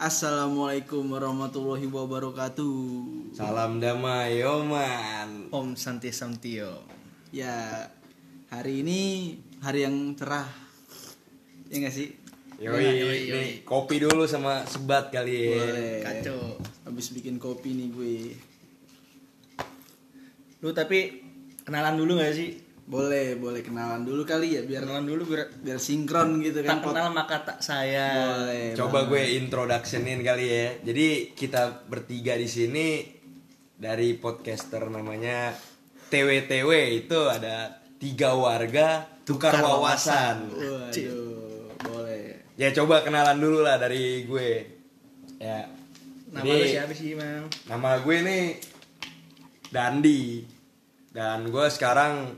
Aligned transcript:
Assalamualaikum 0.00 1.12
warahmatullahi 1.12 1.84
wabarakatuh. 1.84 2.72
Salam 3.36 3.84
damai, 3.84 4.40
Oman. 4.40 5.52
Om 5.52 5.76
Santi 5.76 6.08
Samtio. 6.08 6.88
Ya, 7.28 7.84
hari 8.48 8.80
ini 8.80 9.36
hari 9.60 9.84
yang 9.84 10.16
cerah. 10.16 10.48
Ya 11.68 11.84
nggak 11.84 11.92
sih? 11.92 12.16
Yoi, 12.64 12.80
yoi, 12.80 13.18
ini 13.28 13.44
kopi 13.60 14.00
dulu 14.00 14.24
sama 14.24 14.64
sebat 14.64 15.12
kali 15.12 15.36
ya. 15.36 15.68
Boleh. 15.68 16.00
Kacau. 16.00 16.40
Habis 16.88 17.12
bikin 17.12 17.36
kopi 17.36 17.76
nih 17.76 17.88
gue. 17.92 18.16
Lu 20.64 20.72
tapi 20.72 21.20
kenalan 21.68 22.00
dulu 22.00 22.16
gak 22.24 22.32
sih? 22.32 22.56
Boleh, 22.90 23.38
boleh 23.38 23.62
kenalan 23.62 24.02
dulu 24.02 24.26
kali 24.26 24.58
ya 24.58 24.66
biar 24.66 24.82
Kenalan 24.82 25.06
dulu 25.06 25.22
biar 25.30 25.46
biar 25.62 25.78
sinkron 25.78 26.42
gitu 26.42 26.66
kan. 26.66 26.82
tak 26.82 26.90
kenal 26.90 27.14
maka 27.14 27.36
tak 27.46 27.58
saya. 27.62 28.10
Boleh. 28.18 28.74
Coba 28.74 29.06
banget. 29.06 29.10
gue 29.14 29.22
introductionin 29.46 30.20
kali 30.26 30.46
ya. 30.50 30.66
Jadi 30.82 31.06
kita 31.38 31.86
bertiga 31.86 32.34
di 32.34 32.50
sini 32.50 33.06
dari 33.78 34.18
podcaster 34.18 34.90
namanya 34.90 35.54
TWTW 36.10 36.70
itu 37.06 37.18
ada 37.30 37.78
tiga 38.02 38.34
warga 38.34 39.06
tukar, 39.22 39.54
Tukar 39.54 39.70
wawasan. 39.70 40.50
Waduh, 40.50 41.70
boleh. 41.86 42.42
Ya 42.58 42.74
coba 42.74 43.06
kenalan 43.06 43.38
dulu 43.38 43.62
lah 43.62 43.78
dari 43.78 44.26
gue. 44.26 44.50
Ya. 45.38 45.70
Nama 46.34 46.42
Jadi, 46.42 46.58
lu 46.58 46.66
siapa 46.66 46.92
sih, 46.94 47.14
Mang? 47.14 47.46
Nama 47.70 48.02
gue 48.02 48.16
nih 48.18 48.44
Dandi 49.70 50.42
dan 51.14 51.46
gue 51.46 51.66
sekarang 51.70 52.34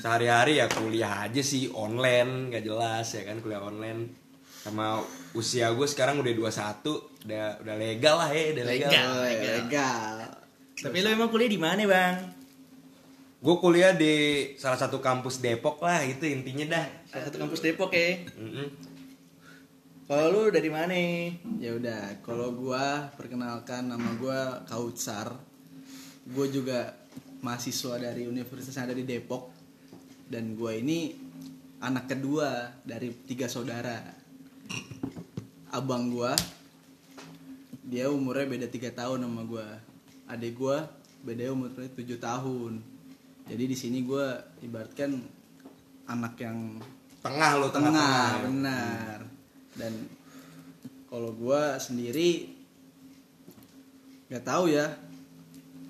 sehari-hari 0.00 0.58
ya 0.58 0.66
kuliah 0.72 1.28
aja 1.28 1.42
sih 1.44 1.68
online 1.76 2.48
nggak 2.48 2.64
jelas 2.64 3.06
ya 3.12 3.22
kan 3.28 3.44
kuliah 3.44 3.60
online 3.60 4.16
sama 4.60 5.00
usia 5.36 5.72
gue 5.72 5.84
sekarang 5.88 6.20
udah 6.20 6.32
21 6.32 7.28
udah 7.28 7.44
udah 7.64 7.76
legal 7.76 8.16
lah 8.20 8.28
ya 8.32 8.56
udah 8.56 8.64
legal, 8.64 8.88
Legal. 8.88 9.08
Boleh, 9.12 9.52
legal. 9.60 10.14
Tapi 10.80 10.96
lu 11.04 11.08
emang 11.12 11.28
kuliah 11.28 11.50
di 11.52 11.60
mana, 11.60 11.84
Bang? 11.84 12.16
gue 13.40 13.56
kuliah 13.56 13.96
di 13.96 14.44
salah 14.60 14.76
satu 14.76 15.00
kampus 15.00 15.40
Depok 15.40 15.80
lah 15.80 16.04
itu 16.04 16.28
intinya 16.28 16.76
dah 16.76 16.86
Salah 17.08 17.24
satu 17.24 17.36
kampus 17.40 17.60
Depok 17.64 17.88
ya. 17.96 18.20
Mm-mm. 18.36 18.68
Kalau 20.04 20.26
lu 20.28 20.42
dari 20.52 20.68
mana? 20.68 20.92
Ya 21.62 21.70
udah, 21.78 22.18
kalau 22.26 22.50
gua 22.50 23.14
perkenalkan 23.14 23.86
nama 23.86 24.10
gua 24.18 24.66
Kautsar. 24.66 25.38
Gue 26.26 26.50
juga 26.50 26.98
mahasiswa 27.46 27.94
dari 27.96 28.26
universitas 28.26 28.74
yang 28.74 28.90
ada 28.90 28.96
di 28.98 29.06
Depok 29.06 29.59
dan 30.30 30.54
gua 30.54 30.78
ini 30.78 31.12
anak 31.82 32.06
kedua 32.06 32.70
dari 32.86 33.10
tiga 33.26 33.50
saudara. 33.50 33.98
Abang 35.74 36.14
gua 36.14 36.38
dia 37.82 38.06
umurnya 38.06 38.46
beda 38.46 38.66
tiga 38.70 38.94
tahun 38.94 39.26
sama 39.26 39.42
gua. 39.42 39.66
Adik 40.30 40.54
gua 40.54 40.86
beda 41.26 41.50
umurnya 41.50 41.90
7 41.90 42.16
tahun. 42.22 42.78
Jadi 43.50 43.64
di 43.66 43.76
sini 43.76 44.06
gua 44.06 44.38
ibaratkan 44.62 45.18
anak 46.06 46.38
yang 46.38 46.78
tengah 47.20 47.50
lo 47.58 47.68
tengah, 47.68 47.92
tengah 47.92 47.92
tengah. 47.92 48.42
benar 48.48 49.18
dan 49.76 49.92
kalau 51.10 51.34
gua 51.36 51.76
sendiri 51.76 52.60
nggak 54.30 54.46
tahu 54.46 54.70
ya 54.70 54.86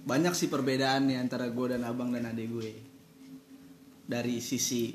banyak 0.08 0.32
sih 0.32 0.48
perbedaannya 0.48 1.20
antara 1.20 1.52
gue 1.52 1.76
dan 1.76 1.84
abang 1.84 2.08
dan 2.08 2.24
adik 2.32 2.48
gue 2.48 2.72
dari 4.10 4.42
sisi 4.42 4.90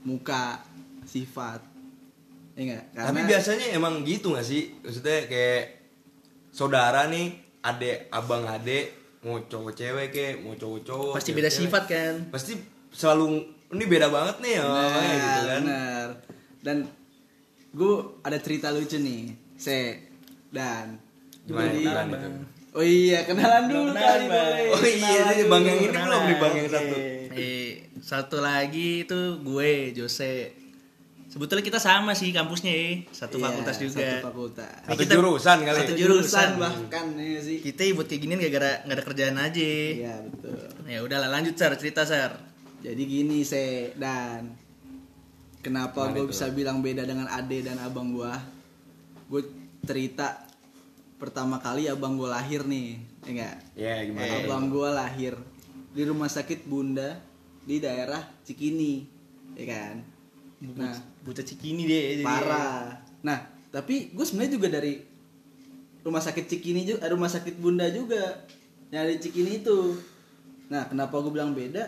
muka 0.00 0.56
sifat. 1.04 1.60
Ya 2.54 2.60
enggak 2.64 2.82
tapi 2.90 3.20
biasanya 3.22 3.66
emang 3.70 4.00
gitu 4.02 4.32
gak 4.32 4.42
sih? 4.42 4.72
Maksudnya 4.80 5.28
kayak 5.28 5.62
saudara 6.50 7.06
nih 7.06 7.30
adek 7.60 8.08
abang 8.08 8.42
adek 8.42 8.96
mau 9.20 9.38
cowok 9.40 9.72
cewek 9.72 10.08
kayak 10.08 10.34
mau 10.40 10.54
cowok 10.54 10.80
cowok 10.82 11.12
Pasti 11.12 11.30
beda 11.32 11.46
cewek. 11.46 11.58
sifat 11.66 11.84
kan? 11.86 12.14
pasti 12.30 12.52
selalu 12.88 13.42
ini 13.68 13.84
beda 13.84 14.08
banget 14.08 14.36
nih 14.40 14.52
ya 14.54 14.64
benar, 14.64 14.94
gitu 15.12 15.42
kan. 15.44 15.60
benar. 15.60 16.06
dan 16.58 16.76
gue 17.68 17.94
ada 18.22 18.38
cerita 18.38 18.70
lucu 18.70 18.96
nih 18.96 19.22
se. 19.54 20.08
Dan 20.48 20.96
gimana? 21.44 21.68
Jadi- 21.68 22.48
oh 22.70 22.80
iya 22.80 23.22
kenalan 23.22 23.64
dulu 23.66 23.90
Kenalan, 23.90 24.00
kali 24.00 24.24
Bang. 24.26 24.54
oh 24.72 24.82
iya 24.82 25.20
Kenalan 25.20 25.44
bang 25.44 25.62
yang 25.62 25.78
ini 25.78 25.98
belum 25.98 26.22
nih 26.22 26.36
bang 26.38 26.52
yang 26.54 26.68
satu 26.68 26.96
satu 28.00 28.38
lagi 28.38 29.02
itu 29.02 29.18
gue, 29.38 29.72
Jose. 29.92 30.54
Sebetulnya 31.28 31.60
kita 31.60 31.76
sama 31.76 32.12
sih 32.12 32.30
kampusnya 32.30 32.70
ya. 32.70 33.04
Satu 33.10 33.36
Iya, 33.36 33.44
fakultas 33.44 33.76
juga. 33.76 34.00
satu 34.00 34.24
fakultas 34.24 34.72
satu 34.82 34.96
kita- 34.98 35.14
jurusan 35.14 35.56
kali 35.60 35.76
satu 35.76 35.84
Satu 35.84 35.94
jurusan. 35.94 36.24
jurusan 36.24 36.48
bahkan 36.56 37.06
ya 37.14 37.38
sih 37.38 37.58
Kita 37.60 37.80
buat 37.92 38.06
kayak 38.06 38.20
ginian 38.22 38.40
gara-gara 38.40 38.72
nggak 38.82 38.96
ada 38.96 39.04
kerjaan 39.04 39.36
aja. 39.36 39.70
iya 39.92 40.14
betul 40.20 40.56
Ya 40.86 40.98
udahlah 41.00 41.28
lanjut 41.28 41.52
Sar, 41.52 41.76
cerita 41.76 42.02
Sar. 42.02 42.32
jadi 42.78 42.96
gini 42.98 43.42
se 43.42 43.92
dan 43.94 44.56
kenapa 45.60 46.06
Gimana 46.06 46.16
gue 46.16 46.24
bisa 46.28 46.48
bilang 46.48 46.78
beda 46.78 47.02
dengan 47.02 47.28
ade 47.28 47.60
dan 47.60 47.76
abang 47.76 48.08
gue 48.08 48.32
gue 49.28 49.42
cerita 49.82 50.46
pertama 51.16 51.58
kali 51.58 51.86
abang 51.86 52.14
gue 52.14 52.24
lahir 52.26 52.62
nih 52.62 52.96
ya 53.20 53.28
enggak 53.28 53.54
ya 53.74 53.94
gimana 54.00 54.24
tuh? 54.24 54.38
abang 54.40 54.64
gue 54.68 54.88
lahir 54.88 55.34
di 55.90 56.02
rumah 56.02 56.26
sakit 56.26 56.64
bunda 56.64 57.18
di 57.68 57.76
daerah 57.84 58.24
Cikini 58.48 59.04
ya 59.52 59.64
kan? 59.68 59.94
Nah 60.72 60.96
Bocah 61.20 61.44
cikini 61.44 61.84
deh. 61.84 62.02
jadi. 62.16 62.24
parah. 62.24 62.96
nah 63.20 63.44
tapi 63.68 64.16
gue 64.16 64.24
sebenarnya 64.24 64.52
juga 64.56 64.68
dari 64.72 65.04
rumah 66.00 66.24
sakit 66.24 66.48
Cikini 66.48 66.88
juga 66.88 67.04
eh, 67.04 67.12
rumah 67.12 67.28
sakit 67.28 67.60
Bunda 67.60 67.84
juga 67.92 68.48
yang 68.88 69.04
ada 69.04 69.12
di 69.12 69.20
Cikini 69.20 69.60
itu. 69.60 70.00
Nah 70.72 70.88
kenapa 70.88 71.20
gue 71.20 71.28
bilang 71.28 71.52
beda? 71.52 71.84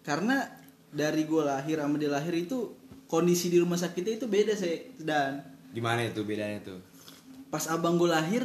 Karena 0.00 0.48
dari 0.88 1.28
gue 1.28 1.42
lahir 1.44 1.76
sama 1.84 2.00
dia 2.00 2.08
lahir 2.08 2.32
itu 2.32 2.72
kondisi 3.10 3.50
di 3.52 3.58
rumah 3.60 3.76
sakitnya 3.76 4.16
itu 4.16 4.26
beda 4.30 4.54
sih 4.54 4.94
dan 5.02 5.42
gimana 5.74 6.06
itu 6.06 6.22
bedanya 6.22 6.62
tuh? 6.62 6.80
pas 7.50 7.70
abang 7.70 7.94
gue 7.94 8.10
lahir 8.10 8.42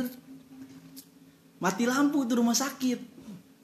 mati 1.58 1.90
lampu 1.90 2.26
tuh 2.30 2.38
rumah 2.38 2.54
sakit 2.54 3.19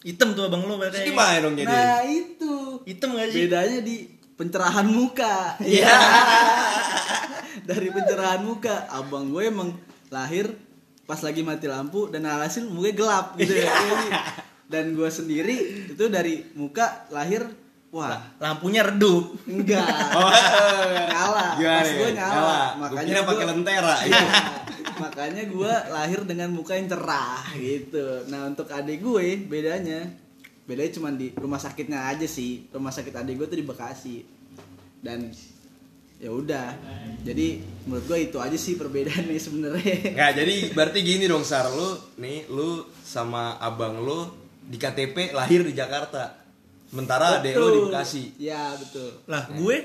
Hitam 0.05 0.31
tuh 0.31 0.45
abang 0.45 0.61
lo 0.63 0.77
katanya. 0.77 1.01
gimana 1.03 1.37
dong 1.41 1.55
jadi 1.55 1.65
nah 1.67 2.01
itu 2.03 2.53
Hitam 2.83 3.09
gak 3.11 3.27
sih? 3.27 3.39
bedanya 3.43 3.79
di 3.81 3.95
pencerahan 4.31 4.85
muka 4.85 5.57
Iya. 5.59 5.89
dari 7.65 7.89
pencerahan 7.89 8.41
muka 8.41 8.85
abang 8.87 9.27
gue 9.27 9.43
emang 9.43 9.73
lahir 10.07 10.53
pas 11.03 11.17
lagi 11.19 11.41
mati 11.41 11.65
lampu 11.65 12.05
dan 12.07 12.21
alhasil 12.23 12.63
mukanya 12.63 12.93
gelap 12.95 13.25
gitu 13.35 13.53
ya 13.55 13.69
dan 14.65 14.91
gue 14.91 15.05
sendiri 15.07 15.57
itu 15.89 16.05
dari 16.05 16.45
muka 16.53 17.05
lahir 17.09 17.45
wah 17.89 18.17
Lampunya 18.37 18.83
redup. 18.83 19.37
enggak 19.45 19.85
nyala 21.09 21.45
Gimana 21.55 21.79
pas 21.79 21.87
ya? 21.87 21.95
gue 21.95 22.09
nyala, 22.11 22.35
Nyala. 22.35 22.59
Makanya 22.77 23.21
pakai 23.23 23.45
lentera. 23.47 23.93
Iya. 24.03 24.21
Makanya 24.97 25.43
gue 25.45 25.73
lahir 25.89 26.21
dengan 26.23 26.49
muka 26.49 26.73
yang 26.73 26.87
cerah 26.87 27.43
gitu 27.55 28.25
nah 28.27 28.47
untuk 28.47 28.67
adik 28.67 28.99
gue 28.99 29.45
bedanya 29.45 30.07
bedanya 30.63 30.91
cuma 30.93 31.09
di 31.11 31.29
rumah 31.31 31.57
sakitnya 31.57 32.09
aja 32.09 32.25
sih 32.25 32.67
rumah 32.69 32.89
sakit 32.89 33.13
adik 33.13 33.37
gue 33.37 33.47
tuh 33.47 33.59
di 33.59 33.65
Bekasi 33.65 34.17
dan 34.99 35.29
ya 36.15 36.31
udah 36.31 36.71
jadi 37.21 37.59
menurut 37.85 38.05
gue 38.07 38.19
itu 38.25 38.37
aja 38.39 38.55
sih 38.55 38.73
perbedaannya 38.73 39.35
sebenarnya 39.35 40.15
Nggak, 40.15 40.31
jadi 40.33 40.55
berarti 40.71 40.99
gini 41.03 41.25
dong 41.27 41.43
Sar, 41.43 41.67
lu 41.67 41.89
nih 42.17 42.47
lu 42.47 42.87
sama 43.03 43.59
abang 43.59 43.99
lu 43.99 44.25
di 44.65 44.79
KTP 44.79 45.29
lahir 45.29 45.61
di 45.61 45.77
Jakarta. 45.77 46.41
Sementara 46.89 47.37
adek 47.37 47.53
lu 47.53 47.67
di. 47.69 47.79
Bekasi. 47.91 48.23
ya 48.39 48.73
betul 48.73 49.11
Lah 49.27 49.45
gue 49.51 49.77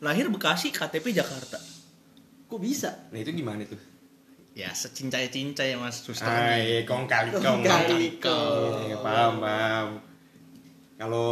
lahir 0.00 0.30
Bekasi, 0.30 0.70
KTP 0.70 1.12
Jakarta. 1.12 1.58
kok 2.44 2.60
bisa 2.60 3.10
Nah, 3.10 3.18
itu 3.18 3.34
gimana 3.34 3.66
tuh? 3.66 3.80
Ya 4.54 4.70
secincai-cincai 4.70 5.74
Mas 5.74 6.06
Suster. 6.06 6.30
Ah, 6.30 6.54
iya, 6.54 6.86
kong 6.86 7.10
kali 7.10 7.34
kong. 7.34 7.42
Kong 7.42 7.60
kali 7.66 8.22
Iya, 8.86 8.96
paham, 9.02 9.42
paham. 9.42 9.88
Kalau 10.94 11.30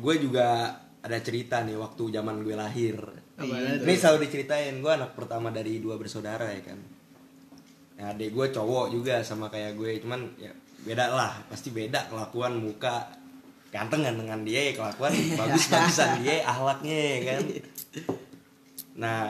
gue 0.00 0.14
juga 0.16 0.72
ada 1.04 1.18
cerita 1.20 1.60
nih 1.60 1.76
waktu 1.76 2.16
zaman 2.16 2.40
gue 2.40 2.56
lahir. 2.56 2.96
Apaan 3.36 3.84
Ini 3.84 3.94
selalu 4.00 4.24
diceritain, 4.24 4.80
gue 4.80 4.88
anak 4.88 5.12
pertama 5.12 5.52
dari 5.52 5.84
dua 5.84 6.00
bersaudara 6.00 6.48
ya 6.48 6.64
kan. 6.64 6.80
Nah, 8.00 8.16
adik 8.16 8.32
gue 8.32 8.46
cowok 8.48 8.88
juga 8.88 9.20
sama 9.20 9.52
kayak 9.52 9.76
gue, 9.76 10.00
cuman 10.00 10.24
ya 10.40 10.52
beda 10.88 11.12
lah, 11.12 11.36
pasti 11.52 11.68
beda 11.68 12.08
kelakuan 12.08 12.56
muka. 12.56 13.04
Ganteng 13.68 14.08
gantengan 14.08 14.40
dia, 14.48 14.72
kelakuan 14.72 15.12
bagus-bagusan 15.44 16.24
dia, 16.24 16.40
ahlaknya 16.48 16.96
ya 16.96 17.18
kan. 17.28 17.42
Nah, 18.96 19.20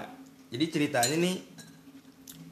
jadi 0.54 0.64
ceritanya 0.70 1.18
nih 1.18 1.36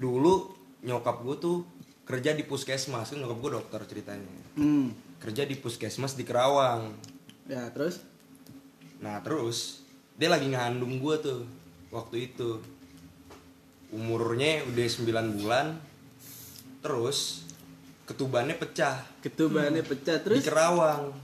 dulu 0.03 0.54
nyokap 0.85 1.25
gue 1.25 1.37
tuh 1.41 1.57
kerja 2.05 2.37
di 2.37 2.45
puskesmas, 2.45 3.11
kan 3.11 3.19
nyokap 3.19 3.39
gue 3.41 3.51
dokter 3.57 3.81
ceritanya. 3.89 4.29
hmm. 4.61 5.19
Kerja 5.25 5.49
di 5.49 5.57
puskesmas 5.57 6.15
di 6.15 6.25
Kerawang. 6.29 6.93
ya 7.49 7.73
terus? 7.73 8.05
Nah 9.01 9.25
terus 9.25 9.81
dia 10.21 10.29
lagi 10.29 10.53
ngandung 10.53 11.01
gue 11.01 11.17
tuh 11.19 11.41
waktu 11.89 12.33
itu. 12.33 12.61
umurnya 13.95 14.67
udah 14.67 14.91
9 14.91 15.39
bulan 15.39 15.79
terus 16.83 17.47
ketubannya 18.11 18.59
pecah. 18.59 19.07
Ketubannya 19.23 19.87
pecah 19.87 20.19
di 20.19 20.25
terus? 20.27 20.43
Kerawang. 20.43 21.15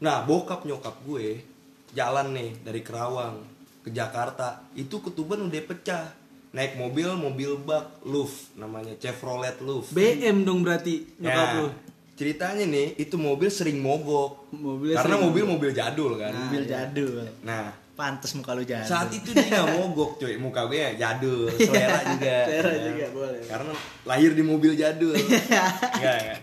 Nah 0.00 0.24
bokap 0.24 0.64
nyokap 0.64 0.96
gue 1.04 1.44
jalan 1.92 2.32
nih 2.32 2.56
dari 2.64 2.80
Kerawang 2.80 3.44
ke 3.84 3.92
Jakarta. 3.92 4.64
Itu 4.72 5.04
ketuban 5.04 5.44
udah 5.44 5.62
pecah 5.68 6.08
naik 6.56 6.72
mobil 6.74 7.12
mobil 7.12 7.60
bak 7.60 8.00
Luff 8.02 8.48
namanya 8.56 8.96
Chevrolet 8.96 9.60
Luff 9.60 9.92
BM 9.92 10.40
dong 10.42 10.64
berarti 10.64 11.04
nyokap 11.18 11.46
Ya, 11.46 11.54
lu. 11.54 11.68
ceritanya 12.16 12.64
nih 12.64 12.96
itu 12.96 13.12
mobil 13.14 13.52
sering 13.52 13.76
mogok. 13.76 14.48
Mobilnya 14.50 14.96
karena 14.96 15.14
sering 15.14 15.26
mobil 15.28 15.44
mobil 15.44 15.70
jadul 15.70 16.16
kan. 16.16 16.32
Mobil 16.32 16.64
jadul. 16.64 17.28
nah 17.44 17.76
Pantes 17.92 18.32
muka 18.32 18.52
lu 18.52 18.60
jadul. 18.60 18.88
saat 18.88 19.08
itu 19.08 19.32
dia 19.32 19.68
mogok 19.76 20.16
cuy. 20.16 20.36
Muka 20.36 20.64
gue 20.64 20.80
ya 20.80 20.90
jadul 20.96 21.44
selera 21.50 22.00
juga. 22.12 22.36
Selera 22.44 22.72
ya. 22.72 22.80
juga, 22.86 23.06
boleh. 23.10 23.40
karena 23.44 23.72
lahir 24.04 24.30
di 24.32 24.42
mobil 24.42 24.72
jadul. 24.74 25.12
Nggak, 25.12 26.16
nggak. 26.24 26.40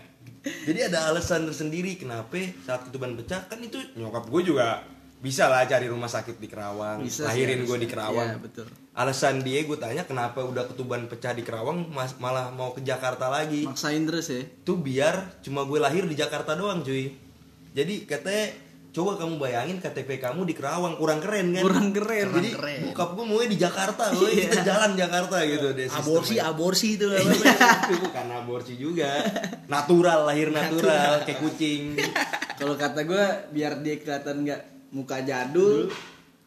jadi 0.62 0.78
ada 0.86 1.10
alasan 1.10 1.42
tersendiri 1.44 1.94
kenapa 1.94 2.38
saat 2.62 2.86
ketuban 2.86 3.18
pecah. 3.18 3.42
Kan 3.44 3.58
itu 3.58 3.82
nyokap 3.94 4.30
gue 4.30 4.42
juga 4.46 4.82
bisa 5.18 5.46
lah 5.46 5.64
cari 5.64 5.90
rumah 5.90 6.06
sakit 6.06 6.38
di 6.38 6.46
Kerawang. 6.46 7.02
Bisa 7.02 7.26
lahirin 7.26 7.62
gue 7.62 7.78
di 7.80 7.88
Kerawang. 7.88 8.30
Iya, 8.30 8.38
betul. 8.38 8.66
Alasan 8.94 9.42
dia 9.42 9.66
gue 9.66 9.74
tanya 9.74 10.06
kenapa 10.06 10.38
udah 10.40 10.70
ketuban 10.70 11.10
pecah 11.10 11.34
di 11.34 11.42
Kerawang 11.42 11.90
mas- 11.90 12.14
malah 12.16 12.54
mau 12.54 12.70
ke 12.70 12.80
Jakarta 12.80 13.26
lagi? 13.26 13.66
Maksain 13.66 14.06
terus 14.06 14.30
ya? 14.30 14.46
Tuh 14.62 14.78
biar 14.78 15.42
cuma 15.42 15.66
gue 15.66 15.78
lahir 15.78 16.06
di 16.06 16.14
Jakarta 16.14 16.54
doang 16.54 16.78
cuy. 16.80 17.10
Jadi 17.74 18.06
katanya 18.06 18.54
coba 18.94 19.18
kamu 19.18 19.42
bayangin 19.42 19.82
KTP 19.82 20.22
kamu 20.22 20.46
di 20.46 20.54
Kerawang 20.54 20.94
kurang 20.94 21.18
keren 21.18 21.50
kan? 21.50 21.62
Kurang 21.66 21.90
keren. 21.90 22.30
Jadi 22.30 22.50
keren. 22.54 22.80
bokap 22.86 23.10
gue 23.18 23.24
mau 23.26 23.42
di 23.42 23.58
Jakarta 23.58 24.02
gue 24.14 24.30
kita 24.30 24.62
jalan 24.62 24.94
Jakarta 24.94 25.36
gitu 25.42 25.66
deh 25.74 25.86
aborsi 25.90 26.38
sistemnya. 26.38 26.54
aborsi 26.54 26.86
itu. 26.94 27.06
Apa 27.10 27.90
itu 27.90 27.94
bukan 27.98 28.26
aborsi 28.30 28.74
juga. 28.78 29.10
Natural 29.66 30.22
lahir 30.22 30.54
natural 30.54 31.26
kayak 31.26 31.42
kucing. 31.42 31.98
Kalau 32.54 32.78
kata 32.78 33.02
gue 33.02 33.24
biar 33.50 33.82
dia 33.82 33.98
kelihatan 33.98 34.46
nggak 34.46 34.62
muka 34.94 35.18
jadul 35.26 35.90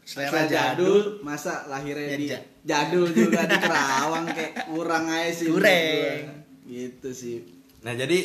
Selera 0.08 0.48
jadul 0.48 1.20
masa 1.20 1.68
lahirnya 1.68 2.08
Ya, 2.08 2.18
di 2.18 2.26
ja- 2.26 2.46
jadul 2.64 3.12
juga 3.12 3.44
di 3.44 3.58
Kerawang 3.58 4.26
kayak 4.30 4.54
kurang 4.66 5.06
aja 5.06 5.28
sih. 5.30 5.48
Kurang. 5.48 6.48
gitu 6.64 7.10
sih. 7.12 7.44
Nah 7.80 7.92
jadi 7.92 8.18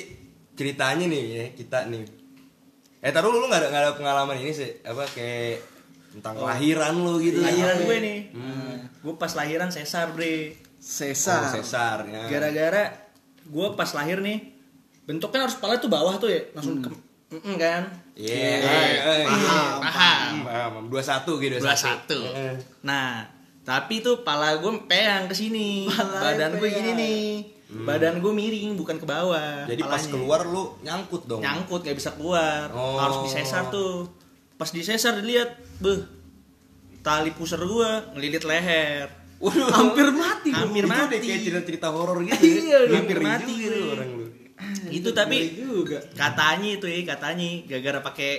ceritanya 0.53 1.05
nih 1.05 1.23
ya 1.27 1.45
kita 1.53 1.87
nih. 1.87 2.07
Eh 3.01 3.11
taruh 3.11 3.31
lu 3.31 3.43
nggak 3.43 3.59
ada 3.59 3.69
nggak 3.69 3.83
ada 3.83 3.93
pengalaman 3.95 4.39
ini 4.39 4.53
sih. 4.53 4.79
Apa 4.81 5.03
kayak 5.09 5.59
tentang 6.13 6.39
lahiran 6.39 6.95
lu 6.97 7.19
gitu. 7.19 7.39
Lahiran 7.41 7.77
gue 7.81 7.97
nih. 7.99 8.19
Hmm. 8.31 8.79
gue 8.97 9.15
pas 9.17 9.33
lahiran 9.33 9.67
sesar 9.69 10.11
bre. 10.11 10.55
Sesar. 10.79 11.43
Oh, 11.45 11.51
sesar 11.53 12.07
ya. 12.07 12.27
gara-gara 12.29 12.95
gue 13.43 13.67
pas 13.73 13.91
lahir 13.93 14.19
nih 14.19 14.39
bentuknya 15.03 15.43
harus 15.43 15.55
kepala 15.55 15.75
tuh 15.77 15.87
bawah 15.87 16.15
tuh 16.15 16.27
ya 16.27 16.47
langsung 16.53 16.79
ke 16.79 16.91
Mm-mm 17.33 17.55
kan 17.57 17.91
Iya, 18.13 18.29
Iya, 18.29 18.57
eh, 18.61 18.93
eh, 19.01 19.25
paham 19.25 19.73
paham 19.81 20.33
paham. 20.45 20.73
Dua 20.87 21.01
satu 21.01 21.37
gitu. 21.37 21.57
dua 21.57 21.73
satu 21.73 22.19
nah 22.83 23.25
tapi 23.63 24.01
tuh 24.01 24.21
pala 24.21 24.55
gue 24.55 24.69
peyang 24.85 25.27
ke 25.27 25.35
sini 25.35 25.89
badan 25.89 26.57
gue 26.57 26.69
gini 26.69 26.91
nih 26.93 27.23
badan 27.81 28.19
gue 28.19 28.29
miring 28.31 28.75
bukan 28.75 28.97
ke 28.97 29.07
bawah 29.07 29.65
Jadi 29.65 29.81
pas 29.81 29.97
palanya. 29.97 30.13
keluar 30.13 30.41
lu 30.45 30.77
nyangkut 30.81 31.23
dong. 31.25 31.41
nyangkut 31.41 31.81
nggak 31.81 31.97
bisa 31.97 32.13
keluar 32.13 32.69
Oh. 32.71 32.99
harus 32.99 33.17
disesar 33.25 33.71
tuh 33.71 34.11
pas 34.55 34.69
disesar 34.69 35.17
dilihat 35.17 35.49
beh 35.79 36.05
tali 37.01 37.31
pusar 37.31 37.59
gue 37.59 37.91
ngelilit 38.13 38.43
leher 38.43 39.09
Waduh, 39.39 39.75
hampir 39.75 40.07
mati 40.09 40.55
gua. 40.55 40.63
Hampir 40.63 40.85
itu 40.85 40.93
mati. 40.95 41.11
deh 41.11 41.19
kayak 41.19 41.41
cerita-cerita 41.43 41.91
horor 41.91 42.23
gitu. 42.23 42.47
Iya, 42.63 42.79
ya. 42.87 42.95
hampir 42.95 43.19
Ngeri 43.19 43.27
mati 43.27 43.55
lu 43.65 43.81
orang 43.91 44.11
lu. 44.13 44.25
itu 44.93 45.09
tapi 45.11 45.37
juga 45.53 45.99
katanya 46.13 46.69
itu 46.73 46.87
ya 46.87 47.01
katanya 47.07 47.49
gara-gara 47.67 48.01
pakai 48.03 48.31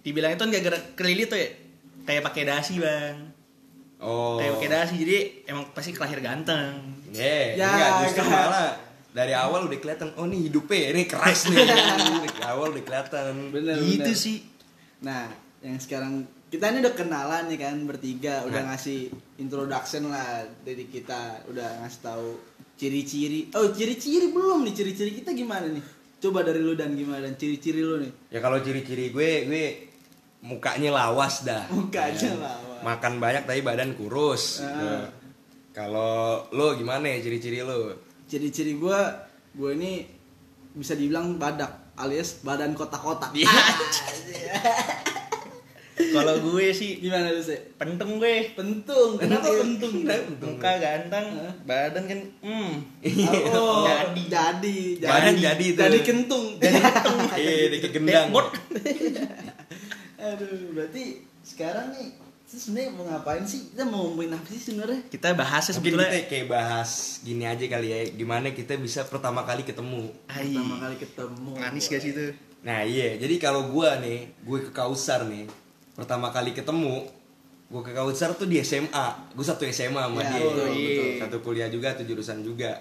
dibilang 0.00 0.30
itu 0.30 0.40
kan 0.40 0.50
gara-gara 0.50 0.78
kelilit 0.92 1.26
tuh 1.26 1.36
ya 1.36 1.48
kayak 2.02 2.22
pakai 2.22 2.42
dasi 2.44 2.76
bang 2.76 3.30
Oh. 3.98 4.34
kayak 4.34 4.58
pakai 4.58 4.70
dasi 4.72 4.94
jadi 4.98 5.16
emang 5.46 5.70
pasti 5.70 5.90
kelahir 5.90 6.18
ganteng 6.18 6.90
Yeah, 7.08 7.54
Ya, 7.54 7.68
enggak 7.68 7.90
justru 8.02 8.24
kan. 8.24 8.32
malah 8.32 8.68
dari 9.10 9.30
awal 9.30 9.60
udah 9.64 9.78
kelihatan 9.78 10.10
oh 10.16 10.24
nih 10.24 10.48
hidupnya 10.48 10.90
ini 10.90 11.04
keras 11.04 11.46
nih. 11.46 11.60
dari 12.24 12.40
awal 12.42 12.72
udah 12.72 12.82
kelihatan. 12.82 13.52
bener 13.52 13.76
gitu 13.78 14.02
bener. 14.02 14.16
sih 14.16 14.38
Nah, 14.98 15.28
yang 15.60 15.76
sekarang 15.76 16.24
kita 16.48 16.68
ini 16.68 16.80
udah 16.80 16.94
kenalan 16.94 17.46
nih 17.46 17.58
kan 17.58 17.76
bertiga, 17.82 18.42
udah 18.42 18.58
Nah. 18.58 18.68
ngasih 18.70 19.06
introduction 19.36 20.08
lah 20.08 20.40
dari 20.60 20.84
kita, 20.84 21.46
udah 21.46 21.68
ngasih 21.80 22.00
tahu 22.00 22.28
ciri-ciri. 22.82 23.46
Oh, 23.54 23.70
ciri-ciri 23.70 24.34
belum 24.34 24.66
nih, 24.66 24.74
ciri-ciri 24.74 25.10
kita 25.22 25.30
gimana 25.30 25.70
nih? 25.70 25.84
Coba 26.18 26.42
dari 26.42 26.58
lu 26.58 26.74
dan 26.74 26.98
gimana 26.98 27.22
dan 27.22 27.38
ciri-ciri 27.38 27.78
lu 27.78 28.02
nih. 28.02 28.10
Ya 28.34 28.42
kalau 28.42 28.58
ciri-ciri 28.58 29.14
gue 29.14 29.30
gue 29.46 29.64
mukanya 30.42 30.90
lawas 30.90 31.46
dah. 31.46 31.70
Mukanya 31.70 32.18
Ya. 32.18 32.34
lawas. 32.34 32.82
Makan 32.82 33.22
banyak 33.22 33.42
tapi 33.46 33.62
badan 33.62 33.94
kurus. 33.94 34.58
Ah. 34.58 34.66
Gitu. 34.66 34.90
Kalau 35.72 36.42
lo 36.50 36.74
gimana 36.74 37.06
ya 37.06 37.22
ciri-ciri 37.22 37.62
lo? 37.62 37.94
Ciri-ciri 38.26 38.74
gua, 38.74 39.14
gua 39.54 39.70
ini 39.72 40.02
bisa 40.74 40.98
dibilang 40.98 41.38
badak 41.38 41.94
alias 41.94 42.42
badan 42.42 42.74
kotak-kotak. 42.74 43.30
Iya. 43.38 43.46
kalau 45.92 46.34
gue 46.42 46.66
sih 46.70 46.98
Gimana 46.98 47.28
lu 47.28 47.38
sih? 47.38 47.58
pentung 47.74 48.16
gue 48.16 48.48
Pentung. 48.52 49.16
kenapa 49.16 49.44
Kenapa 49.44 49.60
pentung 49.60 49.94
muka 50.40 50.72
ganteng 50.78 51.26
badan 51.62 52.04
kan 52.06 52.20
hmm 52.40 52.72
Oh, 53.48 53.84
Jadi. 53.84 54.22
jadi, 54.26 54.76
jadi, 54.96 55.04
Badan 55.04 55.34
jadi 55.36 55.66
jadi 55.74 55.98
kentung. 56.00 56.56
jadi 56.62 56.78
kentung 56.78 57.18
Iya, 57.34 57.54
kayak 57.70 57.92
gendang. 57.92 58.28
Aduh, 60.22 60.48
berarti 60.72 61.02
sekarang 61.42 61.90
nih 61.90 62.14
sebenarnya 62.46 62.88
mau 62.92 63.04
ngapain 63.04 63.42
sih? 63.42 63.72
Kita 63.72 63.82
mau 63.84 64.06
ngomongin 64.06 64.32
apa 64.32 64.48
sih 64.48 64.62
sebenarnya? 64.62 65.00
kita 65.08 65.28
Mungkin 65.72 65.92
sebetulnya 65.98 66.08
kita 66.14 66.28
kayak 66.28 66.46
bahas 66.48 66.90
gini 67.20 67.44
aja 67.44 67.64
kali 67.66 67.88
ya, 67.88 68.00
gimana 68.08 68.46
kita 68.50 68.76
bisa 68.76 69.02
pertama 69.02 69.42
kali 69.42 69.62
ketemu. 69.62 70.08
Ai, 70.26 70.52
Pertama 70.52 70.76
kali 70.78 70.96
ketemu. 70.96 71.50
manis 71.52 71.84
gak 71.86 72.00
sih 72.00 72.12
itu 72.12 72.26
Nah 72.62 72.86
iya, 72.86 73.18
jadi 73.18 73.34
kalau 73.36 73.66
gua 73.68 73.98
nih, 73.98 74.30
gue 74.38 74.58
ke 74.60 74.70
Kausar 74.70 75.26
nih, 75.26 75.50
pertama 76.02 76.28
kali 76.28 76.50
ketemu, 76.50 77.06
gue 77.70 77.80
ke 77.80 77.94
Kausar 77.94 78.34
tuh 78.34 78.44
di 78.44 78.58
SMA, 78.60 79.06
gue 79.30 79.40
satu 79.40 79.62
SMA 79.64 80.02
sama 80.02 80.18
Ya, 80.18 80.34
dia, 80.34 80.42
betul, 80.42 80.66
betul. 80.66 81.10
satu 81.22 81.36
kuliah 81.40 81.68
juga, 81.70 81.94
satu 81.94 82.04
jurusan 82.04 82.42
juga. 82.42 82.74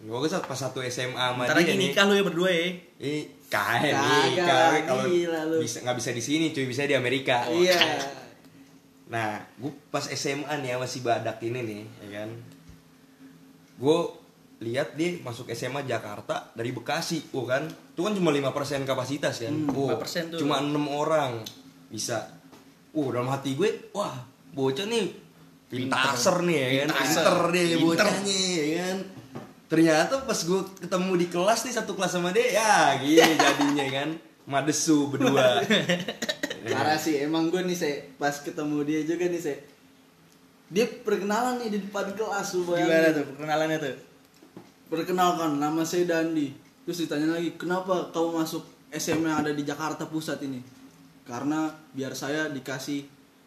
Gue 0.00 0.16
pas 0.26 0.56
satu 0.56 0.80
SMA 0.84 1.12
sama 1.16 1.44
ntar 1.44 1.56
dia 1.56 1.64
lagi 1.64 1.72
nih, 1.76 1.88
nikah 1.92 2.04
lu 2.04 2.12
ya 2.12 2.24
berdua 2.24 2.50
ya 2.50 2.66
Ih, 2.98 3.24
kayak 3.48 3.94
nikah 3.94 4.72
kalau 4.84 5.04
bisa 5.56 5.80
nggak 5.80 5.96
bisa 5.96 6.10
di 6.10 6.20
sini, 6.20 6.46
cuy 6.50 6.64
bisa 6.64 6.84
di 6.84 6.96
Amerika. 6.96 7.44
Iya. 7.46 7.76
Nah, 9.04 9.36
gue 9.60 9.68
pas 9.92 10.00
SMA 10.00 10.48
nih 10.64 10.74
sama 10.74 10.88
si 10.88 11.04
Badak 11.04 11.36
ini 11.44 11.60
nih, 11.60 11.82
ya 12.02 12.24
kan. 12.24 12.30
Gue 13.76 13.98
lihat 14.64 14.96
dia 14.96 15.20
masuk 15.20 15.52
SMA 15.52 15.84
Jakarta 15.84 16.48
dari 16.56 16.72
Bekasi, 16.72 17.20
oh 17.36 17.44
kan. 17.44 17.68
Itu 17.68 18.00
kan 18.00 18.16
cuma 18.16 18.32
5% 18.32 18.48
kapasitas 18.82 19.44
kan. 19.44 19.52
Hmm, 19.52 19.70
Oh, 19.76 19.92
5% 19.92 20.32
tuh. 20.34 20.40
Cuma 20.40 20.56
enam 20.58 20.88
orang 20.88 21.44
bisa. 21.92 22.32
Uh, 22.94 23.10
dalam 23.10 23.26
hati 23.26 23.58
gue, 23.58 23.90
wah, 23.90 24.14
bocah 24.54 24.86
nih 24.86 25.10
pintaser 25.66 26.36
nih 26.46 26.56
ya 26.56 26.66
kan. 26.66 26.88
Pintaser. 26.94 27.10
Pinter 27.10 27.38
deh 27.50 27.66
bocahnya 27.82 28.38
ya 28.38 28.64
kan. 28.78 28.98
Ternyata 29.66 30.14
pas 30.22 30.38
gue 30.38 30.60
ketemu 30.78 31.12
di 31.18 31.26
kelas 31.26 31.60
nih 31.66 31.74
satu 31.74 31.92
kelas 31.98 32.12
sama 32.14 32.30
dia, 32.30 32.46
ya 32.54 32.74
gini 33.02 33.34
jadinya 33.42 33.86
kan. 33.90 34.08
Madesu 34.44 35.08
berdua. 35.10 35.64
Parah 36.74 36.96
sih, 36.96 37.20
emang 37.20 37.50
gue 37.52 37.60
nih 37.64 37.76
saya 37.76 37.96
pas 38.16 38.38
ketemu 38.40 38.86
dia 38.86 39.00
juga 39.04 39.26
nih 39.26 39.40
saya. 39.40 39.58
Dia 40.70 40.86
perkenalan 40.88 41.60
nih 41.60 41.68
di 41.76 41.78
depan 41.82 42.14
kelas 42.16 42.56
lu 42.56 42.62
bayangin. 42.68 42.88
gimana 42.88 43.08
tuh 43.12 43.24
perkenalannya 43.34 43.78
tuh 43.80 43.96
Perkenalkan, 44.84 45.50
nama 45.58 45.82
saya 45.82 46.04
Dandi. 46.06 46.52
Terus 46.84 47.08
ditanya 47.08 47.40
lagi, 47.40 47.56
kenapa 47.56 48.12
kamu 48.12 48.44
masuk 48.44 48.62
SMA 48.92 49.32
yang 49.32 49.40
ada 49.40 49.52
di 49.56 49.64
Jakarta 49.64 50.04
Pusat 50.04 50.44
ini? 50.44 50.60
Karena 51.24 51.66
biar 51.90 52.12
saya 52.12 52.46
dikasih 52.46 53.00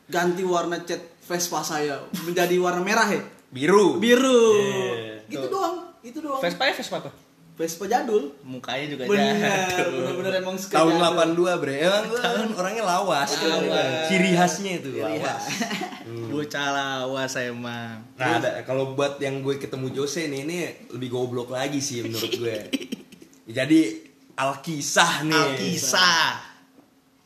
ganti 0.06 0.42
warna 0.42 0.82
cat 0.82 1.00
Vespa 1.20 1.62
saya 1.62 2.00
menjadi 2.22 2.58
warna 2.58 2.82
merah 2.82 3.06
ya. 3.08 3.22
Biru. 3.48 3.98
Biru. 3.98 4.42
Iya. 4.56 5.24
Gitu 5.28 5.44
Tuh. 5.44 5.52
doang, 5.52 5.76
itu 6.02 6.18
doang. 6.18 6.40
Vespa 6.40 6.64
ya 6.64 6.74
Vespa 6.74 6.98
apa 7.00 7.12
Vespa 7.58 7.90
jadul. 7.90 8.38
mukanya 8.46 8.86
juga 8.88 9.10
Bener, 9.10 9.34
jadul. 9.68 9.98
bener-bener 9.98 10.34
emang 10.40 10.56
suka 10.56 10.78
tahun 10.78 10.94
jadul. 10.94 11.50
82 11.50 11.58
bre 11.58 11.76
emang 11.82 12.04
gue 12.06 12.20
kan 12.22 12.50
orangnya 12.54 12.84
lawas 12.86 13.30
Lawas. 13.34 14.06
ciri 14.06 14.32
khasnya 14.32 14.72
itu 14.78 14.90
Ciri 14.94 15.02
lawas 15.02 15.44
bocah 16.30 16.68
lawas 16.70 17.34
emang 17.42 17.98
nah 18.14 18.38
ada 18.38 18.62
kalau 18.62 18.94
buat 18.94 19.18
yang 19.18 19.42
gue 19.42 19.58
ketemu 19.58 19.90
Jose 19.90 20.30
nih 20.30 20.46
ini 20.46 20.58
lebih 20.94 21.10
goblok 21.10 21.50
lagi 21.50 21.82
sih 21.82 22.06
menurut 22.06 22.30
gue 22.30 22.58
jadi 23.58 23.80
alkisah 24.38 25.26
nih 25.26 25.34
Alkisah 25.58 26.47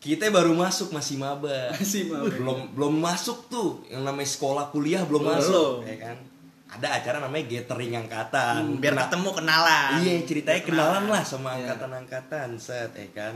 kita 0.01 0.27
baru 0.27 0.51
masuk 0.51 0.89
masih 0.89 1.15
maba. 1.15 1.69
Masih 1.77 2.09
maba. 2.09 2.25
belum 2.27 2.59
belum 2.73 2.93
masuk 2.97 3.45
tuh. 3.47 3.85
Yang 3.85 4.01
namanya 4.01 4.29
sekolah 4.29 4.65
kuliah 4.69 5.05
belum 5.05 5.21
Belum. 5.21 5.37
masuk 5.37 5.73
ya 5.85 5.95
kan? 6.01 6.17
Ada 6.71 6.87
acara 6.97 7.17
namanya 7.19 7.45
gathering 7.45 7.93
angkatan. 7.93 8.81
Biar 8.81 8.95
Kena- 8.95 9.03
ketemu 9.05 9.29
kenalan. 9.31 9.91
Iya 10.01 10.15
ceritanya 10.23 10.57
Biar 10.57 10.67
kenalan 10.67 11.03
lah 11.05 11.21
sama 11.21 11.49
Iya. 11.51 11.55
angkatan-angkatan 11.61 12.49
set 12.57 12.91
ya 12.91 13.07
kan? 13.13 13.35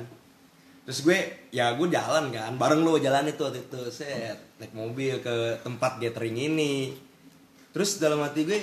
Terus 0.86 1.00
gue 1.02 1.18
ya 1.50 1.74
gue 1.74 1.88
jalan 1.88 2.30
kan 2.30 2.54
bareng 2.56 2.82
lo 2.82 2.98
jalan 2.98 3.26
itu 3.26 3.42
waktu 3.42 3.62
itu 3.62 3.82
set. 3.90 4.38
Naik 4.58 4.74
mobil 4.74 5.20
ke 5.20 5.36
tempat 5.62 6.00
gathering 6.00 6.34
ini. 6.34 6.98
Terus 7.70 8.00
dalam 8.00 8.20
hati 8.20 8.42
gue 8.42 8.60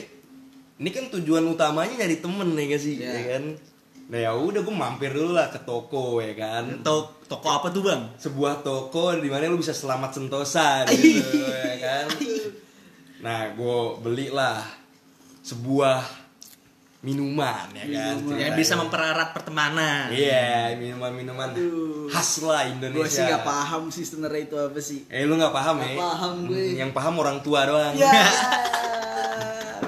ini 0.76 0.90
kan 0.90 1.06
tujuan 1.08 1.46
utamanya 1.46 1.94
nyari 1.96 2.18
temen 2.18 2.48
ya 2.50 2.64
gak 2.66 2.82
sih? 2.82 2.94
Iya. 2.96 3.10
ya 3.12 3.22
kan 3.30 3.44
nah 4.12 4.18
ya 4.18 4.30
udah 4.30 4.60
gue 4.60 4.76
mampir 4.76 5.08
dulu 5.08 5.32
lah 5.32 5.48
ke 5.48 5.56
toko 5.58 6.20
ya 6.20 6.36
kan 6.36 6.84
Tok- 6.84 7.24
toko 7.24 7.48
apa 7.50 7.66
tuh 7.66 7.80
bang 7.82 8.12
sebuah 8.14 8.60
toko 8.60 9.16
di 9.16 9.26
mana 9.26 9.48
lu 9.48 9.56
bisa 9.56 9.72
selamat 9.72 10.12
sentosa 10.12 10.84
gitu 10.92 11.08
ya 11.40 11.72
kan 11.78 12.06
nah 13.18 13.48
gue 13.50 13.78
belilah 13.98 14.60
sebuah 15.40 16.04
minuman 17.00 17.66
ya 17.72 17.82
kan 17.88 18.14
Minuman. 18.14 18.36
yang 18.36 18.52
bisa 18.54 18.76
mempererat 18.76 19.32
pertemanan 19.32 20.06
Iya, 20.06 20.76
minuman-minuman 20.76 21.50
Aduh. 21.50 22.06
khas 22.06 22.38
lah 22.42 22.62
Indonesia. 22.64 23.00
gue 23.00 23.08
sih 23.08 23.24
gak 23.24 23.42
paham 23.42 23.88
sih 23.88 24.04
sebenarnya 24.04 24.42
itu 24.44 24.56
apa 24.56 24.78
sih 24.78 25.00
Eh 25.08 25.24
lu 25.24 25.34
nggak 25.34 25.50
paham 25.50 25.80
Nggak 25.80 25.88
ya? 25.88 25.98
paham 25.98 26.34
gue. 26.46 26.64
Yang 26.76 26.90
paham 26.92 27.14
orang 27.16 27.38
tua 27.40 27.60
doang. 27.64 27.94
ya 27.96 28.12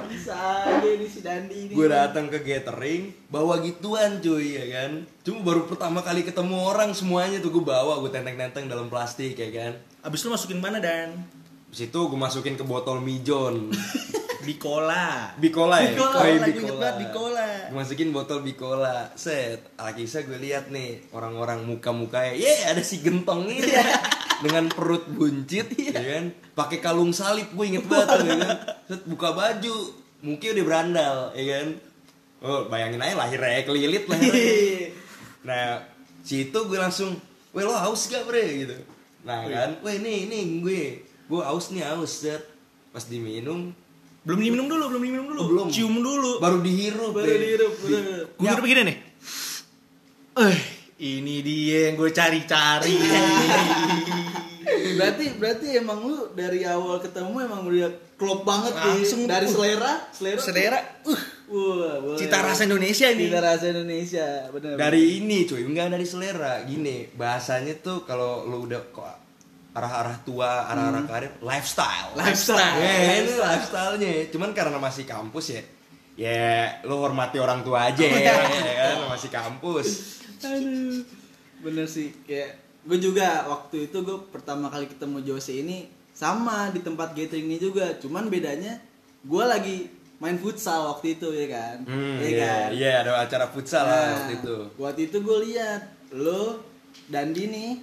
bisa 0.08 0.34
aja 0.64 0.90
nih 0.90 1.06
si 1.06 1.20
Dandi 1.20 1.54
ini 1.54 1.62
Gue 1.74 1.86
datang 1.90 2.30
ke 2.30 2.38
gathering 2.40 3.10
bawa 3.28 3.58
gituan 3.58 4.22
cuy 4.22 4.54
ya 4.54 4.66
kan. 4.70 5.02
Cuma 5.26 5.42
baru 5.42 5.66
pertama 5.66 6.00
kali 6.00 6.22
ketemu 6.22 6.56
orang 6.62 6.94
semuanya 6.94 7.42
tuh 7.42 7.50
gue 7.50 7.64
bawa 7.66 7.98
gue 7.98 8.10
tenteng-tenteng 8.14 8.70
dalam 8.70 8.86
plastik 8.86 9.34
ya 9.34 9.50
kan. 9.50 9.74
abis 10.04 10.20
lu 10.22 10.36
masukin 10.36 10.60
mana 10.60 10.78
dan 10.84 11.26
Terus 11.74 11.90
itu 11.90 12.00
gue 12.06 12.20
masukin 12.20 12.54
ke 12.54 12.62
botol 12.62 13.02
mijon. 13.02 13.74
Bikola 14.46 15.32
Bikola 15.40 15.80
ya? 15.80 15.96
Bikola, 15.96 16.16
Oh, 16.20 16.26
iya, 16.28 16.92
Bikola. 17.00 17.46
Gue 17.72 17.76
masukin 17.80 18.12
botol 18.12 18.44
Bikola. 18.44 19.10
Set. 19.16 19.74
Alkisah 19.80 20.22
gue 20.28 20.38
lihat 20.38 20.68
nih 20.70 21.10
orang-orang 21.10 21.64
muka-mukanya. 21.64 22.36
Ye, 22.36 22.68
ada 22.68 22.84
si 22.84 23.00
gentong 23.00 23.48
ini. 23.48 23.64
Dengan 24.44 24.68
perut 24.68 25.08
buncit 25.08 25.72
ya 25.74 25.96
kan. 25.96 26.30
Pakai 26.54 26.78
kalung 26.78 27.10
salib 27.10 27.50
gue 27.56 27.64
inget 27.66 27.88
banget 27.88 28.22
ya 28.22 28.36
kan. 28.36 28.56
Set 28.84 29.02
buka 29.08 29.32
baju, 29.32 30.03
mungkin 30.24 30.48
udah 30.56 30.64
berandal 30.64 31.16
ya 31.36 31.44
kan. 31.60 31.66
Oh, 32.44 32.68
bayangin 32.68 33.00
aja 33.00 33.16
lahirnya 33.16 33.64
kelilit 33.64 34.04
lah. 34.08 34.20
nah, 35.48 35.80
situ 36.20 36.56
gue 36.56 36.76
langsung, 36.76 37.16
"Weh, 37.52 37.64
lo 37.64 37.72
haus 37.72 38.08
gak, 38.08 38.24
Bre?" 38.24 38.64
gitu. 38.64 38.76
Nah, 39.24 39.48
kan, 39.48 39.80
"Weh, 39.80 39.96
nih, 39.96 40.28
nih 40.28 40.42
gue. 40.60 40.82
Gue 41.24 41.40
haus 41.40 41.72
nih, 41.72 41.84
haus." 41.84 42.20
Set. 42.20 42.44
Pas 42.92 43.00
diminum, 43.08 43.72
belum 44.24 44.38
diminum 44.40 44.66
dulu 44.68 44.84
belum 44.88 45.02
diminum 45.04 45.26
dulu 45.28 45.40
Oh, 45.40 45.48
belum. 45.52 45.66
cium 45.68 45.94
dulu 46.00 46.40
baru 46.40 46.64
dihirup 46.64 47.12
baru 47.12 47.28
Bre. 47.28 47.36
dihirup 47.44 47.72
gue 47.76 48.00
hidup 48.40 48.62
begini 48.64 48.80
nih 48.88 48.96
eh 50.40 50.58
ini 50.96 51.36
dia 51.44 51.78
yang 51.92 52.00
gue 52.00 52.08
cari-cari 52.08 52.96
berarti 54.92 55.24
berarti 55.40 55.66
emang 55.80 56.04
lu 56.04 56.28
dari 56.36 56.60
awal 56.68 57.00
ketemu 57.00 57.34
emang 57.48 57.64
udah 57.64 57.92
klop 58.20 58.44
banget 58.44 58.72
Langsung, 58.76 59.24
dari 59.24 59.48
selera 59.48 59.92
selera 60.12 60.40
selera 60.40 60.80
uh. 61.08 61.22
Wah 61.44 62.16
cita 62.16 62.40
rasa 62.40 62.64
Indonesia 62.64 63.04
nih. 63.12 63.28
Cita 63.28 63.40
rasa 63.44 63.64
Indonesia 63.68 64.26
bener 64.48 64.80
dari 64.80 65.20
ini 65.20 65.44
cuy 65.44 65.60
enggak 65.60 65.92
dari 65.92 66.06
selera. 66.08 66.64
Gini 66.64 67.08
bahasanya 67.12 67.76
tuh 67.84 68.08
kalau 68.08 68.48
lu 68.48 68.64
udah 68.64 68.80
kok 68.88 69.16
arah-arah 69.76 70.16
tua 70.24 70.64
arah-arah 70.72 71.04
karir 71.04 71.32
lifestyle. 71.44 72.16
Lifestyle. 72.16 72.80
Ya 72.80 73.20
ini 73.20 73.32
lifestylenya. 73.36 74.12
Cuman 74.32 74.56
karena 74.56 74.80
masih 74.80 75.04
kampus 75.04 75.52
ya 75.52 75.62
ya 76.14 76.80
lu 76.86 76.96
hormati 76.96 77.42
orang 77.42 77.66
tua 77.66 77.90
aja 77.90 78.06
ya, 78.06 78.18
ya 78.24 78.74
kan? 78.80 78.96
Masih 79.12 79.28
kampus. 79.28 79.86
Aduh. 80.40 81.04
Bener 81.60 81.84
sih. 81.84 82.14
Kayak 82.24 82.63
gue 82.84 82.98
juga 83.00 83.48
waktu 83.48 83.88
itu 83.88 83.98
gue 84.00 84.18
pertama 84.28 84.68
kali 84.68 84.86
ketemu 84.86 85.24
Jose 85.24 85.52
ini 85.54 85.88
sama 86.12 86.70
di 86.70 86.80
tempat 86.80 87.12
gathering 87.12 87.48
ini 87.48 87.58
juga. 87.58 87.96
Cuman 87.98 88.28
bedanya 88.28 88.78
gue 89.24 89.44
lagi 89.44 89.76
main 90.20 90.36
futsal 90.36 90.92
waktu 90.92 91.16
itu 91.16 91.28
ya 91.28 91.46
kan. 91.50 91.76
hmm, 91.84 92.16
Iya 92.16 92.28
iya 92.28 92.38
kan? 92.38 92.68
iya 92.70 92.90
ada 93.02 93.10
acara 93.18 93.46
futsal 93.48 93.82
lah 93.82 93.96
Nah, 93.98 94.12
waktu 94.14 94.32
itu 94.38 94.56
Waktu 94.78 95.00
itu 95.08 95.16
gue 95.18 95.38
lihat 95.50 95.80
lo 96.14 96.62
dan 97.10 97.34
Dini 97.34 97.80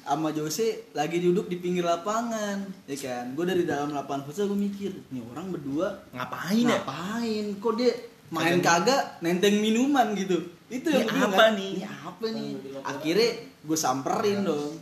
sama 0.00 0.34
Jose 0.34 0.90
lagi 0.90 1.22
duduk 1.22 1.46
di 1.46 1.56
pinggir 1.56 1.86
lapangan, 1.86 2.66
ya 2.84 2.96
kan? 2.98 3.30
Gue 3.32 3.46
dari 3.46 3.62
dalam 3.62 3.94
lapangan 3.94 4.26
futsal 4.26 4.50
gue 4.50 4.58
mikir, 4.58 4.90
nih 5.08 5.22
orang 5.22 5.54
berdua 5.54 6.02
ngapain 6.10 6.66
ya 6.66 6.82
ngapain? 6.82 7.44
Kok 7.62 7.74
dia 7.78 7.92
main 8.28 8.58
kagak 8.58 9.22
nenteng 9.22 9.62
minuman 9.62 10.10
gitu? 10.14 10.42
Itu 10.66 10.90
yang 10.90 11.06
Ini 11.06 11.20
apa 11.24 11.38
kan, 11.38 11.52
nih? 11.54 11.72
Ini 11.78 11.86
apa 11.86 12.26
nih? 12.26 12.50
Akhirnya 12.82 13.30
gue 13.60 13.78
samperin 13.78 14.44
dong. 14.44 14.72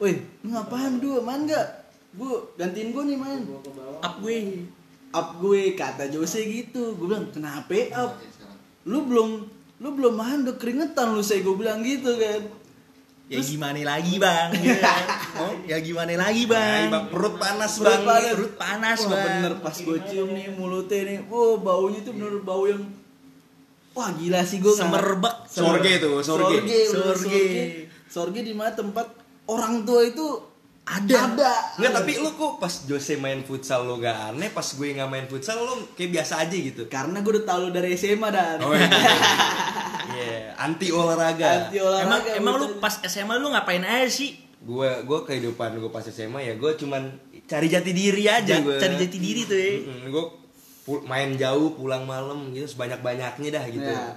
Woi, 0.00 0.16
lu 0.44 0.48
ngapain 0.52 0.96
dua 0.96 1.20
main 1.20 1.44
gak? 1.44 1.66
Gue 2.16 2.56
gantiin 2.56 2.90
gue 2.90 3.02
nih 3.04 3.18
main. 3.20 3.40
up 4.00 4.14
gue 4.20 4.64
Up 5.10 5.28
gue 5.42 5.74
kata 5.74 6.08
Jose 6.08 6.40
gitu. 6.46 6.94
Gue 6.96 7.06
bilang 7.10 7.28
kenapa 7.34 7.76
up? 7.92 8.12
Lu 8.88 9.04
belum 9.04 9.44
lu 9.80 9.88
belum 9.96 10.12
main 10.12 10.44
udah 10.44 10.56
keringetan 10.60 11.16
lu 11.16 11.24
saya 11.24 11.40
gue 11.40 11.56
bilang 11.56 11.80
gitu 11.80 12.12
kan. 12.20 12.42
ya 13.30 13.38
gimana 13.38 13.78
lagi 13.86 14.18
bang 14.18 14.50
ya, 14.66 14.74
oh, 15.38 15.54
ya 15.62 15.78
gimana 15.78 16.18
lagi 16.18 16.50
bang 16.50 16.90
Bang, 16.90 17.14
perut 17.14 17.38
panas 17.38 17.78
Perut 17.78 17.86
bang 17.86 18.02
panas. 18.02 18.32
perut 18.34 18.54
panas 18.58 18.98
Wah, 18.98 19.10
bang 19.14 19.22
bener 19.22 19.54
pas 19.62 19.76
gue 19.78 19.98
cium 20.10 20.28
nih 20.34 20.46
mulutnya 20.50 21.00
nih. 21.06 21.18
Wow, 21.30 21.62
baunya 21.62 22.02
tuh 22.02 22.12
bener 22.18 22.42
bau 22.42 22.66
yang 22.66 22.82
Wah 23.90 24.10
gila 24.12 24.40
sih 24.42 24.58
gue 24.58 24.70
Semerbak. 24.70 25.46
Sorge 25.46 25.98
tuh, 25.98 26.20
sorge. 26.20 26.62
Sorge, 26.62 26.80
Sorge. 26.86 27.14
sorge. 27.16 27.54
Sorge 28.06 28.40
di 28.40 28.52
mana 28.52 28.70
tempat 28.70 29.06
orang 29.46 29.82
tua 29.82 30.02
itu 30.02 30.26
ada. 30.82 31.16
Ada. 31.28 31.52
Nggak, 31.76 31.92
tapi 31.94 32.12
lu 32.16 32.30
kok 32.32 32.52
pas 32.56 32.74
Jose 32.84 33.14
main 33.14 33.40
futsal 33.40 33.84
lu 33.84 33.98
gak 33.98 34.30
aneh, 34.30 34.48
pas 34.48 34.64
gue 34.64 34.88
nggak 34.90 35.06
main 35.06 35.26
futsal 35.26 35.58
lu 35.58 35.74
kayak 35.92 36.10
biasa 36.12 36.40
aja 36.40 36.50
gitu. 36.52 36.82
Karena 36.86 37.18
gue 37.18 37.32
udah 37.32 37.44
tahu 37.44 37.60
lu 37.66 37.70
dari 37.70 37.94
SMA 37.94 38.28
dan. 38.28 38.58
Oh 38.60 38.70
iya. 38.70 38.86
Iya, 40.10 40.58
anti 40.58 40.90
olahraga. 40.90 41.70
Anti 41.70 41.78
olahraga. 41.78 42.04
emang 42.04 42.20
emang 42.34 42.54
lu 42.56 42.66
pas 42.76 42.98
SMA 43.00 43.38
lu 43.38 43.48
ngapain 43.48 43.80
aja 43.80 44.10
sih 44.10 44.34
Gue 44.60 44.90
gue 45.00 45.18
kehidupan 45.22 45.78
gue 45.78 45.88
pas 45.88 46.02
SMA 46.02 46.42
ya 46.42 46.54
gue 46.54 46.72
cuman 46.76 47.08
cari 47.46 47.66
jati 47.66 47.94
diri 47.94 48.26
aja 48.26 48.58
Ja- 48.58 48.60
gue. 48.60 48.76
cari 48.76 48.94
jati 48.98 49.16
diri 49.16 49.42
tuh 49.42 49.54
ya 49.54 49.72
gue 50.04 50.24
main 51.04 51.36
jauh 51.36 51.74
pulang 51.74 52.04
malam 52.04 52.50
gitu 52.50 52.66
sebanyak 52.66 53.00
banyaknya 53.00 53.48
dah 53.52 53.66
gitu. 53.68 53.86
Ya. 53.86 54.16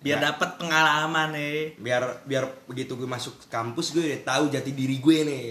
biar 0.00 0.16
dapat 0.16 0.56
pengalaman 0.56 1.36
ya 1.36 1.76
Biar 1.76 2.24
biar 2.24 2.44
begitu 2.64 2.96
gue 2.96 3.04
masuk 3.04 3.36
kampus 3.52 3.92
gue 3.92 4.00
udah 4.00 4.22
tahu 4.24 4.44
jati 4.48 4.72
diri 4.72 4.96
gue 4.96 5.18
nih. 5.22 5.44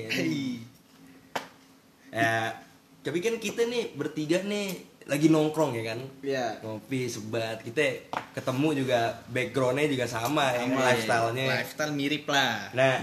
Ya, 2.10 2.58
tapi 3.06 3.22
kan 3.22 3.38
kita 3.38 3.70
nih 3.70 3.94
bertiga 3.94 4.42
nih 4.42 4.74
lagi 5.06 5.30
nongkrong 5.30 5.74
ya 5.74 5.84
kan. 5.94 6.00
Iya. 6.22 6.46
ngopi 6.62 7.10
sebat 7.10 7.62
kita 7.62 8.10
ketemu 8.34 8.86
juga 8.86 9.00
backgroundnya 9.30 9.86
juga 9.86 10.06
sama, 10.06 10.54
ya 10.54 10.66
Sama, 10.66 10.82
lifestyle-nya 10.86 11.46
lifestyle 11.50 11.94
mirip 11.94 12.26
lah 12.30 12.70
nah 12.74 12.96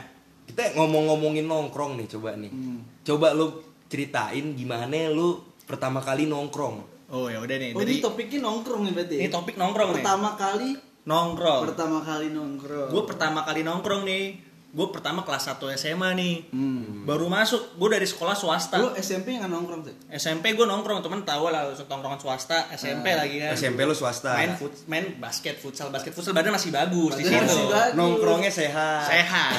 kita 0.47 0.79
ngomong-ngomongin 0.79 1.47
nongkrong 1.47 1.99
nih 1.99 2.07
coba 2.07 2.39
nih 2.39 2.51
Hmm. 2.51 2.79
coba 3.03 3.35
lu 3.35 3.59
ceritain 3.91 4.55
gimana 4.55 5.11
lu 5.11 5.43
pertama 5.67 5.99
kali 5.99 6.31
nongkrong 6.31 6.96
oh 7.09 7.27
ya 7.27 7.39
udah 7.39 7.57
nih 7.57 7.71
Oh 7.71 7.81
dari 7.81 7.93
ini 7.93 8.01
topiknya 8.01 8.39
nongkrong 8.41 8.83
nih 8.83 8.93
berarti. 8.93 9.17
ini 9.17 9.29
topik 9.29 9.55
nongkrong 9.55 9.89
nih 9.91 9.97
Pertama 10.01 10.31
kali 10.35 10.69
nongkrong 11.05 11.63
pertama 11.65 11.99
kali 12.01 12.27
nongkrong. 12.29 12.89
gue 12.89 13.03
pertama 13.05 13.41
kali 13.41 13.61
nongkrong 13.63 14.03
nih 14.03 14.25
gue 14.69 14.87
pertama 14.87 15.23
kelas 15.23 15.49
1 15.49 15.73
SMA 15.73 16.11
nih 16.13 16.35
Hmm. 16.51 17.07
baru 17.07 17.27
masuk 17.27 17.75
gue 17.75 17.89
dari 17.89 18.05
sekolah 18.05 18.35
swasta 18.35 18.77
Lu 18.77 18.93
SMP 18.93 19.33
nggak 19.33 19.49
nongkrong 19.49 19.81
sih? 19.83 19.95
SMP 20.13 20.53
gue 20.53 20.63
nongkrong 20.63 21.01
temen 21.01 21.23
tahu 21.23 21.49
lah 21.49 21.71
tongkrongan 21.73 22.19
swasta 22.19 22.69
SMP 22.71 23.09
Ah. 23.09 23.23
lagi 23.23 23.39
kan 23.39 23.55
SMP 23.55 23.83
lu 23.83 23.93
swasta 23.93 24.35
main 24.35 24.53
fut, 24.53 24.75
main 24.85 25.17
basket 25.17 25.57
futsal 25.57 25.89
basket 25.89 26.11
futsal 26.11 26.33
badan 26.33 26.53
masih 26.53 26.69
bagus 26.71 27.15
di 27.15 27.23
situ 27.23 27.39
masih 27.39 27.65
bagus. 27.67 27.95
nongkrongnya 27.95 28.51
sehat 28.51 29.07
Sehat. 29.07 29.53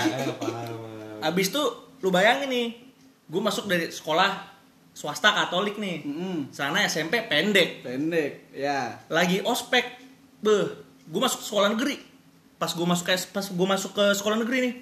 Abis 1.27 1.49
itu 1.49 1.63
lu 1.97 2.09
bayangin 2.09 2.45
nih 2.47 2.67
gue 3.25 3.41
masuk 3.41 3.65
dari 3.65 3.89
sekolah 3.89 4.56
swasta 4.97 5.29
katolik 5.31 5.77
nih 5.77 6.01
Mm-mm. 6.01 6.49
sana 6.49 6.81
SMP 6.83 7.21
pendek 7.23 7.85
Pendek, 7.85 8.49
ya. 8.49 8.97
lagi 9.07 9.37
ospek 9.41 9.85
beh 10.39 10.65
gue 11.05 11.21
masuk 11.21 11.37
sekolah 11.39 11.69
negeri 11.69 12.01
pas 12.57 12.67
gue 12.67 12.81
masuk 12.83 13.05
ke 13.05 13.13
pas 13.29 13.45
gue 13.45 13.67
masuk 13.67 13.91
ke 13.93 14.05
sekolah 14.11 14.37
negeri 14.37 14.57
nih 14.63 14.75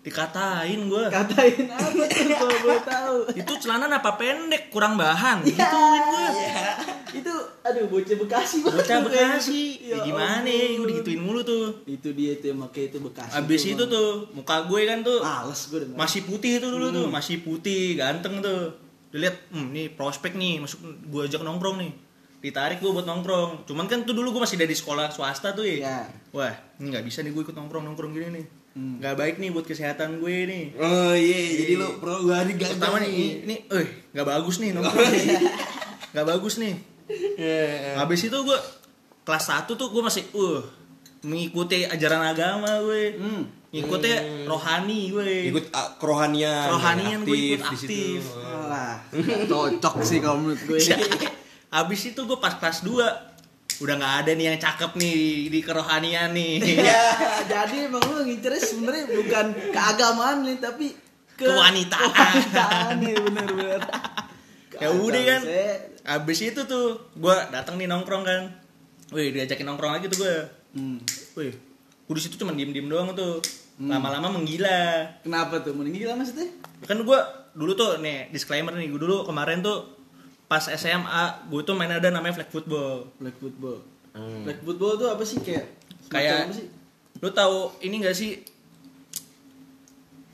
dikatain 0.00 0.86
gue 0.86 1.04
Katain 1.10 1.66
apa 1.66 1.90
tuh 2.06 2.30
kalau 2.38 2.56
boleh 2.62 2.78
tahu? 2.80 3.16
itu 3.34 3.52
celana 3.58 3.90
apa 3.90 4.14
pendek 4.14 4.70
kurang 4.70 4.94
bahan 4.94 5.42
Ya. 5.42 5.50
gituin 5.58 6.02
gue 6.06 6.28
Itu 7.16 7.34
aduh 7.60 7.86
bocah 7.88 8.14
Bekasi 8.14 8.56
banget 8.60 8.76
bocah 8.78 8.98
bekasi 9.02 9.62
kayaknya. 9.80 9.90
ya 9.90 9.96
gimana 10.04 10.46
ya 10.46 10.66
gue 10.72 10.86
digituin 10.88 11.18
mulu 11.18 11.42
tuh 11.42 11.82
Itu 11.84 12.14
dia 12.14 12.38
tuh 12.38 12.48
yang 12.48 12.62
pakai 12.62 12.82
itu 12.86 12.98
Bekasi. 13.00 13.34
abis 13.34 13.62
itu 13.66 13.82
tuh 13.84 14.30
muka 14.30 14.62
gue 14.62 14.80
kan 14.84 15.02
tuh 15.02 15.18
males 15.18 15.60
gue 15.64 15.78
denger. 15.82 15.96
masih 15.96 16.20
putih 16.22 16.52
itu 16.56 16.66
dulu 16.68 16.86
tuh 16.92 17.06
masih 17.08 17.36
putih 17.40 17.82
ganteng 17.96 18.38
tuh 18.38 18.85
dia 19.16 19.22
lihat 19.22 19.36
hmm, 19.48 19.68
nih 19.70 19.86
prospek 19.90 20.32
nih 20.32 20.60
masuk 20.60 20.78
gue 21.02 21.22
ajak 21.22 21.40
nongkrong 21.40 21.80
nih 21.80 21.92
ditarik 22.38 22.78
gue 22.78 22.90
buat 22.90 23.02
nongkrong 23.02 23.64
cuman 23.64 23.84
kan 23.84 24.04
tuh 24.04 24.12
dulu 24.12 24.30
gue 24.30 24.42
masih 24.42 24.54
dari 24.54 24.70
sekolah 24.70 25.08
swasta 25.08 25.50
tuh 25.50 25.64
ya 25.64 25.76
Iya. 25.78 25.98
wah 26.30 26.52
ini 26.76 26.92
nggak 26.92 27.02
bisa 27.02 27.20
nih 27.20 27.30
gue 27.30 27.42
ikut 27.42 27.54
nongkrong 27.54 27.84
nongkrong 27.84 28.12
gini 28.12 28.28
nih 28.34 28.46
Hmm. 28.70 29.00
nggak 29.00 29.16
baik 29.16 29.34
nih 29.36 29.48
buat 29.50 29.64
kesehatan 29.64 30.20
gue 30.20 30.36
nih 30.44 30.64
Oh 30.76 31.16
iya, 31.16 31.40
jadi 31.56 31.74
lo 31.74 31.96
pro 31.96 32.20
gua 32.20 32.44
hari 32.44 32.52
gagal 32.54 32.76
pertama 32.76 33.00
nih 33.00 33.08
ini, 33.08 33.26
ini 33.42 33.56
eh 33.66 33.86
nggak 34.12 34.26
bagus 34.28 34.56
nih 34.58 34.70
nongkrong 34.70 35.08
nih. 35.08 35.26
nggak 36.12 36.26
bagus 36.28 36.54
nih 36.56 36.74
Iya. 37.34 37.96
habis 37.96 38.20
itu 38.20 38.36
gue 38.36 38.58
kelas 39.22 39.44
1 39.48 39.72
tuh 39.72 39.88
gue 39.88 40.02
masih 40.04 40.28
uh 40.30 40.60
mengikuti 41.22 41.82
ajaran 41.82 42.20
agama 42.26 42.68
gue 42.82 43.16
Hmm. 43.16 43.42
ngikutnya 43.66 44.16
rohani 44.44 45.08
gue 45.08 45.50
Ikut 45.50 45.64
ah, 45.70 45.96
kerohanian, 45.96 46.68
Kerohanian 46.68 47.20
gue 47.22 47.32
ikut 47.32 47.60
di 47.66 47.76
situ. 47.76 47.88
aktif. 47.88 48.22
Cocok 49.46 49.94
sih 50.00 50.18
kalau 50.18 50.38
menurut 50.38 50.60
gue. 50.62 50.78
habis 51.68 52.00
itu 52.04 52.18
gue 52.18 52.38
pas 52.38 52.54
kelas 52.54 52.80
2 52.80 52.94
udah 53.76 53.94
nggak 53.94 54.14
ada 54.22 54.30
nih 54.32 54.44
yang 54.46 54.56
cakep 54.56 54.92
nih 54.94 55.16
di, 55.46 55.60
kerohanian 55.60 56.32
nih 56.32 56.56
ya, 56.80 57.04
jadi 57.44 57.84
emang 57.84 58.00
lu 58.02 58.24
ngincernya 58.24 58.56
sebenarnya 58.58 59.04
bukan 59.12 59.46
keagamaan 59.68 60.36
nih, 60.42 60.56
tapi 60.56 60.96
ke 61.30 61.44
Kewanitaan. 61.44 62.08
kewanitaan 62.08 62.94
nih 62.98 63.14
bener-bener. 63.20 63.80
Ya 64.74 64.88
udah 64.88 65.22
kan. 65.22 65.40
Habis 66.06 66.38
itu 66.46 66.60
tuh 66.64 66.86
gue 67.12 67.34
datang 67.50 67.76
nih 67.76 67.84
nongkrong 67.84 68.22
kan 68.22 68.42
wih 69.08 69.30
diajakin 69.30 69.66
nongkrong 69.66 69.92
lagi 69.92 70.08
tuh 70.08 70.18
gue 70.18 70.34
Hmm. 70.72 71.00
wih 71.34 71.52
gue 72.02 72.14
di 72.14 72.22
situ 72.22 72.36
cuma 72.36 72.52
diem 72.52 72.68
diem 72.68 72.84
doang 72.84 73.12
tuh 73.12 73.40
lama-lama 73.78 74.28
menggila 74.30 75.04
Kenapa 75.20 75.60
tuh? 75.60 75.72
Meninggi 75.72 76.04
lah 76.04 76.14
maksudnya? 76.14 76.48
kan 76.82 76.96
gue 76.98 77.18
dulu 77.56 77.72
tuh 77.72 77.98
nih 77.98 78.28
disclaimer 78.28 78.70
nih 78.70 78.86
gue 78.86 79.00
dulu 79.00 79.24
kemarin 79.24 79.58
tuh 79.58 79.88
pas 80.44 80.60
SMA 80.62 81.24
gue 81.48 81.60
tuh 81.62 81.72
main 81.72 81.90
ada 81.90 82.06
namanya 82.06 82.36
flag 82.36 82.48
football 82.48 83.08
Black 83.16 83.34
football. 83.36 83.80
Hmm. 84.12 84.44
Black 84.44 84.60
football 84.60 84.94
tuh 84.94 85.08
apa 85.08 85.22
sih 85.22 85.40
kayak? 85.40 85.64
kayak 86.06 86.52
sih? 86.52 86.68
lu 87.16 87.28
tahu 87.30 87.72
ini 87.80 87.98
gak 87.98 88.12
sih 88.12 88.44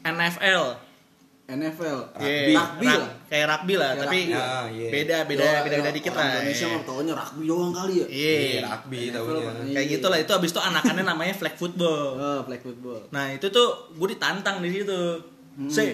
NFL 0.02 0.64
NFL. 1.44 1.98
Iya, 2.16 2.54
Rugby 2.54 2.86
rak- 2.86 2.96
lah. 2.98 3.10
kayak 3.26 3.46
rugby 3.46 3.74
lah 3.74 3.90
Kayak 3.90 4.02
tapi 4.02 4.18
rugby. 4.24 4.34
Ah, 4.34 4.64
iya. 4.66 4.88
beda 4.90 5.16
beda 5.26 5.42
Ya, 5.42 5.60
beda 5.60 5.76
beda 5.76 5.84
ya, 5.84 5.92
dikit 5.92 6.10
orang 6.10 6.22
lah 6.22 6.32
Indonesia 6.34 6.66
mah 6.66 6.82
taunya 6.82 7.12
rugby 7.14 7.42
doang 7.44 7.72
kali 7.72 7.94
ya. 7.94 8.06
iya 8.08 8.32
Iya, 8.32 8.60
rugby 8.64 8.98
NFL 9.04 9.12
tahunya. 9.12 9.72
kayak 9.72 9.86
gitu 9.90 10.06
lah 10.06 10.18
itu 10.18 10.32
abis 10.32 10.50
itu 10.50 10.60
anakannya 10.60 11.04
namanya 11.04 11.34
flag 11.34 11.54
football 11.54 12.02
Oh, 12.16 12.40
black 12.42 12.62
football. 12.62 13.00
nah 13.08 13.24
itu 13.28 13.46
tuh 13.48 13.68
gue 13.92 14.08
ditantang 14.10 14.56
di 14.58 14.70
situ 14.70 15.00
Hmm. 15.52 15.68
sih 15.68 15.90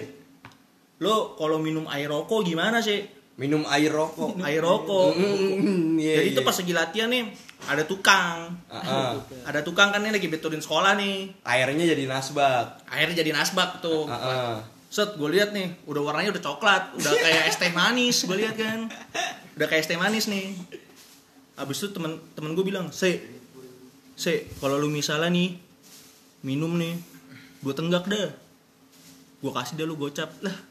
lo 0.99 1.39
kalau 1.39 1.63
minum 1.63 1.87
air 1.87 2.11
rokok 2.11 2.43
gimana 2.43 2.83
sih? 2.83 2.99
Minum 3.39 3.63
air 3.71 3.87
rokok. 3.87 4.35
air 4.43 4.59
rokok. 4.59 5.15
Mm, 5.15 5.95
iya, 5.95 6.19
jadi 6.19 6.27
itu 6.35 6.41
iya. 6.43 6.47
pas 6.47 6.55
lagi 6.59 6.73
latihan 6.75 7.07
nih 7.07 7.23
ada 7.71 7.83
tukang. 7.87 8.51
Ah. 8.67 9.15
ada 9.47 9.59
tukang 9.63 9.95
kan 9.95 10.03
nih 10.03 10.11
lagi 10.11 10.27
betulin 10.27 10.59
sekolah 10.59 10.99
nih. 10.99 11.43
Airnya 11.47 11.95
jadi 11.95 12.03
nasbak. 12.03 12.83
akhirnya 12.87 13.23
jadi 13.23 13.31
nasbak 13.31 13.79
tuh. 13.79 14.11
Ah. 14.11 14.59
set 14.89 15.21
gue 15.21 15.29
lihat 15.29 15.53
nih 15.53 15.85
udah 15.87 16.01
warnanya 16.03 16.35
udah 16.35 16.43
coklat. 16.43 16.83
Udah 16.99 17.13
kayak 17.15 17.43
es 17.47 17.55
teh 17.55 17.71
manis 17.71 18.27
gue 18.27 18.35
lihat 18.35 18.55
kan. 18.59 18.91
Udah 19.55 19.67
kayak 19.71 19.87
es 19.87 19.89
teh 19.91 19.95
manis 19.95 20.27
nih. 20.27 20.51
Abis 21.55 21.79
itu 21.79 21.95
temen 21.95 22.19
temen 22.35 22.51
gue 22.59 22.65
bilang 22.67 22.91
se 22.91 23.23
se 24.19 24.51
kalau 24.59 24.75
lu 24.75 24.91
misalnya 24.91 25.31
nih 25.31 25.55
minum 26.43 26.75
nih 26.75 26.99
gue 27.63 27.71
tenggak 27.71 28.03
dah. 28.03 28.35
Gue 29.39 29.51
kasih 29.55 29.79
dah 29.79 29.87
lu 29.87 29.95
gocap. 29.95 30.27
Lah 30.43 30.68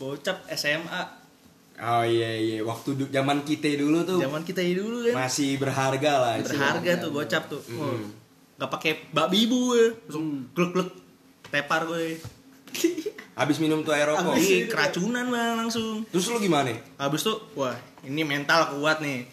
gocap 0.00 0.48
SMA 0.50 1.20
Oh 1.78 2.02
iya 2.02 2.32
iya, 2.34 2.56
waktu 2.60 2.92
du- 2.94 3.08
zaman 3.08 3.40
kita 3.40 3.72
dulu 3.74 4.00
tuh 4.02 4.16
zaman 4.18 4.40
kita 4.42 4.60
dulu 4.66 5.00
kan 5.06 5.14
masih 5.18 5.56
berharga 5.56 6.12
lah. 6.14 6.34
berharga 6.38 6.92
tuh 6.98 7.10
gocap 7.10 7.42
tuh 7.46 7.60
Wah, 7.72 7.96
nggak 8.56 8.70
pakai 8.70 8.92
babi 9.10 9.44
ibu 9.44 9.56
gue 9.70 9.84
langsung 10.04 10.44
glek 10.50 10.70
glek 10.74 10.90
tepar 11.46 11.84
gue 11.84 12.16
Habis 13.32 13.56
minum 13.56 13.80
tuh 13.80 13.90
air 13.90 14.04
rokok. 14.04 14.36
Keracunan 14.68 15.24
bang 15.26 15.56
langsung 15.56 16.04
Terus 16.06 16.28
lu 16.28 16.36
gimana? 16.38 16.76
habis 16.96 17.20
tuh 17.20 17.40
wah 17.54 17.72
ini 18.04 18.20
mental 18.22 18.76
kuat 18.76 19.00
nih 19.00 19.24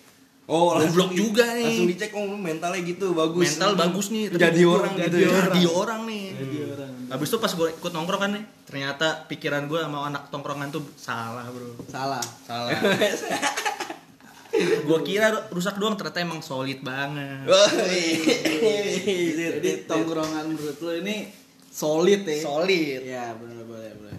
Oh, 0.48 0.80
Goblok 0.80 1.12
juga 1.12 1.44
nih. 1.52 1.68
Langsung 1.68 1.92
dicek 1.92 2.16
oh 2.16 2.24
mentalnya 2.24 2.80
gitu 2.80 3.12
bagus. 3.12 3.44
mental 3.52 3.76
bagus 3.76 4.08
nih 4.08 4.32
tapi 4.32 4.40
Jadi 4.42 4.62
orang 4.64 4.94
gitu 4.96 5.04
jadi 5.12 5.20
ya. 5.20 5.28
orang, 5.30 5.44
jadi 5.52 5.64
orang 5.68 6.02
nih 6.08 6.24
Jadi. 6.32 6.57
Habis 7.08 7.28
itu 7.28 7.38
pas 7.38 7.50
gue 7.50 7.68
ikut 7.72 7.92
nongkrong 7.92 8.22
kan 8.22 8.32
nih 8.36 8.44
ternyata 8.68 9.26
pikiran 9.26 9.66
gue 9.66 9.80
sama 9.80 10.08
anak 10.08 10.28
tongkrongan 10.28 10.70
tuh 10.70 10.84
salah 10.96 11.48
bro. 11.48 11.72
Salah. 11.88 12.24
salah. 12.44 12.72
Gue 14.58 15.00
kira 15.06 15.30
rusak 15.54 15.78
doang 15.78 15.94
ternyata 15.94 16.18
emang 16.18 16.42
solid 16.42 16.82
banget. 16.82 17.46
Wah, 17.46 17.70
Jadi 19.54 19.86
tongkrongan 19.86 20.50
menurut 20.50 20.78
lu 20.82 20.92
ini 21.06 21.30
solid 21.70 22.26
ya. 22.26 22.42
solid. 22.42 23.00
Iya, 23.06 23.38
benar 23.38 23.62
boleh, 23.70 23.92
boleh. 24.02 24.18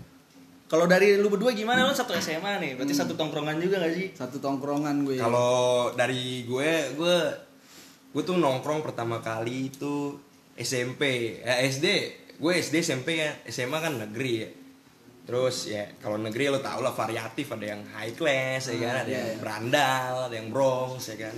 kalau 0.68 0.85
dari 0.87 1.16
lu 1.18 1.27
berdua 1.27 1.51
gimana? 1.51 1.83
Lu 1.83 1.96
satu 1.96 2.14
SMA 2.14 2.61
nih 2.62 2.79
berarti 2.79 2.94
satu 2.94 3.18
tongkrongan 3.18 3.59
juga 3.59 3.83
gak 3.83 3.94
sih? 3.98 4.09
Satu 4.14 4.38
tongkrongan 4.38 5.03
gue. 5.03 5.16
Kalau 5.18 5.90
dari 5.96 6.46
gue, 6.46 6.70
gue 6.94 7.16
gue 8.14 8.22
tuh 8.22 8.37
nongkrong 8.38 8.85
pertama 8.85 9.18
kali 9.18 9.72
itu 9.74 10.14
SMP, 10.55 11.35
eh, 11.42 11.66
SD, 11.66 11.87
gue 12.38 12.53
SD 12.55 12.87
SMP 12.87 13.18
ya, 13.18 13.31
SMA 13.51 13.79
kan 13.83 13.98
negeri 13.98 14.33
ya. 14.38 14.51
Terus 15.29 15.68
ya 15.68 15.85
kalau 16.01 16.16
negeri 16.16 16.48
lo 16.48 16.64
tau 16.64 16.81
lah 16.81 16.96
variatif 16.96 17.53
ada 17.53 17.66
yang 17.77 17.83
high 17.92 18.16
class 18.16 18.72
ya 18.72 18.81
kan, 18.81 18.94
ada 19.05 19.11
iya, 19.11 19.18
yang 19.18 19.29
iya. 19.29 19.38
berandal, 19.42 20.12
ada 20.31 20.35
yang 20.38 20.48
bronx 20.48 21.12
ya 21.12 21.29
kan. 21.29 21.37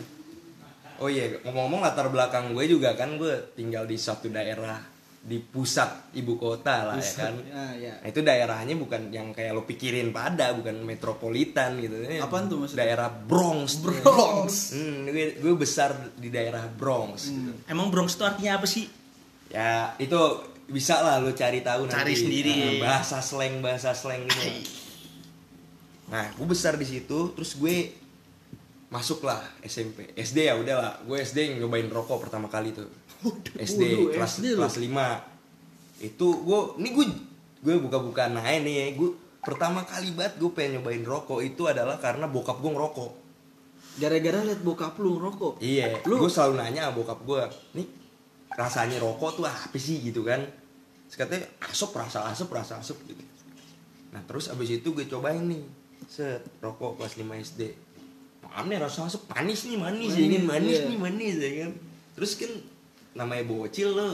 Oh 1.00 1.08
iya 1.08 1.40
ngomong-ngomong 1.42 1.80
latar 1.82 2.06
belakang 2.12 2.52
gue 2.54 2.64
juga 2.70 2.94
kan 2.94 3.16
gue 3.16 3.56
tinggal 3.56 3.88
di 3.88 3.96
suatu 3.96 4.28
daerah 4.28 4.78
di 5.20 5.36
pusat 5.36 6.16
ibu 6.16 6.38
kota 6.38 6.92
lah 6.92 6.96
ya 6.96 7.12
kan. 7.18 7.34
Ah, 7.50 7.72
ya. 7.76 7.92
Nah, 7.98 8.08
itu 8.08 8.20
daerahnya 8.24 8.78
bukan 8.78 9.12
yang 9.12 9.36
kayak 9.36 9.52
lo 9.52 9.68
pikirin 9.68 10.14
pada, 10.14 10.56
bukan 10.56 10.80
metropolitan 10.80 11.76
gitu. 11.82 11.92
Ini 12.08 12.24
Apaan 12.24 12.48
tuh 12.48 12.64
maksudnya? 12.64 12.88
Daerah 12.88 13.08
Bronx. 13.12 13.84
Bronx. 13.84 14.72
Hmm, 14.72 15.04
gue, 15.10 15.36
gue 15.36 15.54
besar 15.58 15.92
di 16.16 16.32
daerah 16.32 16.64
Bronx. 16.72 17.28
gitu. 17.28 17.52
emang 17.68 17.92
Bronx 17.92 18.16
itu 18.16 18.24
artinya 18.24 18.60
apa 18.60 18.68
sih 18.70 19.00
Ya 19.50 19.98
itu 19.98 20.14
bisa 20.70 20.98
lah 20.98 21.18
lo 21.18 21.30
cari 21.32 21.60
tahu 21.60 21.84
Cari 21.84 22.10
nanti. 22.10 22.22
sendiri. 22.22 22.52
Nah, 22.54 22.74
bahasa 22.80 23.18
slang 23.18 23.58
bahasa 23.58 23.90
slang 23.90 24.22
gitu. 24.24 24.48
Nah, 26.08 26.26
gue 26.28 26.46
besar 26.46 26.74
di 26.74 26.82
situ, 26.82 27.34
terus 27.34 27.54
gue 27.54 27.94
masuk 28.88 29.22
lah 29.22 29.38
SMP, 29.62 30.10
SD 30.14 30.50
ya 30.50 30.58
udah 30.58 30.76
lah, 30.76 30.92
gue 31.00 31.14
SD 31.16 31.54
nyobain 31.56 31.86
rokok 31.86 32.26
pertama 32.26 32.46
kali 32.46 32.74
tuh. 32.74 32.90
SD 33.54 33.82
waduh, 34.00 34.16
kelas 34.16 34.32
SD 34.34 34.46
kelas 34.56 34.76
5 34.80 34.88
itu 36.00 36.26
gue 36.40 36.60
ini 36.80 36.88
gue 36.90 37.06
gue 37.60 37.74
buka-buka 37.76 38.32
naik 38.32 38.64
nih 38.64 38.74
ya 38.74 38.86
gue 38.96 39.12
pertama 39.44 39.84
kali 39.84 40.16
banget 40.16 40.40
gue 40.40 40.48
pengen 40.48 40.80
nyobain 40.80 41.04
rokok 41.04 41.44
itu 41.44 41.68
adalah 41.68 42.00
karena 42.00 42.24
bokap 42.24 42.56
gue 42.58 42.72
ngerokok 42.72 43.12
Gara-gara 44.00 44.40
liat 44.40 44.64
bokap 44.64 44.96
lu 44.96 45.20
ngerokok. 45.20 45.60
iya 45.60 45.92
Lu 46.08 46.16
gue 46.16 46.30
selalu 46.32 46.56
nanya 46.56 46.88
bokap 46.90 47.20
gue 47.20 47.42
nih 47.76 47.84
rasanya 48.50 48.96
rokok 48.96 49.36
tuh 49.36 49.44
apa 49.44 49.76
sih 49.76 50.00
gitu 50.00 50.24
kan 50.24 50.40
terus 51.10 51.18
katanya 51.18 51.46
asap 51.66 51.90
rasa 51.98 52.18
asap 52.30 52.48
rasa 52.54 52.78
asap 52.78 52.98
gitu 53.10 53.24
nah 54.14 54.22
terus 54.22 54.46
abis 54.46 54.78
itu 54.78 54.94
gue 54.94 55.10
cobain 55.10 55.42
nih 55.42 55.66
set 56.06 56.46
rokok 56.62 57.02
kelas 57.02 57.18
5 57.18 57.26
SD 57.50 57.62
nih 58.50 58.78
rasa 58.78 59.06
asap 59.06 59.26
manis 59.30 59.66
nih 59.66 59.78
manis, 59.78 60.10
ya 60.14 60.22
kan 60.22 60.30
Manis, 60.30 60.46
manis 60.46 60.74
iya. 60.78 60.86
nih 60.86 60.98
manis 60.98 61.34
ya 61.38 61.50
kan 61.66 61.70
terus 62.14 62.32
kan 62.38 62.52
namanya 63.14 63.42
bocil 63.46 63.90
lo 63.90 64.08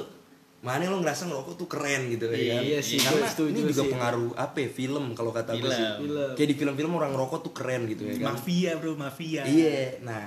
mana 0.64 0.88
lo 0.88 0.98
ngerasa 1.04 1.28
ngerokok 1.28 1.54
tuh 1.60 1.68
keren 1.68 2.08
gitu 2.10 2.32
ya 2.32 2.56
kan 2.58 2.62
Iya 2.64 2.80
sih, 2.80 2.98
karena 2.98 3.28
setuju 3.28 3.52
ini 3.54 3.70
juga 3.70 3.84
sih. 3.84 3.92
pengaruh 3.92 4.30
apa 4.34 4.56
ya, 4.64 4.68
film 4.72 5.04
kalau 5.12 5.30
kata 5.36 5.52
gue 5.52 5.68
sih 5.68 5.84
Film. 5.84 6.00
Film. 6.08 6.32
kayak 6.32 6.48
di 6.48 6.56
film-film 6.56 6.92
orang 6.96 7.10
ngerokok 7.12 7.40
tuh 7.44 7.52
keren 7.52 7.84
gitu 7.86 8.02
ya 8.08 8.14
kan 8.18 8.34
mafia 8.34 8.70
bro 8.80 8.92
mafia 8.96 9.42
Iya, 9.44 10.00
nah, 10.00 10.26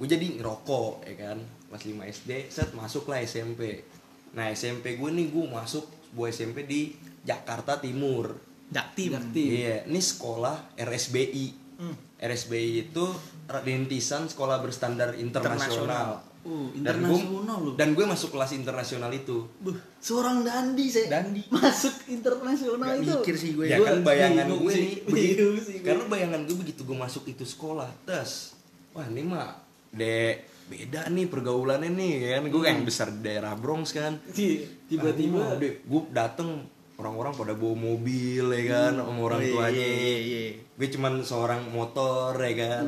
gue 0.00 0.08
jadi 0.08 0.26
ngerokok 0.40 0.92
ya 1.04 1.14
kan, 1.20 1.38
kelas 1.68 1.84
5 1.84 2.14
SD, 2.16 2.30
set 2.48 2.68
masuklah 2.72 3.20
SMP. 3.22 3.86
Nah 4.34 4.50
SMP 4.50 4.96
gue 4.98 5.10
nih 5.14 5.26
gue 5.30 5.44
masuk 5.46 5.84
sebuah 6.08 6.28
SMP 6.28 6.64
di 6.64 6.92
Jakarta 7.20 7.76
Timur. 7.76 8.32
jaktim 8.68 9.12
Jaktim. 9.14 9.48
Iya, 9.50 9.76
ini 9.84 9.96
sekolah 9.96 10.76
RSBI. 10.76 11.46
Hmm. 11.78 11.96
RSBI 12.18 12.70
itu 12.86 13.04
rintisan 13.48 14.26
sekolah 14.26 14.58
berstandar 14.58 15.14
internasional. 15.14 16.20
Uh, 16.40 16.68
Dan 16.74 17.00
gue 17.02 17.16
internasional 17.18 17.58
lu. 17.60 17.70
dan 17.74 17.92
gue 17.92 18.04
masuk 18.04 18.30
kelas 18.30 18.52
internasional 18.52 19.08
itu. 19.10 19.44
Buh, 19.58 19.72
seorang 19.98 20.42
dandi 20.42 20.86
saya. 20.86 21.08
Dandi. 21.14 21.42
Masuk 21.50 21.92
internasional 22.08 22.88
Gak 22.90 23.00
itu. 23.00 23.12
mikir 23.18 23.34
sih 23.36 23.50
gue 23.52 23.64
Ya 23.66 23.78
kan 23.78 24.00
bayangan 24.02 24.46
gue 24.48 24.68
sih, 24.70 24.82
nih 24.82 24.94
begitu, 25.02 25.44
gue. 25.56 25.80
karena 25.82 26.04
bayangan 26.06 26.40
gue 26.42 26.56
begitu 26.58 26.80
gue 26.82 26.96
masuk 26.96 27.24
itu 27.26 27.42
sekolah 27.42 27.88
tes 28.02 28.52
wah 28.90 29.04
ini 29.04 29.22
mah 29.22 29.56
de 29.90 30.40
beda 30.68 31.08
nih 31.08 31.26
pergaulannya 31.26 31.90
nih 31.90 32.12
kan? 32.30 32.42
Gue 32.46 32.60
Hmm. 32.60 32.70
yang 32.70 32.80
besar 32.84 33.08
di 33.08 33.20
daerah 33.20 33.52
Bronx 33.52 33.90
kan. 33.90 34.20
Ti- 34.28 34.86
tiba-tiba 34.86 35.56
gue 35.58 36.02
dateng 36.08 36.62
orang-orang 36.94 37.32
pada 37.32 37.54
bawa 37.54 37.74
mobil 37.74 38.44
ya 38.50 38.62
kan 38.66 38.92
sama 38.96 39.20
orang 39.24 39.40
iya, 39.40 39.50
tuanya. 39.50 39.86
iya, 39.86 40.16
iya. 40.18 40.42
gue 40.74 40.88
cuman 40.90 41.12
seorang 41.22 41.62
motor 41.68 42.34
ya 42.36 42.54
kan. 42.54 42.86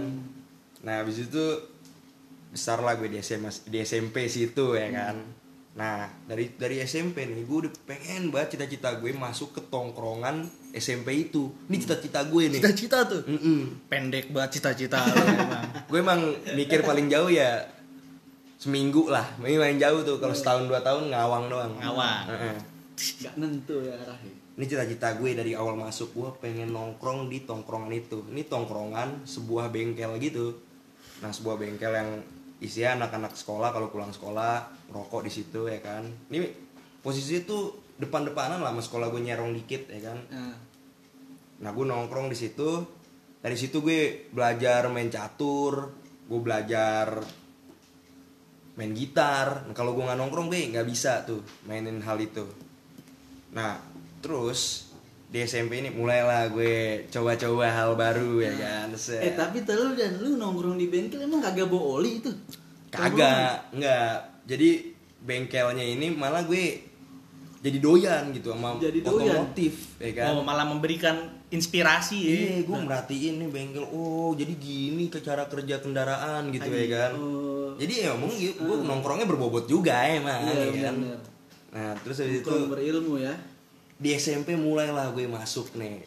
Nah 0.80 0.94
habis 0.98 1.22
itu 1.22 1.44
besar 2.50 2.80
lah 2.80 2.94
gue 2.94 3.06
di 3.06 3.18
SMA 3.18 3.48
di 3.64 3.78
SMP 3.78 4.26
situ 4.26 4.74
ya 4.74 4.90
kan. 4.90 5.16
Nah 5.70 6.10
dari 6.26 6.50
dari 6.52 6.82
SMP 6.82 7.22
nih 7.22 7.42
gue 7.42 7.58
udah 7.64 7.72
pengen 7.84 8.28
banget 8.28 8.58
cita-cita 8.58 8.94
gue 8.96 9.10
masuk 9.10 9.54
ke 9.54 9.62
tongkrongan 9.64 10.50
SMP 10.70 11.30
itu. 11.30 11.50
Ini 11.66 11.76
cita-cita 11.82 12.22
gue 12.26 12.44
nih. 12.50 12.60
Cita-cita 12.62 12.98
tuh. 13.06 13.22
Mm-mm. 13.26 13.88
Pendek 13.90 14.30
banget 14.30 14.60
cita-cita 14.60 15.02
gue 15.90 15.98
emang 15.98 16.30
mikir 16.54 16.86
paling 16.86 17.10
jauh 17.10 17.30
ya 17.30 17.66
seminggu 18.60 19.10
lah. 19.10 19.26
Ini 19.42 19.58
main 19.58 19.78
jauh 19.80 20.06
tuh. 20.06 20.22
Kalau 20.22 20.34
setahun 20.36 20.70
dua 20.70 20.80
tahun 20.84 21.10
ngawang 21.10 21.44
doang. 21.50 21.72
Ngawang. 21.80 22.24
Heeh. 22.30 22.56
Gak 23.00 23.34
nentu 23.40 23.80
ya 23.80 23.96
arahnya. 23.96 24.34
ini 24.60 24.68
cita-cita 24.68 25.16
gue 25.16 25.30
dari 25.32 25.56
awal 25.56 25.74
masuk. 25.74 26.12
Gue 26.12 26.30
pengen 26.38 26.70
nongkrong 26.70 27.32
di 27.32 27.48
tongkrongan 27.48 27.90
itu. 27.96 28.20
Ini 28.28 28.44
tongkrongan 28.46 29.24
sebuah 29.24 29.72
bengkel 29.72 30.20
gitu. 30.20 30.52
Nah 31.24 31.32
sebuah 31.32 31.56
bengkel 31.56 31.90
yang 31.96 32.20
isinya 32.60 33.02
anak-anak 33.02 33.32
sekolah. 33.34 33.72
Kalau 33.72 33.88
pulang 33.88 34.12
sekolah 34.12 34.68
rokok 34.92 35.24
di 35.24 35.32
situ 35.32 35.66
ya 35.66 35.80
kan. 35.80 36.04
Ini 36.28 36.44
posisi 37.00 37.40
itu 37.40 37.72
depan-depanan 38.00 38.64
lah 38.64 38.72
sama 38.72 38.80
sekolah 38.80 39.06
gue 39.12 39.20
nyerong 39.20 39.52
dikit 39.52 39.92
ya 39.92 40.00
kan. 40.10 40.18
Nah, 40.32 40.56
nah 41.60 41.70
gue 41.70 41.84
nongkrong 41.84 42.32
di 42.32 42.36
situ. 42.36 42.80
Dari 43.40 43.56
situ 43.56 43.84
gue 43.84 44.32
belajar 44.32 44.88
main 44.88 45.12
catur 45.12 45.92
gue 46.30 46.40
belajar 46.40 47.18
main 48.78 48.94
gitar. 48.94 49.66
Nah, 49.66 49.74
kalau 49.74 49.92
gue 49.98 50.06
nggak 50.06 50.16
nongkrong 50.16 50.46
gue 50.46 50.72
nggak 50.72 50.86
bisa 50.86 51.26
tuh 51.26 51.42
mainin 51.66 51.98
hal 52.00 52.16
itu. 52.22 52.46
Nah 53.52 53.82
terus 54.22 54.90
di 55.30 55.42
SMP 55.42 55.82
ini 55.82 55.90
mulailah 55.94 56.50
gue 56.50 57.06
coba-coba 57.06 57.70
hal 57.70 57.94
baru 57.94 58.42
ya 58.42 58.50
kan 58.58 58.90
Set. 58.98 59.22
eh 59.22 59.32
tapi 59.38 59.62
terus 59.62 59.94
dan 59.94 60.18
lu 60.18 60.34
nongkrong 60.34 60.74
di 60.74 60.90
bengkel 60.90 61.22
emang 61.22 61.38
kagak 61.38 61.70
bawa 61.70 62.02
oli 62.02 62.22
itu? 62.22 62.30
kagak 62.90 63.70
nggak. 63.74 64.46
Jadi 64.46 64.70
bengkelnya 65.22 65.84
ini 65.84 66.14
malah 66.14 66.42
gue 66.46 66.89
jadi 67.60 67.78
doyan 67.78 68.32
gitu 68.32 68.50
sama 68.50 68.76
Jadi 68.76 68.98
doyan. 69.00 69.44
otomotif 69.44 69.74
ya 69.96 70.10
kan 70.12 70.32
Oh, 70.32 70.40
malah 70.40 70.64
memberikan 70.64 71.16
inspirasi 71.50 72.16
ya. 72.16 72.32
Iya, 72.32 72.56
gue 72.62 72.78
merhatiin 72.80 73.34
nih 73.36 73.48
bengkel. 73.48 73.84
Oh, 73.84 74.32
jadi 74.32 74.54
gini 74.54 75.06
ke 75.06 75.18
cara 75.18 75.44
kerja 75.44 75.76
kendaraan 75.78 76.48
gitu 76.48 76.64
ya 76.66 76.86
kan. 76.88 77.10
Oh. 77.14 77.74
Jadi 77.74 77.92
ya 78.00 78.14
emang 78.14 78.30
gue 78.32 78.56
nongkrongnya 78.80 79.26
berbobot 79.26 79.66
juga 79.66 79.98
emang 80.04 80.40
Iya, 80.42 80.56
ya 80.64 80.72
kan. 80.80 80.94
bener. 80.96 81.18
Nah, 81.70 81.92
terus 82.00 82.16
habis 82.18 82.40
itu 82.40 82.54
berilmu 82.66 83.18
ya. 83.18 83.34
di 83.96 84.10
SMP 84.12 84.54
mulailah 84.54 85.12
gue 85.12 85.26
masuk 85.26 85.76
nih. 85.76 86.00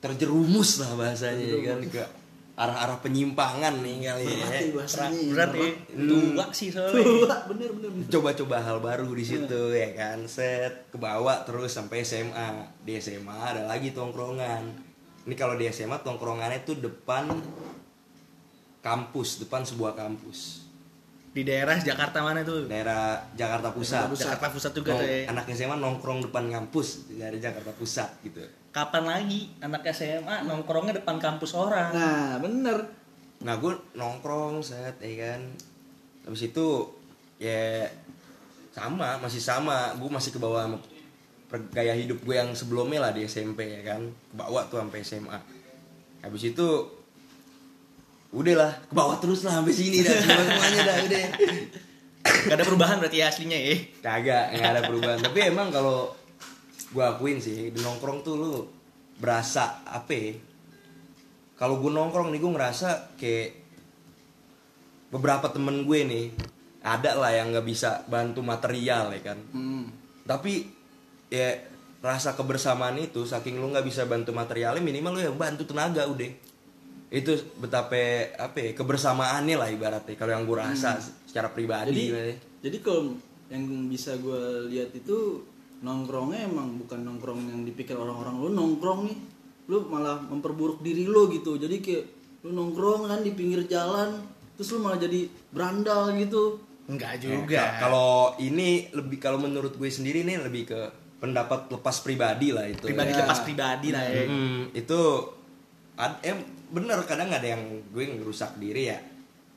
Terjerumus 0.00 0.82
lah 0.82 0.92
bahasanya 0.94 1.40
ya 1.40 1.58
kan 1.64 1.78
ke 1.80 2.02
arah-arah 2.54 3.02
penyimpangan 3.02 3.82
nih 3.82 4.06
kali 4.06 4.24
ya. 4.30 4.46
Ya 4.46 4.70
bahasanya. 4.70 5.18
Berat 5.34 5.50
ya. 5.58 5.70
Tua 5.90 6.46
sih 6.54 6.68
soalnya. 6.70 7.02
Tua, 7.02 7.36
bener 7.50 7.70
bener. 7.74 7.90
bener. 7.90 8.06
Coba-coba 8.06 8.56
hal 8.62 8.78
baru 8.78 9.10
di 9.10 9.24
situ 9.26 9.60
ya 9.74 9.90
kan. 9.98 10.22
Set 10.30 10.86
ke 10.90 10.96
bawah 10.96 11.42
terus 11.42 11.74
sampai 11.74 12.06
SMA. 12.06 12.70
Di 12.86 12.94
SMA 13.02 13.34
ada 13.34 13.66
lagi 13.66 13.90
tongkrongan. 13.90 14.70
Ini 15.26 15.34
kalau 15.34 15.58
di 15.58 15.66
SMA 15.68 15.98
tongkrongannya 16.06 16.62
tuh 16.62 16.78
depan 16.78 17.26
kampus, 18.84 19.42
depan 19.42 19.64
sebuah 19.64 19.96
kampus. 19.98 20.62
Di 21.34 21.42
daerah 21.42 21.74
Jakarta 21.74 22.22
mana 22.22 22.46
tuh? 22.46 22.70
Daerah 22.70 23.18
Jakarta 23.34 23.74
Pusat. 23.74 24.14
Jakarta 24.14 24.54
Pusat 24.54 24.72
juga 24.78 24.90
Nong- 24.94 25.00
tuh 25.02 25.08
ya. 25.10 25.20
Anak 25.34 25.44
SMA 25.50 25.76
nongkrong 25.82 26.20
depan 26.30 26.46
kampus 26.46 27.10
dari 27.10 27.42
Jakarta 27.42 27.74
Pusat 27.74 28.10
gitu. 28.22 28.44
Kapan 28.74 29.04
lagi 29.06 29.54
anak 29.62 29.86
SMA 29.94 30.42
nongkrongnya 30.50 30.98
depan 30.98 31.22
kampus 31.22 31.54
orang? 31.54 31.94
Nah, 31.94 32.42
bener. 32.42 32.82
Nah 33.46 33.54
gue 33.62 33.70
nongkrong 33.94 34.58
set 34.66 34.98
ya 34.98 35.14
kan. 35.30 35.40
Habis 36.26 36.50
itu 36.50 36.90
ya 37.38 37.86
sama 38.74 39.14
masih 39.22 39.38
sama 39.38 39.94
gue 39.94 40.10
masih 40.10 40.34
ke 40.34 40.42
bawah 40.42 40.66
sama 40.66 40.78
gaya 41.70 41.94
hidup 41.94 42.18
gue 42.26 42.34
yang 42.34 42.50
sebelumnya 42.50 42.98
lah 42.98 43.14
di 43.14 43.22
SMP 43.30 43.70
ya 43.70 43.94
kan 43.94 44.02
ke 44.10 44.34
bawah 44.34 44.66
tuh 44.66 44.82
sampai 44.82 45.06
SMA 45.06 45.38
habis 46.26 46.42
itu 46.50 46.66
udah 48.34 48.54
lah 48.58 48.72
ke 48.74 48.94
bawah 48.96 49.14
terus 49.22 49.46
lah 49.46 49.62
sampai 49.62 49.70
sini 49.70 50.02
dah 50.02 50.10
semua 50.18 50.42
semuanya 50.42 50.80
dah 50.82 50.96
udah 51.06 51.22
Gak 52.24 52.56
ada 52.56 52.64
perubahan 52.64 52.96
berarti 52.98 53.20
ya 53.20 53.28
aslinya 53.28 53.56
ya. 53.56 53.76
kagak 54.00 54.56
nggak 54.56 54.70
ada 54.74 54.82
perubahan 54.88 55.20
tapi 55.20 55.38
emang 55.44 55.68
kalau 55.70 56.10
gue 56.94 57.02
akuin 57.02 57.36
sih 57.36 57.68
di 57.68 57.78
nongkrong 57.78 58.22
tuh 58.22 58.34
lu 58.34 58.54
berasa 59.14 59.82
apa 59.84 60.12
ya? 60.14 60.32
kalau 61.54 61.78
gue 61.78 61.90
nongkrong 61.90 62.30
nih 62.30 62.38
gue 62.38 62.52
ngerasa 62.54 62.88
kayak 63.14 63.50
beberapa 65.10 65.46
temen 65.50 65.82
gue 65.82 66.00
nih 66.02 66.26
ada 66.84 67.16
lah 67.16 67.30
yang 67.30 67.50
nggak 67.50 67.64
bisa 67.64 68.02
bantu 68.06 68.42
material 68.42 69.10
ya 69.10 69.20
kan 69.24 69.38
Hmm. 69.50 69.86
tapi 70.22 70.66
ya 71.30 71.54
rasa 71.98 72.36
kebersamaan 72.36 73.00
itu 73.00 73.24
saking 73.24 73.56
lu 73.56 73.72
nggak 73.72 73.86
bisa 73.86 74.04
bantu 74.04 74.30
materialnya 74.30 74.82
minimal 74.82 75.16
lu 75.16 75.22
yang 75.24 75.38
bantu 75.38 75.64
tenaga 75.64 76.04
udah 76.04 76.28
itu 77.08 77.30
betapa 77.56 77.94
apa 78.36 78.58
ya, 78.58 78.70
kebersamaannya 78.74 79.54
lah 79.54 79.68
ibaratnya 79.70 80.14
kalau 80.18 80.34
yang 80.34 80.44
gue 80.44 80.58
rasa 80.58 80.98
secara 81.24 81.48
pribadi 81.48 81.94
Jadi 81.94 82.02
gitu 82.02 82.16
ya. 82.18 82.34
jadi 82.60 82.76
kalau 82.82 83.02
yang 83.48 83.64
bisa 83.86 84.18
gue 84.18 84.42
lihat 84.68 84.90
itu 84.92 85.46
nongkrongnya 85.82 86.46
emang 86.46 86.78
bukan 86.78 87.00
nongkrong 87.02 87.40
yang 87.50 87.62
dipikir 87.66 87.98
orang-orang 87.98 88.38
lu 88.40 88.48
nongkrong 88.54 89.00
nih 89.10 89.18
lu 89.72 89.88
malah 89.88 90.20
memperburuk 90.20 90.84
diri 90.84 91.08
lu 91.08 91.26
gitu 91.32 91.56
jadi 91.56 91.80
kayak 91.80 92.04
lu 92.44 92.52
nongkrong 92.52 93.08
kan 93.08 93.20
di 93.24 93.32
pinggir 93.32 93.64
jalan 93.64 94.20
terus 94.54 94.70
lu 94.76 94.84
malah 94.84 95.00
jadi 95.00 95.26
berandal 95.50 96.12
gitu 96.14 96.60
Enggak 96.84 97.16
juga. 97.16 97.80
Kalau 97.80 98.36
ini 98.36 98.92
lebih 98.92 99.16
kalau 99.16 99.40
menurut 99.40 99.72
gue 99.72 99.88
sendiri 99.88 100.20
nih 100.20 100.36
lebih 100.44 100.68
ke 100.68 100.80
pendapat 101.16 101.72
lepas 101.72 102.04
pribadi 102.04 102.52
lah 102.52 102.68
itu. 102.68 102.84
pribadi 102.84 103.16
ya. 103.16 103.24
lepas 103.24 103.40
pribadi 103.40 103.88
lah 103.88 104.04
ya. 104.04 104.24
Hmm, 104.28 104.68
itu 104.76 105.00
ad, 105.96 106.20
eh, 106.20 106.36
bener 106.68 107.00
kadang 107.08 107.32
ada 107.32 107.46
yang 107.48 107.64
gue 107.88 108.04
ngerusak 108.04 108.60
diri 108.60 108.92
ya. 108.92 109.00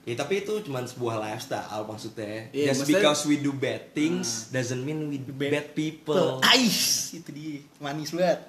Ya 0.07 0.15
tapi 0.15 0.39
itu 0.39 0.63
cuma 0.63 0.79
sebuah 0.79 1.19
lifestyle 1.19 1.83
maksudnya. 1.83 2.47
Iya, 2.55 2.71
Just 2.71 2.87
maksudnya- 2.87 3.03
because 3.03 3.21
we 3.27 3.35
do 3.37 3.51
bad 3.51 3.91
things 3.91 4.47
doesn't 4.49 4.79
mean 4.79 5.11
we 5.11 5.19
bad, 5.19 5.75
people. 5.75 6.39
Ais, 6.41 7.11
itu 7.11 7.27
dia. 7.29 7.59
Manis 7.77 8.15
banget. 8.15 8.39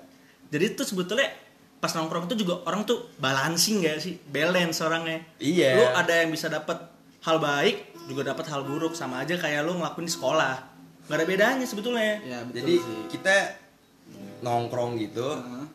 Jadi 0.48 0.64
itu 0.70 0.82
sebetulnya 0.86 1.26
pas 1.78 1.90
nongkrong 1.90 2.30
itu 2.30 2.46
juga 2.46 2.62
orang 2.62 2.86
tuh 2.86 3.10
balancing 3.18 3.82
gak 3.82 3.98
sih? 3.98 4.14
Balance 4.24 4.78
orangnya. 4.80 5.18
Iya. 5.36 5.70
Lu 5.76 5.84
ada 5.92 6.14
yang 6.14 6.30
bisa 6.30 6.46
dapat 6.46 6.78
hal 7.26 7.42
baik, 7.42 7.90
juga 8.06 8.22
dapat 8.22 8.46
hal 8.46 8.62
buruk 8.62 8.94
sama 8.94 9.26
aja 9.26 9.34
kayak 9.34 9.66
lu 9.66 9.74
ngelakuin 9.74 10.06
di 10.06 10.14
sekolah. 10.14 10.54
Gak 11.10 11.16
ada 11.18 11.26
bedanya 11.26 11.66
sebetulnya. 11.66 12.22
ya 12.22 12.38
betul 12.46 12.54
Jadi 12.54 12.74
sih 12.78 12.98
kita 13.12 13.36
nongkrong 14.40 14.94
gitu 14.96 15.26
Heeh. 15.26 15.66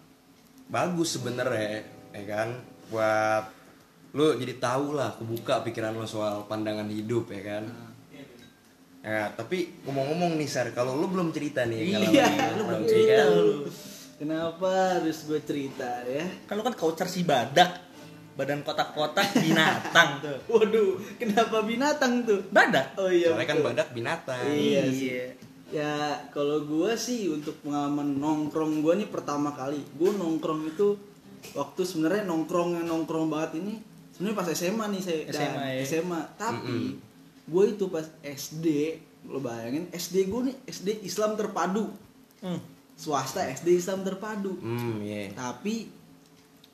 bagus 0.66 1.20
sebenernya 1.20 1.84
ya 2.10 2.24
kan 2.24 2.50
buat 2.88 3.44
lu 4.14 4.38
jadi 4.38 4.54
tahu 4.58 4.94
lah 4.94 5.18
kebuka 5.18 5.66
pikiran 5.66 5.94
lo 5.94 6.06
soal 6.06 6.46
pandangan 6.46 6.86
hidup 6.86 7.30
ya 7.30 7.42
kan 7.42 7.64
ya 9.02 9.28
tapi 9.34 9.84
ngomong-ngomong 9.84 10.38
nih 10.38 10.48
Sar 10.48 10.70
kalau 10.72 10.96
lu 10.96 11.10
belum 11.10 11.34
cerita 11.34 11.66
nih 11.66 11.92
kalau 11.92 12.08
iya 12.08 12.26
lu 12.54 12.56
lu 12.56 12.64
belum 12.64 12.84
cerita 12.86 13.10
cerita 13.10 13.24
lu 13.28 13.48
kenapa 14.16 14.70
harus 14.96 15.18
gue 15.26 15.40
cerita 15.42 15.90
ya 16.06 16.24
Kan 16.46 16.54
lu 16.56 16.64
kan 16.64 16.72
voucher 16.74 17.08
si 17.10 17.26
badak. 17.26 17.92
Badan 18.34 18.66
kotak-kotak 18.66 19.30
binatang 19.36 20.18
tuh. 20.26 20.38
waduh 20.50 20.98
kenapa 21.18 21.62
binatang 21.62 22.26
tuh 22.26 22.42
Badak. 22.50 22.98
oh 22.98 23.06
iya 23.06 23.30
soalnya 23.30 23.46
kan 23.46 23.60
badak 23.62 23.88
binatang 23.94 24.42
Iya 24.50 24.84
sih. 24.90 25.10
Ya 25.70 26.18
kalau 26.30 26.66
gue 26.66 26.94
sih 26.94 27.30
untuk 27.30 27.54
pengalaman 27.62 28.18
nongkrong 28.18 28.82
gue 28.82 28.94
nih 29.04 29.10
pertama 29.10 29.54
kali. 29.54 29.82
Gue 29.98 30.14
nongkrong 30.14 30.66
itu 30.66 30.98
waktu 31.54 31.82
sebenarnya 31.82 32.26
nongkrong 32.26 32.74
yang 32.74 32.88
nongkrong 32.88 33.30
banget 33.30 33.62
ini 33.62 33.74
sebenarnya 34.14 34.38
pas 34.38 34.48
SMA 34.50 34.86
nih 34.90 35.02
saya 35.02 35.20
Dan 35.24 35.34
SMA 35.34 35.66
ya. 35.68 35.82
SMA. 35.84 36.22
Tapi 36.36 36.78
gue 37.44 37.64
itu 37.68 37.86
pas 37.88 38.06
SD 38.22 38.68
lo 39.26 39.40
bayangin 39.40 39.88
SD 39.90 40.16
gue 40.26 40.42
nih 40.46 40.56
SD 40.66 41.02
Islam 41.02 41.34
terpadu 41.34 41.88
Hmm. 42.40 42.60
swasta 42.94 43.40
SD 43.42 43.78
Islam 43.78 44.02
terpadu. 44.02 44.54
hmm 44.54 45.00
iya 45.00 45.32
Tapi 45.32 45.88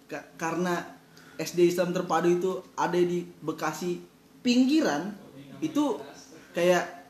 ka- 0.05 0.33
karena 0.35 0.81
SD 1.37 1.69
Islam 1.69 1.89
terpadu 1.89 2.27
itu 2.27 2.49
ada 2.75 2.97
di 2.97 3.21
Bekasi 3.39 4.01
pinggiran 4.39 5.13
itu 5.59 6.01
kayak 6.51 7.05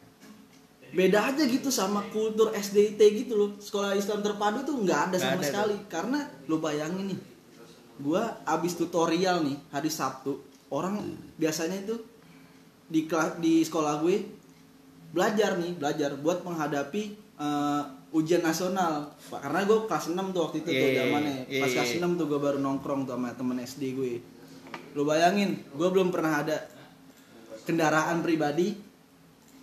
beda 0.89 1.29
aja 1.29 1.43
gitu 1.45 1.69
sama 1.69 2.01
kultur 2.07 2.49
SDIT 2.51 2.97
gitu 2.97 3.33
loh. 3.35 3.49
Sekolah 3.55 3.93
Islam 3.93 4.19
terpadu 4.19 4.61
tuh 4.63 4.75
nggak 4.75 4.99
ada 5.07 5.17
sama 5.17 5.37
ada 5.37 5.45
sekali 5.45 5.75
karena 5.85 6.19
lo 6.45 6.57
bayangin 6.57 7.09
nih. 7.09 7.19
Gua 7.99 8.39
abis 8.47 8.79
tutorial 8.79 9.43
nih 9.43 9.57
hari 9.69 9.91
Sabtu, 9.91 10.39
orang 10.71 11.03
biasanya 11.35 11.83
itu 11.83 11.99
di 12.89 13.05
kelas 13.05 13.37
di 13.37 13.61
sekolah 13.61 14.01
gue 14.01 14.25
belajar 15.13 15.59
nih, 15.61 15.77
belajar 15.77 16.17
buat 16.17 16.41
menghadapi 16.41 17.03
eh, 17.37 17.83
ujian 18.09 18.41
nasional. 18.41 19.13
Pak, 19.29 19.45
karena 19.45 19.61
gue 19.69 19.77
kelas 19.85 20.05
6 20.09 20.33
tuh 20.33 20.41
waktu 20.49 20.57
itu 20.65 20.69
tuh 20.73 20.89
Iya, 20.89 20.97
zamannya. 21.05 21.37
iya, 21.45 21.61
pas 21.61 21.69
iya. 21.69 21.77
kelas 21.77 21.91
6 22.01 22.19
tuh 22.19 22.25
gue 22.25 22.39
baru 22.41 22.57
nongkrong 22.57 23.05
tuh 23.05 23.13
sama 23.13 23.29
temen 23.37 23.57
SD 23.61 23.83
gue. 23.93 24.13
Lu 24.97 25.05
bayangin 25.05 25.61
gue 25.77 25.89
belum 25.93 26.09
pernah 26.09 26.41
ada 26.41 26.57
kendaraan 27.69 28.25
pribadi 28.25 28.89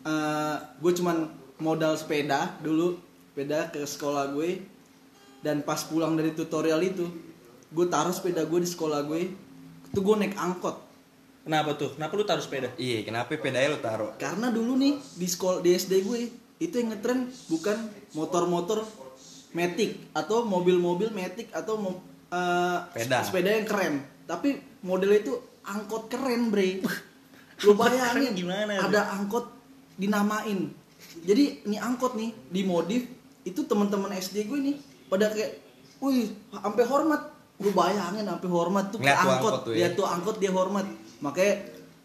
Eh, 0.07 0.57
gue 0.79 0.93
cuman 1.03 1.27
modal 1.59 1.99
sepeda 1.99 2.55
dulu 2.63 2.95
sepeda 3.35 3.75
ke 3.75 3.83
sekolah 3.83 4.31
gue. 4.39 4.63
Dan 5.43 5.67
pas 5.67 5.83
pulang 5.83 6.15
dari 6.15 6.31
tutorial 6.31 6.79
itu 6.79 7.03
gue 7.77 7.87
taruh 7.87 8.11
sepeda 8.11 8.43
gue 8.43 8.57
di 8.57 8.67
sekolah 8.67 9.05
gue 9.05 9.37
itu 9.87 9.99
gue 9.99 10.15
naik 10.17 10.33
angkot 10.35 10.89
Kenapa 11.47 11.79
tuh? 11.79 11.95
Kenapa 11.95 12.19
lu 12.19 12.27
taruh 12.27 12.43
sepeda? 12.43 12.75
Iya, 12.75 13.07
kenapa 13.07 13.31
pedanya 13.31 13.71
lu 13.71 13.79
taruh? 13.79 14.11
karena 14.17 14.51
dulu 14.51 14.75
nih 14.75 14.99
di 14.99 15.29
sekolah 15.29 15.61
di 15.61 15.71
SD 15.73 16.03
gue 16.03 16.21
itu 16.57 16.75
yang 16.75 16.91
ngetren 16.91 17.29
bukan 17.47 17.77
motor-motor 18.11 18.83
metik 19.53 20.11
atau 20.11 20.43
mobil-mobil 20.43 21.13
metik 21.13 21.53
atau 21.53 21.77
mo- 21.77 22.03
eh, 22.27 22.79
Sepeda. 22.91 23.19
sepeda 23.23 23.51
yang 23.53 23.63
keren 23.63 23.95
tapi 24.25 24.57
modelnya 24.81 25.23
itu 25.23 25.35
angkot 25.63 26.09
keren 26.09 26.49
bre 26.49 26.81
lu 27.63 27.73
bayangin 27.73 28.35
gimana, 28.35 28.73
ada 28.75 29.15
angkot 29.15 29.47
dinamain 29.95 30.75
jadi 31.23 31.63
ini 31.63 31.77
angkot 31.79 32.17
nih 32.17 32.35
dimodif 32.51 33.07
itu 33.43 33.61
teman-teman 33.63 34.11
SD 34.13 34.45
gue 34.45 34.59
nih 34.59 34.77
pada 35.07 35.31
kayak 35.31 35.63
wih 36.01 36.35
sampai 36.51 36.85
hormat 36.85 37.36
gue 37.57 37.73
bayangin 37.73 38.25
sampai 38.25 38.49
hormat 38.49 38.85
tuh 38.89 38.99
Ngeliat 38.99 39.17
tuh 39.17 39.25
angkot, 39.27 39.35
angkot 39.49 39.61
tuh 39.63 39.73
ya. 39.73 39.77
lihat 39.79 39.93
tuh 39.95 40.07
angkot 40.07 40.37
dia 40.37 40.51
hormat 40.51 40.87
makanya 41.19 41.55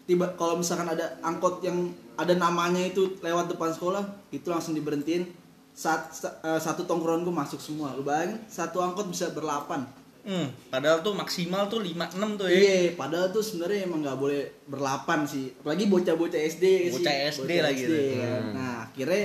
tiba 0.03 0.25
kalau 0.33 0.55
misalkan 0.55 0.87
ada 0.87 1.19
angkot 1.21 1.59
yang 1.59 1.77
ada 2.13 2.33
namanya 2.33 2.79
itu 2.81 3.19
lewat 3.19 3.47
depan 3.47 3.69
sekolah 3.69 4.01
itu 4.29 4.45
langsung 4.45 4.71
diberhentiin 4.71 5.27
saat 5.73 6.07
sa- 6.09 6.35
eh, 6.41 6.55
satu 6.57 6.83
tongkrongan 6.83 7.21
gue 7.21 7.31
masuk 7.33 7.57
semua 7.57 7.91
lu 7.91 8.01
bayangin 8.01 8.39
satu 8.45 8.79
angkot 8.79 9.07
bisa 9.07 9.29
berlapan 9.29 9.83
Hmm, 10.21 10.53
padahal 10.69 11.01
tuh 11.01 11.17
maksimal 11.17 11.65
tuh 11.65 11.81
5 11.81 11.97
6 12.13 12.37
tuh 12.37 12.45
ya. 12.45 12.53
iya 12.53 12.77
padahal 12.93 13.33
tuh 13.33 13.41
sebenarnya 13.41 13.89
emang 13.89 14.05
nggak 14.05 14.15
boleh 14.15 14.41
berlapan 14.63 15.25
sih 15.25 15.49
apalagi 15.51 15.89
bocah-bocah 15.89 16.37
SD 16.37 16.63
sih 16.85 17.01
Bocah 17.01 17.15
SD 17.33 17.49
lagi 17.57 17.81
tuh. 17.81 17.97
kan. 18.13 18.41
nah 18.53 18.71
akhirnya 18.85 19.23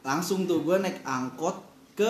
langsung 0.00 0.46
tuh 0.46 0.62
gue 0.62 0.78
naik 0.78 1.02
angkot 1.02 1.58
ke 1.92 2.06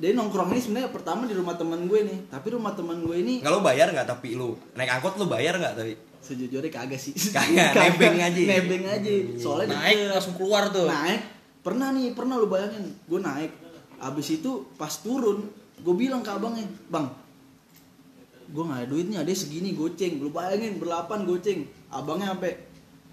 dia 0.00 0.16
nongkrong 0.16 0.48
ini 0.56 0.60
sebenarnya 0.64 0.90
pertama 0.90 1.28
di 1.28 1.36
rumah 1.36 1.54
teman 1.60 1.84
gue 1.84 2.00
nih. 2.08 2.18
Tapi 2.32 2.46
rumah 2.56 2.72
teman 2.72 3.04
gue 3.04 3.16
ini 3.20 3.44
lu 3.44 3.60
bayar 3.60 3.92
nggak 3.92 4.08
tapi 4.08 4.32
lu? 4.32 4.56
Naik 4.72 4.90
angkot 4.96 5.20
lu 5.20 5.28
bayar 5.28 5.60
nggak 5.60 5.74
tapi? 5.76 5.94
sejujurnya 6.20 6.68
kagak 6.68 7.00
sih. 7.00 7.16
Kagak, 7.16 7.72
nebeng 7.72 8.20
aja. 8.20 8.40
nebeng 8.44 8.84
aja. 8.84 9.12
Soalnya 9.40 9.72
Naik 9.72 9.96
deket. 10.04 10.12
langsung 10.12 10.34
keluar 10.36 10.68
tuh. 10.68 10.84
naik. 10.84 11.20
Pernah 11.60 11.92
nih 11.96 12.12
pernah 12.12 12.36
lu 12.40 12.48
bayangin. 12.48 12.92
Gue 13.08 13.20
naik. 13.20 13.52
Abis 14.00 14.40
itu 14.40 14.68
pas 14.76 14.92
turun 15.00 15.48
gue 15.80 15.94
bilang 15.96 16.20
ke 16.20 16.28
abangnya 16.28 16.68
bang 16.92 17.08
gue 18.50 18.64
nggak 18.66 18.84
ada 18.84 18.88
duitnya 18.90 19.18
ada 19.22 19.30
segini 19.32 19.72
goceng. 19.72 20.18
Lu 20.20 20.28
bayangin 20.34 20.76
berlapan 20.82 21.22
goceng. 21.24 21.64
Abangnya 21.88 22.34
sampai 22.34 22.52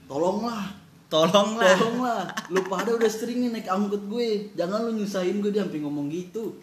tolonglah 0.10 0.74
Tolonglah. 1.08 1.76
tolonglah. 1.80 2.24
Lu 2.52 2.62
pada 2.68 2.92
udah 2.92 3.08
sering 3.08 3.48
nih 3.48 3.50
naik 3.56 3.68
angkot 3.72 4.04
gue. 4.12 4.52
Jangan 4.60 4.88
lu 4.88 4.92
nyusahin 5.00 5.40
gue 5.40 5.52
dia 5.56 5.64
sampai 5.64 5.80
ngomong 5.80 6.12
gitu. 6.12 6.60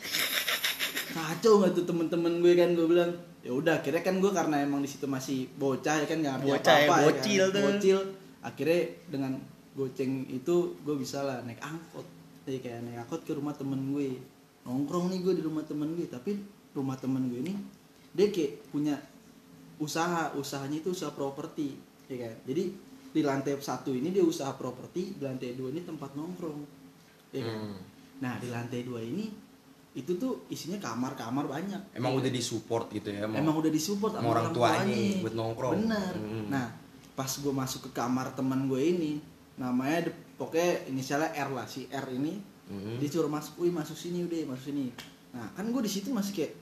Kacau 1.17 1.65
nggak 1.65 1.73
tuh 1.73 1.85
temen-temen 1.89 2.45
gue 2.45 2.53
kan 2.53 2.71
gue 2.77 2.85
bilang. 2.85 3.13
Ya 3.45 3.53
udah 3.53 3.81
akhirnya 3.81 4.01
kan 4.05 4.21
gue 4.21 4.33
karena 4.33 4.57
emang 4.65 4.81
di 4.85 4.89
situ 4.89 5.05
masih 5.05 5.49
bocah 5.61 6.01
ya 6.01 6.07
kan 6.09 6.17
nggak 6.21 6.35
ngerti 6.41 6.49
Bocah 6.49 6.77
ya, 6.77 6.85
apa-apa 6.89 6.97
ya 6.97 7.05
bocil 7.05 7.45
kan. 7.45 7.53
tuh. 7.53 7.63
bocil. 7.65 7.99
Akhirnya 8.45 8.81
dengan 9.09 9.33
goceng 9.75 10.13
itu 10.29 10.55
gue 10.85 10.97
bisa 11.01 11.19
lah 11.25 11.41
naik 11.45 11.61
angkot. 11.65 12.07
Jadi 12.45 12.59
kayak 12.61 12.81
naik 12.85 12.99
angkot 13.09 13.21
ke 13.25 13.33
rumah 13.33 13.57
temen 13.57 13.81
gue. 13.97 14.21
Nongkrong 14.69 15.09
nih 15.13 15.21
gue 15.25 15.35
di 15.41 15.43
rumah 15.45 15.65
temen 15.65 15.89
gue 15.97 16.05
tapi 16.09 16.37
rumah 16.77 16.97
temen 17.01 17.33
gue 17.33 17.41
ini 17.41 17.55
dia 18.13 18.29
kayak 18.29 18.69
punya 18.69 18.97
usaha. 19.81 20.33
Usahanya 20.37 20.85
itu 20.85 20.93
usaha 20.93 21.13
properti 21.13 21.77
ya 22.13 22.29
kan. 22.29 22.37
Jadi 22.45 22.93
di 23.15 23.23
lantai 23.23 23.55
satu 23.57 23.91
ini 23.91 24.11
dia 24.11 24.21
usaha 24.21 24.51
properti 24.53 25.15
di 25.15 25.23
lantai 25.23 25.55
dua 25.55 25.71
ini 25.71 25.81
tempat 25.81 26.13
nongkrong 26.13 26.61
ya 27.31 27.41
kan 27.41 27.57
Hmm. 27.57 27.79
nah 28.17 28.35
di 28.37 28.49
lantai 28.49 28.83
dua 28.83 28.99
ini 29.01 29.31
itu 29.95 30.11
tuh 30.15 30.43
isinya 30.49 30.75
kamar-kamar 30.77 31.47
banyak 31.47 31.95
Emang 31.95 32.13
Ya 32.13 32.19
udah 32.19 32.27
kan? 32.27 32.35
disupport 32.35 32.87
gitu 32.91 33.09
ya? 33.09 33.25
mau- 33.25 33.39
emang 33.39 33.55
udah 33.57 33.71
disupport 33.71 34.13
sama 34.13 34.27
orang 34.29 34.51
tuanya 34.51 35.23
buat 35.23 35.33
nongkrong. 35.33 35.73
bener 35.81 36.13
Hmm. 36.13 36.47
nah 36.49 36.67
pas 37.13 37.31
gue 37.31 37.55
masuk 37.55 37.81
ke 37.81 37.91
kamar 37.93 38.35
teman 38.35 38.67
gue 38.67 38.83
ini 38.83 39.13
namanya 39.55 40.11
de- 40.11 40.19
pokoknya 40.35 40.91
inisialnya 40.91 41.31
R 41.33 41.51
lah 41.53 41.63
si 41.65 41.87
R 41.87 42.07
ini 42.11 42.35
Hmm. 42.65 42.99
dia 42.99 43.07
suruh 43.07 43.29
masuk 43.29 43.61
wih 43.61 43.71
masuk 43.71 43.95
sini 43.95 44.23
udah 44.23 44.51
masuk 44.51 44.75
sini 44.75 44.91
nah 45.31 45.47
kan 45.53 45.63
gue 45.65 45.79
di 45.79 45.91
situ 45.93 46.11
masih 46.11 46.35
kayak 46.35 46.53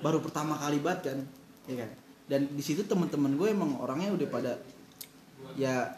baru 0.00 0.20
pertama 0.20 0.54
kali 0.54 0.78
banget 0.78 1.00
kan 1.06 1.18
ya 1.66 1.76
kan 1.78 1.90
dan 2.24 2.40
di 2.48 2.60
situ 2.60 2.80
teman-teman 2.82 3.34
gue 3.34 3.48
emang 3.50 3.76
orangnya 3.76 4.08
udah 4.10 4.28
pada 4.30 4.52
ya 5.54 5.90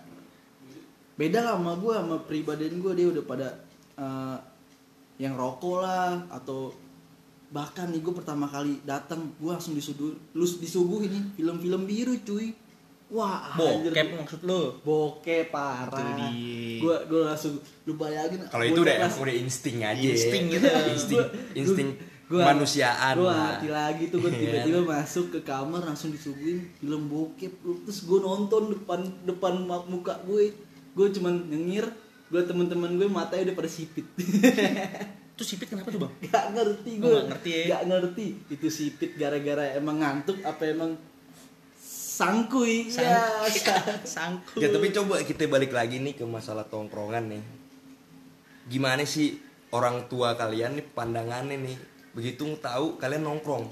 beda 1.17 1.41
lah 1.41 1.55
sama 1.57 1.73
gue 1.81 1.95
sama 1.97 2.17
pribadian 2.29 2.81
gue 2.81 2.93
dia 2.93 3.07
udah 3.09 3.25
pada 3.25 3.49
eh, 3.97 4.37
yang 5.17 5.33
rokok 5.33 5.81
lah 5.81 6.29
atau 6.29 6.73
bahkan 7.49 7.89
nih 7.89 8.03
gue 8.03 8.15
pertama 8.15 8.51
kali 8.51 8.83
datang 8.85 9.33
gue 9.39 9.51
langsung 9.51 9.73
disuguh 9.73 10.13
lus 10.37 10.59
disuguh 10.61 11.07
ini 11.07 11.33
film-film 11.39 11.89
biru 11.89 12.15
cuy 12.21 12.53
wah 13.07 13.55
anjir. 13.55 13.95
Bokep 13.95 14.07
maksud 14.19 14.41
lu. 14.43 14.63
bokep 14.83 15.55
parah 15.55 16.31
gue 16.83 16.97
gue 17.07 17.23
langsung 17.23 17.55
lu 17.87 17.95
bayangin 17.95 18.51
Kalau 18.51 18.67
itu 18.67 18.81
udah 18.83 19.07
udah 19.07 19.37
insting 19.39 19.87
aja. 19.87 20.03
Insting 20.03 20.45
gitu. 20.51 20.67
insting 20.91 21.23
insting 21.55 21.89
gua- 22.27 22.43
kemanusiaan 22.43 23.15
gua 23.15 23.27
lah. 23.27 23.39
hati 23.55 23.69
lagi 23.69 24.05
tuh 24.09 24.19
gue 24.19 24.31
Iya 24.33 24.39
tiba-tiba 24.61 24.81
masuk 24.85 25.27
ke 25.31 25.41
kamar 25.43 25.83
langsung 25.83 26.11
disuguhin 26.11 26.71
film 26.75 27.07
bokep 27.07 27.53
terus 27.85 28.03
gue 28.03 28.19
nonton 28.19 28.71
depan 28.73 28.99
depan 29.23 29.53
muka 29.87 30.19
gue 30.23 30.51
gue 30.93 31.07
cuman 31.13 31.35
nyengir 31.45 31.87
gue 32.27 32.43
temen-temen 32.43 32.95
gue 32.95 33.07
matanya 33.07 33.47
udah 33.47 33.57
pada 33.57 33.69
sipit 33.69 34.07
Itu 35.33 35.45
sipit 35.45 35.69
kenapa 35.69 35.89
tuh, 35.89 36.01
Bang? 36.01 36.13
gak 36.25 36.47
ngerti 36.51 36.91
Oh, 36.95 36.99
gue 36.99 37.11
nggak 37.13 37.27
ngerti 37.29 37.49
ya. 37.53 37.65
Gak 37.71 37.83
ngerti 37.87 38.27
itu 38.49 38.67
sipit 38.69 39.11
gara-gara 39.15 39.69
emang 39.71 39.97
ngantuk 39.99 40.41
apa 40.41 40.65
emang 40.67 40.97
sangkui 41.79 42.89
Sang- 42.89 43.05
ya 43.05 43.21
sa- 43.47 44.01
Sangku. 44.17 44.57
Ya 44.57 44.69
tapi 44.69 44.89
coba 44.91 45.21
kita 45.21 45.45
balik 45.47 45.71
lagi 45.71 46.01
nih 46.01 46.15
ke 46.15 46.25
masalah 46.25 46.65
tongkrongan 46.65 47.29
nih. 47.29 47.43
Gimana 48.67 49.05
sih 49.05 49.37
orang 49.71 50.07
tua 50.07 50.35
kalian 50.35 50.75
nih 50.75 50.87
pandangannya 50.89 51.57
nih 51.61 51.77
begitu 52.17 52.57
tahu 52.65 52.97
kalian 52.97 53.29
nongkrong? 53.29 53.69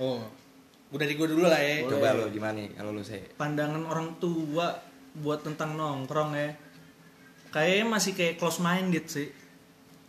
Oh. 0.00 0.24
Gue 0.88 0.98
dari 0.98 1.14
gue 1.14 1.28
dulu 1.28 1.44
lah 1.44 1.60
ya. 1.60 1.84
Coba 1.84 2.16
lo 2.16 2.32
gimana 2.32 2.64
nih 2.64 2.72
kalau 2.72 2.96
lo 2.96 3.04
saya? 3.04 3.20
Pandangan 3.36 3.84
orang 3.84 4.16
tua 4.16 4.72
buat 5.20 5.44
tentang 5.44 5.76
nongkrong 5.76 6.32
ya. 6.32 6.50
Kayaknya 7.52 7.86
masih 7.86 8.12
kayak 8.16 8.40
close 8.40 8.58
minded 8.64 9.06
sih. 9.06 9.28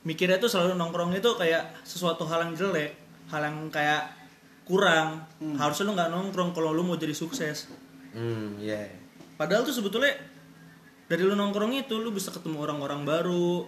Mikirnya 0.06 0.40
tuh 0.40 0.50
selalu 0.50 0.78
nongkrong 0.80 1.14
itu 1.18 1.30
kayak 1.36 1.82
sesuatu 1.84 2.24
hal 2.30 2.48
yang 2.50 2.54
jelek, 2.58 2.94
hal 3.30 3.42
yang 3.44 3.58
kayak 3.70 4.14
kurang. 4.66 5.26
Hmm. 5.42 5.58
Harusnya 5.58 5.90
lu 5.90 5.94
nggak 5.94 6.12
nongkrong 6.14 6.54
kalau 6.56 6.74
lu 6.74 6.82
mau 6.86 6.98
jadi 6.98 7.14
sukses. 7.14 7.70
Hmm, 8.16 8.58
ya. 8.62 8.86
Padahal 9.36 9.66
tuh 9.68 9.76
sebetulnya 9.76 10.16
dari 11.06 11.22
lu 11.22 11.34
nongkrong 11.38 11.74
itu 11.76 11.98
lu 11.98 12.14
bisa 12.14 12.30
ketemu 12.34 12.62
orang-orang 12.66 13.04
baru, 13.04 13.68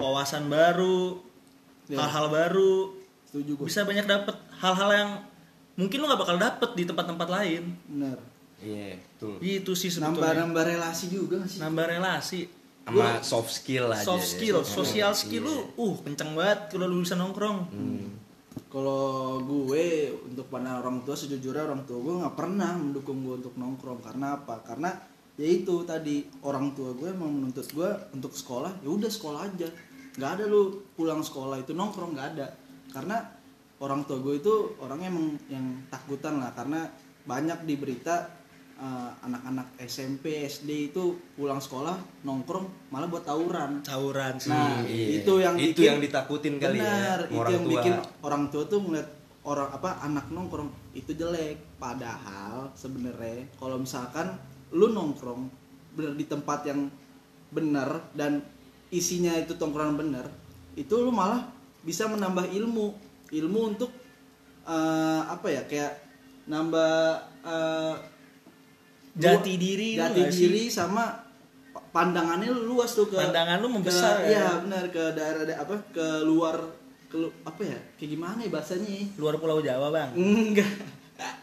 wawasan 0.00 0.48
baru, 0.48 1.20
Ya. 1.84 2.00
hal-hal 2.00 2.32
baru. 2.32 3.03
Setuju 3.34 3.58
gue 3.58 3.66
Bisa 3.66 3.82
banyak 3.82 4.06
dapet 4.06 4.30
hal-hal 4.56 4.90
yang 4.94 5.10
mungkin 5.74 5.98
lu 5.98 6.06
nggak 6.06 6.22
bakal 6.22 6.38
dapet 6.38 6.70
di 6.72 6.86
tempat-tempat 6.86 7.26
lain. 7.26 7.74
bener 7.84 8.18
Iya, 8.62 8.94
tuh. 9.18 9.36
Itu 9.42 9.74
sih 9.74 9.90
nambah 9.90 10.14
sebetulnya. 10.22 10.40
nambah 10.46 10.64
relasi 10.64 11.04
juga 11.10 11.34
gak 11.36 11.50
sih 11.50 11.58
Nambah 11.58 11.84
relasi. 11.90 12.40
Sama 12.84 13.10
soft 13.20 13.50
skill 13.50 13.90
aja. 13.90 14.06
Soft 14.06 14.24
skill, 14.24 14.62
Soft 14.62 14.72
sosial 14.86 15.12
skill. 15.12 15.42
skill 15.42 15.66
lu, 15.74 15.82
uh 15.82 15.94
kenceng 16.00 16.32
banget 16.32 16.70
kalau 16.70 16.86
lu 16.86 17.02
bisa 17.02 17.12
nongkrong. 17.14 17.58
Hmm. 17.68 18.06
kalau 18.70 19.38
gue 19.40 19.86
untuk 20.24 20.46
pandangan 20.48 20.82
orang 20.82 20.98
tua 21.02 21.14
sejujurnya 21.14 21.62
orang 21.62 21.82
tua 21.84 21.98
gue 22.00 22.14
nggak 22.22 22.34
pernah 22.34 22.74
mendukung 22.74 23.22
gue 23.22 23.34
untuk 23.38 23.54
nongkrong 23.54 24.02
karena 24.02 24.34
apa 24.34 24.66
karena 24.66 24.90
ya 25.34 25.46
itu 25.46 25.86
tadi 25.86 26.26
orang 26.42 26.74
tua 26.74 26.90
gue 26.90 27.06
emang 27.06 27.30
menuntut 27.30 27.66
gue 27.70 27.86
untuk 28.10 28.34
sekolah 28.34 28.82
ya 28.82 28.90
udah 28.90 29.06
sekolah 29.06 29.40
aja 29.46 29.70
nggak 30.18 30.30
ada 30.38 30.44
lu 30.46 30.82
pulang 30.94 31.22
sekolah 31.22 31.62
itu 31.62 31.70
nongkrong 31.70 32.18
nggak 32.18 32.28
ada 32.34 32.46
karena 32.94 33.18
orang 33.76 34.06
tua 34.06 34.18
gue 34.18 34.38
itu 34.38 34.54
orangnya 34.78 35.10
emang 35.10 35.34
yang 35.48 35.66
takutan 35.88 36.38
lah 36.38 36.54
karena 36.54 36.86
banyak 37.24 37.66
di 37.66 37.74
berita 37.74 38.30
eh, 38.74 39.10
anak-anak 39.20 39.74
SMP 39.80 40.42
SD 40.44 40.70
itu 40.88 41.04
pulang 41.34 41.58
sekolah 41.58 41.94
nongkrong 42.22 42.90
malah 42.90 43.06
buat 43.06 43.22
tawuran 43.22 43.82
Tawuran 43.82 44.34
sih. 44.36 44.50
Nah, 44.50 44.82
Iya. 44.82 45.06
itu 45.20 45.32
yang 45.36 45.54
itu 45.56 45.74
bikin- 45.74 45.86
yang 45.88 45.98
ditakutin 46.00 46.54
kali 46.56 46.78
Benar, 46.78 47.18
ya. 47.20 47.26
itu 47.26 47.34
orang 47.36 47.52
yang 47.52 47.62
tua. 47.62 47.72
bikin 47.72 47.94
orang 48.20 48.42
tua 48.48 48.62
tuh 48.64 48.80
ngeliat 48.80 49.08
orang 49.44 49.68
apa 49.70 49.90
anak 50.00 50.26
nongkrong 50.28 50.70
itu 50.92 51.10
jelek. 51.12 51.56
Padahal 51.76 52.74
sebenarnya 52.74 53.46
kalau 53.54 53.76
misalkan 53.76 54.34
lu 54.70 54.90
nongkrong 54.90 55.46
bener 55.92 56.14
di 56.14 56.26
tempat 56.26 56.66
yang 56.66 56.90
benar 57.48 58.10
dan 58.12 58.42
isinya 58.90 59.30
itu 59.34 59.54
tongkrongan 59.54 59.94
bener, 59.94 60.26
itu 60.74 60.90
lu 60.96 61.10
malah 61.10 61.46
bisa 61.84 62.04
menambah 62.06 62.48
ilmu 62.48 62.86
ilmu 63.30 63.60
untuk 63.68 63.92
eh, 64.64 65.22
apa 65.22 65.46
ya 65.46 65.62
kayak 65.64 65.92
nambah 66.46 66.92
eh, 67.42 67.94
Jati 69.14 69.54
diri 69.54 69.94
lu 69.94 70.02
jati 70.02 70.18
nggak 70.18 70.32
sih? 70.32 70.42
diri 70.42 70.62
sama 70.66 71.06
pa- 71.70 71.86
pandangannya 71.94 72.50
lu 72.50 72.74
luas 72.74 72.90
tuh 72.90 73.06
ke 73.06 73.14
Pandangan 73.14 73.62
lu 73.62 73.68
ke, 73.68 73.74
membesar 73.78 74.14
ya? 74.20 74.28
iya 74.28 74.46
benar 74.58 74.84
ke 74.88 75.14
daerah 75.14 75.42
da- 75.44 75.60
apa 75.60 75.74
ke 75.88 76.06
luar 76.22 76.58
ke 77.06 77.16
lu- 77.16 77.36
apa 77.44 77.62
ya 77.62 77.78
kayak 77.94 78.10
gimana 78.10 78.38
ya 78.40 78.50
bahasanya 78.50 78.90
ya? 78.90 79.04
luar 79.14 79.38
pulau 79.38 79.62
Jawa 79.62 79.88
bang 79.88 80.10
enggak 80.14 80.66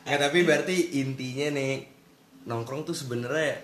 Ya 0.03 0.19
tapi 0.19 0.43
berarti 0.43 0.99
intinya 0.99 1.55
nih 1.55 1.87
nongkrong 2.43 2.83
tuh 2.83 2.91
sebenarnya 2.91 3.55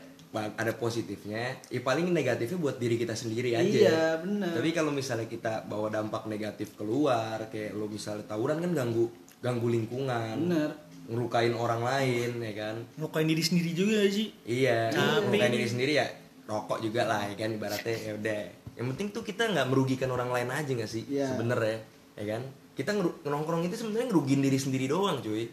ada 0.55 0.73
positifnya, 0.73 1.57
ya 1.67 1.79
paling 1.81 2.09
negatifnya 2.09 2.57
buat 2.57 2.77
diri 2.77 2.95
kita 2.95 3.13
sendiri 3.13 3.53
aja. 3.53 3.65
Iya, 3.65 4.01
benar. 4.21 4.53
Tapi 4.53 4.69
kalau 4.71 4.91
misalnya 4.91 5.25
kita 5.25 5.65
bawa 5.65 5.89
dampak 5.89 6.25
negatif 6.25 6.75
keluar, 6.75 7.49
kayak 7.49 7.73
lo 7.73 7.89
misalnya 7.89 8.25
tawuran 8.25 8.61
kan 8.61 8.71
ganggu 8.73 9.05
ganggu 9.37 9.67
lingkungan, 9.69 10.35
bener 10.49 10.71
ngerukain 11.07 11.55
orang 11.55 11.81
lain 11.87 12.35
ya 12.43 12.53
kan. 12.53 12.75
ngelukain 12.99 13.27
diri 13.31 13.39
sendiri 13.39 13.71
juga 13.71 13.95
ya 14.03 14.09
sih 14.11 14.27
Iya, 14.43 14.79
ngerukain 15.23 15.53
diri 15.55 15.67
sendiri 15.67 15.91
ya 15.95 16.07
rokok 16.43 16.83
juga 16.83 17.07
lah 17.07 17.31
ya 17.31 17.35
kan 17.39 17.49
ibaratnya 17.55 17.95
ya 17.95 18.11
udah. 18.19 18.41
Yang 18.75 18.87
penting 18.93 19.07
tuh 19.15 19.23
kita 19.23 19.43
nggak 19.47 19.67
merugikan 19.71 20.11
orang 20.11 20.29
lain 20.35 20.51
aja 20.51 20.67
nggak 20.67 20.91
sih 20.91 21.07
Iya. 21.07 21.31
sebenarnya 21.31 21.79
ya 22.19 22.23
kan. 22.35 22.41
Kita 22.75 22.91
nongkrong 23.23 23.65
itu 23.65 23.75
sebenarnya 23.79 24.11
ngerugiin 24.11 24.41
diri 24.43 24.59
sendiri 24.59 24.85
doang 24.91 25.23
cuy. 25.23 25.47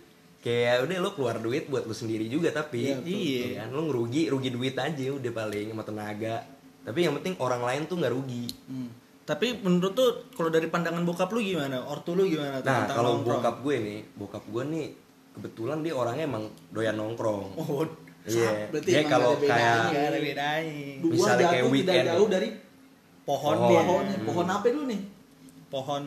Kayak 0.44 0.84
udah 0.84 0.96
lo 0.98 1.10
keluar 1.10 1.36
duit 1.38 1.64
buat 1.66 1.82
lo 1.82 1.92
sendiri 1.92 2.28
juga 2.28 2.52
tapi 2.52 2.84
Iya, 2.84 2.94
betul. 2.94 3.08
Iya. 3.08 3.40
ya 3.40 3.56
kan 3.58 3.68
lo 3.70 3.80
ngerugi 3.82 4.22
rugi 4.28 4.50
duit 4.50 4.76
aja 4.76 5.06
udah 5.10 5.32
paling 5.32 5.66
sama 5.68 5.82
tenaga 5.82 6.36
tapi 6.82 6.98
yang 7.00 7.16
penting 7.16 7.32
orang 7.38 7.60
lain 7.60 7.82
tuh 7.84 7.96
nggak 7.96 8.12
rugi 8.12 8.44
Hmm. 8.66 8.92
tapi 9.24 9.56
menurut 9.58 9.92
tuh 9.92 10.08
kalau 10.30 10.48
dari 10.48 10.68
pandangan 10.68 11.00
bokap 11.00 11.28
lu 11.28 11.40
gimana 11.40 11.80
ortu 11.80 12.12
lu 12.12 12.28
gimana 12.28 12.60
tuh 12.60 12.68
nah 12.68 12.84
tentang 12.84 12.96
kalau 12.98 13.12
bokap 13.18 13.56
gue 13.58 13.76
nih 13.78 14.00
bokap 14.12 14.44
gue 14.44 14.62
nih 14.66 14.86
kebetulan 15.32 15.78
dia 15.80 15.92
orangnya 15.92 16.24
emang 16.26 16.44
doyan 16.68 16.92
nongkrong 16.94 17.56
oh 17.56 17.88
iya 18.22 18.68
berarti 18.68 18.84
dia 18.86 19.00
emang 19.00 19.10
kalau 19.10 19.30
kayak 19.34 19.48
bedanya. 19.48 19.80
nggak 19.86 20.04
ada 20.04 20.18
bedanya 20.20 20.84
Gua 20.94 21.08
Misalnya 21.10 21.44
kayak 21.46 21.56
tidak 21.56 21.72
weekend. 21.72 22.04
jauh 22.06 22.28
dari 22.28 22.48
pohon 23.24 23.56
Oh. 23.56 23.64
dia 23.66 23.80
pohonnya 23.82 24.16
pohon 24.22 24.46
apa 24.50 24.66
dulu 24.68 24.84
nih 24.86 25.00
pohon 25.66 26.02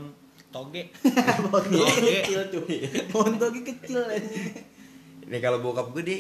toge 0.55 0.89
Toge. 0.95 1.77
kecil 2.23 2.41
tuh 2.49 2.63
pohon 3.11 3.35
toge 3.35 3.61
kecil 3.67 4.03
Nih 5.27 5.39
kalau 5.43 5.59
bokap 5.59 5.91
gue 5.91 6.03
dia 6.07 6.19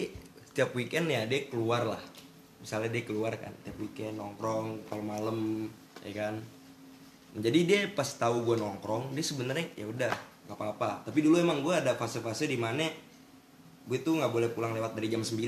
setiap 0.51 0.75
weekend 0.75 1.07
ya 1.07 1.23
dia 1.29 1.47
keluar 1.47 1.87
lah. 1.87 2.01
Misalnya 2.59 2.91
dia 2.91 3.03
keluar 3.07 3.31
kan 3.39 3.55
setiap 3.63 3.77
weekend 3.79 4.19
nongkrong 4.19 4.89
kalau 4.91 5.03
malam 5.05 5.69
ya 6.03 6.11
kan. 6.11 6.35
Jadi 7.37 7.59
dia 7.63 7.79
pas 7.93 8.07
tahu 8.07 8.43
gue 8.43 8.59
nongkrong 8.59 9.15
dia 9.15 9.23
sebenarnya 9.23 9.69
ya 9.79 9.87
udah 9.87 10.11
nggak 10.49 10.57
apa-apa. 10.59 11.07
Tapi 11.07 11.19
dulu 11.23 11.39
emang 11.39 11.63
gue 11.63 11.71
ada 11.71 11.95
fase-fase 11.95 12.51
di 12.51 12.59
mana 12.59 12.83
gue 13.87 13.97
tuh 14.03 14.19
nggak 14.19 14.33
boleh 14.33 14.49
pulang 14.51 14.75
lewat 14.75 14.99
dari 14.99 15.07
jam 15.07 15.23
9 15.23 15.39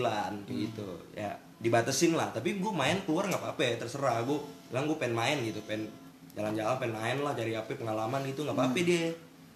kayak 0.47 0.59
gitu. 0.71 0.87
Ya 1.17 1.35
dibatesin 1.59 2.15
lah. 2.15 2.31
Tapi 2.31 2.55
gue 2.63 2.71
main 2.71 3.03
keluar 3.03 3.27
nggak 3.27 3.43
apa-apa 3.43 3.61
ya 3.65 3.73
terserah. 3.75 4.23
Gue 4.23 4.39
bilang 4.71 4.87
gue 4.87 4.95
pengen 4.95 5.17
main 5.19 5.37
gitu, 5.43 5.59
pengen 5.67 5.91
jalan-jalan, 6.39 6.75
pengen 6.79 6.95
main 6.95 7.17
lah 7.19 7.33
cari 7.35 7.53
apa 7.53 7.69
pengalaman 7.75 8.21
gitu 8.23 8.47
nggak 8.47 8.55
apa-apa 8.55 8.79
dia. 8.79 9.11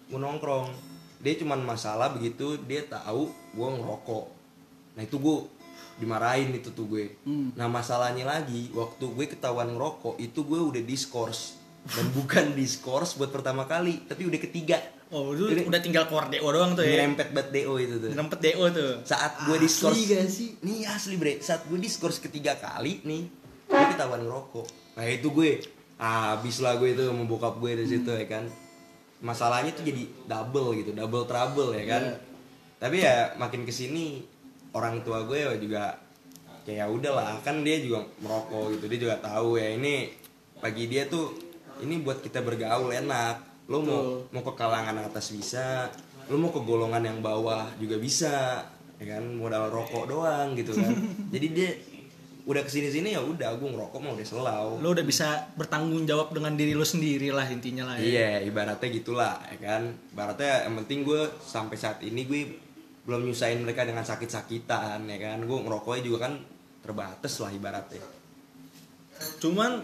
Gue 0.06 0.20
nongkrong. 0.20 0.68
Dia 1.24 1.34
cuman 1.40 1.64
masalah 1.64 2.12
begitu 2.12 2.60
dia 2.68 2.84
tahu 2.84 3.32
gue 3.32 3.68
ngerokok. 3.80 4.24
Nah 5.00 5.02
itu 5.02 5.16
gue 5.16 5.36
dimarahin 5.96 6.52
itu 6.52 6.68
tuh 6.74 6.84
gue. 6.90 7.16
Hmm. 7.24 7.54
nah 7.54 7.70
masalahnya 7.70 8.26
lagi 8.26 8.68
waktu 8.74 9.04
gue 9.08 9.26
ketahuan 9.30 9.72
ngerokok 9.72 10.20
itu 10.20 10.44
gue 10.44 10.60
udah 10.60 10.82
diskors. 10.84 11.56
Dan 11.88 12.12
bukan 12.16 12.52
diskors 12.52 13.16
buat 13.16 13.32
pertama 13.32 13.64
kali 13.64 14.04
tapi 14.04 14.28
udah 14.28 14.40
ketiga. 14.42 14.76
Oh 15.14 15.30
lu 15.30 15.46
Jadi- 15.48 15.68
udah 15.68 15.80
tinggal 15.80 16.04
keluar 16.10 16.26
do 16.28 16.36
doang 16.36 16.74
tuh 16.74 16.82
ya? 16.82 16.98
Nyerempet 17.00 17.30
banget 17.32 17.48
do 17.64 17.74
itu 17.80 17.96
tuh. 18.02 18.10
Ngerempet 18.12 18.38
do 18.44 18.64
tuh? 18.74 18.92
Saat 19.06 19.32
gue 19.48 19.56
diskors 19.56 19.94
Asli 19.96 20.20
sih? 20.28 20.50
nih 20.60 20.84
asli 20.90 21.16
bre. 21.16 21.38
Saat 21.40 21.64
gue 21.70 21.78
diskors 21.80 22.18
ketiga 22.20 22.58
kali 22.60 23.00
nih 23.06 23.22
gue 23.70 23.86
ketahuan 23.96 24.20
ngerokok. 24.26 24.66
Nah 24.98 25.04
itu 25.08 25.30
gue 25.30 25.50
habis 25.98 26.58
lah 26.58 26.76
gue 26.78 26.92
itu 26.92 27.02
sama 27.06 27.24
bokap 27.26 27.58
gue 27.62 27.70
dari 27.78 27.88
situ 27.88 28.10
ya 28.10 28.26
kan. 28.26 28.44
Masalahnya 29.24 29.72
tuh 29.72 29.86
jadi 29.86 30.04
double 30.28 30.76
gitu 30.82 30.90
double 30.92 31.24
trouble 31.24 31.72
ya 31.74 31.84
kan. 31.86 32.04
Iya. 32.04 32.32
tapi 32.74 33.00
ya 33.00 33.32
makin 33.40 33.64
ke 33.64 33.72
sini 33.72 34.20
orang 34.76 35.00
tua 35.06 35.24
gue 35.24 35.40
juga 35.56 35.96
kayak 36.68 36.84
ya 36.84 36.86
udahlah 36.88 37.40
kan 37.40 37.64
dia 37.64 37.80
juga 37.80 38.04
merokok 38.20 38.76
gitu 38.76 38.84
dia 38.92 38.98
juga 39.08 39.16
tahu 39.24 39.56
ya 39.56 39.72
ini 39.72 40.12
bagi 40.60 40.88
dia 40.92 41.08
tuh 41.08 41.32
ini 41.80 42.00
buat 42.00 42.20
kita 42.20 42.40
bergaul 42.44 42.92
enak. 42.92 43.66
Lo 43.68 43.80
mau 43.80 43.88
Betul. 43.88 44.36
mau 44.36 44.42
ke 44.44 44.52
kalangan 44.56 44.96
atas 45.00 45.32
bisa 45.32 45.88
lo 46.28 46.40
mau 46.40 46.48
ke 46.52 46.60
golongan 46.60 47.04
yang 47.04 47.18
bawah 47.24 47.68
juga 47.80 47.96
bisa 47.96 48.64
ya 49.00 49.16
kan. 49.16 49.24
Modal 49.36 49.72
rokok 49.72 50.04
doang 50.08 50.52
gitu 50.56 50.76
kan. 50.76 50.92
Jadi 51.34 51.46
dia 51.52 51.70
udah 52.44 52.60
ke 52.60 52.68
sini 52.68 52.92
sini 52.92 53.16
ya 53.16 53.24
udah 53.24 53.56
gue 53.56 53.68
ngerokok 53.72 53.98
mah 54.04 54.12
udah 54.12 54.26
selau 54.28 54.76
lu 54.76 54.92
udah 54.92 55.00
bisa 55.00 55.48
bertanggung 55.56 56.04
jawab 56.04 56.28
dengan 56.36 56.52
diri 56.52 56.76
lu 56.76 56.84
sendiri 56.84 57.32
lah 57.32 57.48
intinya 57.48 57.88
lah 57.88 57.96
ya. 57.96 58.04
Iya, 58.04 58.30
ibaratnya 58.44 58.88
gitulah, 58.92 59.40
ya 59.48 59.56
kan. 59.64 59.96
Ibaratnya 60.12 60.68
yang 60.68 60.76
penting 60.84 61.08
gue 61.08 61.24
sampai 61.40 61.76
saat 61.80 62.04
ini 62.04 62.28
gue 62.28 62.52
belum 63.08 63.24
nyusahin 63.24 63.64
mereka 63.64 63.88
dengan 63.88 64.04
sakit-sakitan, 64.04 65.08
ya 65.08 65.18
kan. 65.24 65.40
Gue 65.48 65.56
ngerokoknya 65.56 66.02
juga 66.04 66.28
kan 66.28 66.36
terbatas 66.84 67.40
lah 67.40 67.48
ibaratnya. 67.48 68.04
cuman 69.40 69.80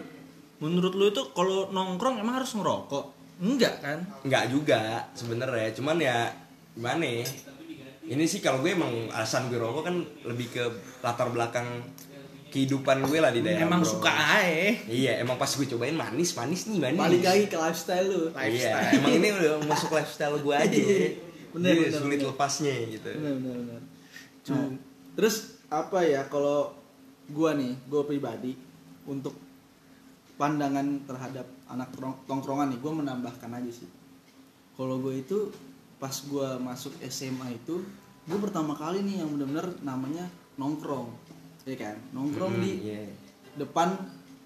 menurut 0.61 0.93
lu 0.93 1.09
itu 1.09 1.23
kalau 1.33 1.73
nongkrong 1.73 2.19
emang 2.21 2.43
harus 2.43 2.53
ngerokok 2.53 3.05
enggak 3.41 3.79
kan 3.81 3.97
Enggak 4.21 4.53
juga 4.53 5.09
sebenarnya, 5.17 5.73
cuman 5.73 5.97
ya 5.97 6.29
gimana 6.77 7.01
ya? 7.01 7.25
Ini 8.01 8.23
sih 8.27 8.43
kalau 8.43 8.61
gue 8.61 8.75
emang 8.75 9.09
alasan 9.09 9.49
gue 9.49 9.57
rokok 9.57 9.87
kan 9.87 9.97
lebih 10.27 10.51
ke 10.51 10.63
latar 11.01 11.31
belakang 11.31 11.65
kehidupan 12.51 13.01
gue 13.01 13.17
lah 13.17 13.31
di 13.31 13.39
daerah. 13.39 13.63
emang 13.63 13.79
Bro. 13.79 13.91
suka 13.93 14.11
aja 14.11 14.75
Iya, 14.85 15.17
emang 15.17 15.35
pas 15.35 15.47
gue 15.47 15.65
cobain 15.65 15.95
manis, 15.95 16.31
manis 16.31 16.67
nih 16.67 16.77
manis. 16.77 16.99
balik 16.99 17.23
lagi 17.23 17.45
ke 17.45 17.57
lifestyle 17.57 18.05
lu 18.05 18.21
Iya, 18.33 18.75
emang 18.93 19.11
ini 19.13 19.27
udah 19.31 19.51
masuk 19.71 19.89
lifestyle 19.91 20.35
gue 20.37 20.51
aja. 20.53 20.77
Bener, 21.51 21.67
Jadi 21.69 21.81
bener, 21.81 21.95
sulit 21.97 22.17
bener. 22.17 22.29
lepasnya 22.29 22.73
gitu. 22.89 23.09
benar 23.09 23.35
benar 23.37 23.55
benar 23.61 23.81
Nah, 24.43 24.67
terus 25.13 25.35
apa 25.67 26.01
ya 26.01 26.25
kalau 26.25 26.73
gua 27.27 27.53
nih 27.53 27.77
gua 27.85 28.01
pribadi 28.01 28.57
untuk 29.03 29.37
pandangan 30.33 30.83
terhadap 31.05 31.43
anak 31.67 31.87
tong- 31.93 32.19
tongkrongan 32.25 32.67
nih 32.69 32.79
gua 32.79 32.93
menambahkan 32.95 33.51
aja 33.53 33.71
sih 33.73 33.89
kalau 34.73 34.97
gue 34.99 35.13
itu 35.17 35.53
pas 35.95 36.11
gua 36.25 36.57
masuk 36.57 36.91
SMA 37.05 37.53
itu 37.53 37.85
gue 38.21 38.39
pertama 38.39 38.73
kali 38.73 39.01
nih 39.01 39.19
yang 39.19 39.29
benar-benar 39.29 39.77
namanya 39.81 40.25
nongkrong 40.55 41.13
ya 41.63 41.75
kan 41.75 41.95
nongkrong 42.11 42.53
Hmm, 42.53 42.63
di 42.63 42.71
iya. 42.83 43.01
depan 43.55 43.93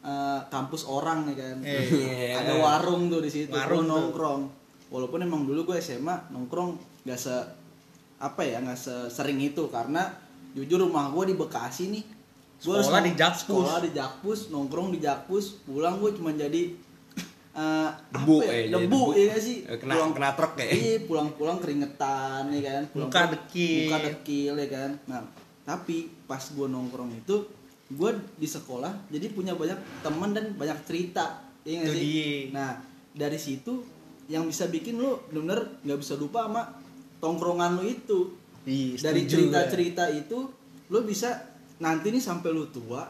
eh, 0.01 0.39
kampus 0.47 0.86
orang 0.86 1.25
ya 1.28 1.36
kan 1.38 1.56
Eh, 1.62 1.86
iya. 1.89 2.38
ada 2.38 2.54
warung 2.58 3.08
tuh 3.08 3.19
di 3.19 3.30
situ 3.30 3.49
Warung 3.49 3.84
tuh. 3.84 3.89
nongkrong 3.89 4.41
walaupun 4.88 5.19
emang 5.19 5.43
dulu 5.43 5.65
gue 5.65 5.78
SMA 5.80 6.13
nongkrong 6.30 6.75
gak 7.04 7.17
se 7.17 7.34
apa 8.17 8.41
ya 8.41 8.60
nggak 8.60 8.78
sering 9.08 9.39
itu 9.39 9.65
karena 9.67 10.08
jujur 10.51 10.80
rumah 10.82 11.10
gue 11.10 11.25
di 11.25 11.36
Bekasi 11.36 11.89
nih 11.89 12.04
Gua 12.58 12.80
Sekolah 12.80 12.97
harus 12.97 13.06
di 13.06 13.13
Jakpus. 13.13 13.41
sekolah 13.41 13.78
di 13.80 13.91
Jakpus 13.91 14.39
nongkrong 14.49 14.88
di 14.89 14.99
Jakpus 14.99 15.45
pulang 15.63 15.97
gue 15.97 16.12
cuma 16.12 16.32
jadi 16.32 16.71
eh, 17.54 17.89
Debu, 18.10 18.36
ya? 18.41 18.51
eh, 18.54 18.63
debu, 18.67 18.80
debu. 18.80 19.01
ya 19.13 19.36
sih 19.38 19.58
Eh, 19.63 19.75
kena- 19.78 19.99
kena 20.10 20.32
truk 20.34 20.56
ya? 20.56 20.65
iya 20.65 20.95
pulang-pulang 21.01 21.58
keringetan 21.58 22.47
ya 22.49 22.62
kan 22.63 22.82
pulang 22.89 23.08
Muka 23.08 23.21
dekil. 23.30 23.86
muka 23.86 23.99
dekil 24.06 24.54
ya 24.56 24.67
kan 24.69 24.91
nah 25.06 25.21
tapi 25.65 26.08
pas 26.30 26.41
gue 26.41 26.67
nongkrong 26.69 27.12
itu 27.25 27.43
gue 27.86 28.12
di 28.38 28.45
sekolah 28.49 29.10
jadi 29.10 29.30
punya 29.34 29.54
banyak 29.54 29.78
teman 30.01 30.34
dan 30.34 30.54
banyak 30.54 30.78
cerita. 30.86 31.41
Iya 31.65 31.82
gak 31.82 31.86
Itu 31.89 31.93
sih? 31.97 32.41
nah 32.54 32.78
dari 33.13 33.39
situ 33.41 33.73
yang 34.30 34.45
bisa 34.49 34.69
bikin 34.69 34.97
lu 34.97 35.21
bener-bener 35.30 35.82
nggak 35.86 35.99
bisa 36.01 36.13
lupa 36.17 36.45
sama 36.45 36.63
tongkrongan 37.21 37.82
lu 37.82 37.84
itu. 37.86 38.20
Iya, 38.66 39.13
dari 39.13 39.30
cerita-cerita 39.30 40.09
itu 40.09 40.49
lu 40.89 40.99
bisa 41.05 41.45
nanti 41.78 42.09
nih 42.09 42.22
sampai 42.22 42.49
lu 42.49 42.66
tua 42.70 43.05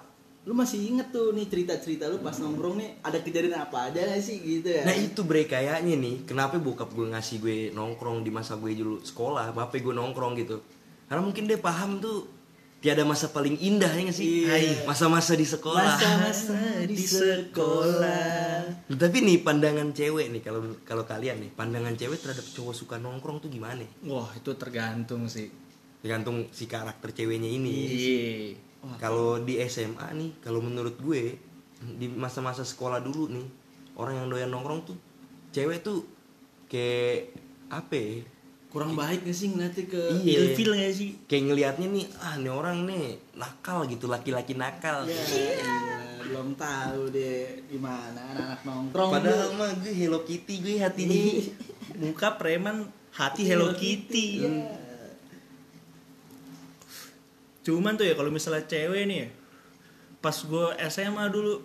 lu 0.45 0.53
masih 0.53 0.77
inget 0.93 1.09
tuh 1.09 1.33
nih 1.33 1.49
cerita-cerita 1.49 2.05
lu 2.05 2.21
pas 2.21 2.37
nongkrong 2.37 2.77
nih 2.77 2.89
ada 3.01 3.17
kejadian 3.17 3.65
apa 3.65 3.89
aja 3.89 3.97
gak 4.05 4.21
sih 4.21 4.37
gitu 4.45 4.69
ya? 4.69 4.85
Nah 4.85 4.93
itu 4.93 5.25
bre 5.25 5.49
kayaknya 5.49 5.97
nih 5.97 6.21
Kenapa 6.29 6.61
bokap 6.61 6.93
gue 6.93 7.09
ngasih 7.09 7.41
gue 7.41 7.57
nongkrong 7.73 8.21
di 8.21 8.29
masa 8.29 8.53
gue 8.61 8.77
dulu 8.77 9.01
sekolah 9.01 9.49
Bapak 9.57 9.81
gue 9.81 9.95
nongkrong 9.95 10.37
gitu? 10.37 10.61
Karena 11.09 11.25
mungkin 11.25 11.49
dia 11.49 11.57
paham 11.57 11.97
tuh 11.97 12.34
Tiada 12.85 13.01
masa 13.01 13.33
paling 13.33 13.57
indah 13.57 13.89
ya 13.89 14.05
gak 14.05 14.13
sih 14.13 14.45
Iya. 14.45 14.85
Masa-masa 14.85 15.33
di 15.33 15.41
sekolah 15.41 15.97
masa-masa 15.97 16.85
di 16.85 16.93
sekolah 16.93 18.61
Nah, 18.85 18.93
Tapi 18.93 19.17
nih 19.19 19.41
pandangan 19.41 19.89
cewek 19.89 20.29
nih 20.29 20.41
Kalau 20.45 20.61
kalau 20.85 21.01
kalian 21.01 21.41
nih 21.41 21.49
Pandangan 21.49 21.97
cewek 21.97 22.21
terhadap 22.21 22.45
cowok 22.45 22.75
suka 22.77 22.95
nongkrong 22.95 23.41
tuh 23.41 23.49
gimana 23.49 23.81
Wah, 24.05 24.29
itu 24.31 24.53
tergantung 24.53 25.25
sih. 25.25 25.49
Tergantung 25.99 26.45
si 26.53 26.69
karakter 26.69 27.09
ceweknya 27.09 27.49
ini 27.49 27.73
Iya. 27.89 28.21
Kalau 29.01 29.41
di 29.41 29.57
SMA 29.65 30.05
nih 30.13 30.29
Kalau 30.37 30.61
menurut 30.61 31.01
gue 31.01 31.33
Di 31.81 32.05
masa-masa 32.05 32.61
sekolah 32.61 33.01
dulu 33.01 33.33
nih 33.33 33.47
Orang 33.97 34.13
yang 34.15 34.29
doyan 34.29 34.53
nongkrong 34.53 34.85
tuh 34.85 34.97
cewek 35.49 35.81
tuh 35.81 36.03
kayak 36.67 37.31
apa 37.71 37.95
ya? 37.95 38.21
Kurang 38.75 38.91
baik 38.91 39.23
gak 39.23 39.31
sih 39.31 39.47
ngeliatnya 39.49 39.87
ke 39.87 40.01
Iya. 40.19 40.35
Ilfil 40.43 40.71
gak 40.73 40.91
sih? 40.91 41.09
kayak 41.25 41.43
ngelihatnya 41.47 41.87
nih 41.87 42.05
ah 42.17 42.35
ini 42.35 42.49
orang 42.49 42.83
nih 42.83 43.05
nakal 43.33 43.87
gitu 43.87 44.05
laki-laki 44.05 44.51
nakal 44.53 45.07
Ya, 45.07 45.15
gila, 45.15 45.97
belum 46.21 46.47
tahu 46.53 47.07
deh 47.07 47.63
gimana 47.65 48.19
anak-anak 48.35 48.59
nongkrong 48.61 49.11
padahal 49.13 49.49
mah 49.53 49.71
gue 49.77 49.93
Hello 49.95 50.19
Kitty 50.21 50.55
gue 50.59 50.75
hatinya 50.77 51.15
Muka 51.95 52.35
preman, 52.35 52.83
hati 53.09 53.47
Hello 53.47 53.71
Kitty. 53.71 54.43
Iya. 54.43 54.67
Cuman 57.63 57.95
tuh 57.95 58.03
ya 58.03 58.13
kalau 58.13 58.27
misalnya 58.27 58.61
cewek 58.63 59.03
nih 59.05 59.17
ya, 59.17 59.27
pas 60.19 60.35
gue 60.35 60.65
SMA 60.85 61.25
dulu 61.29 61.63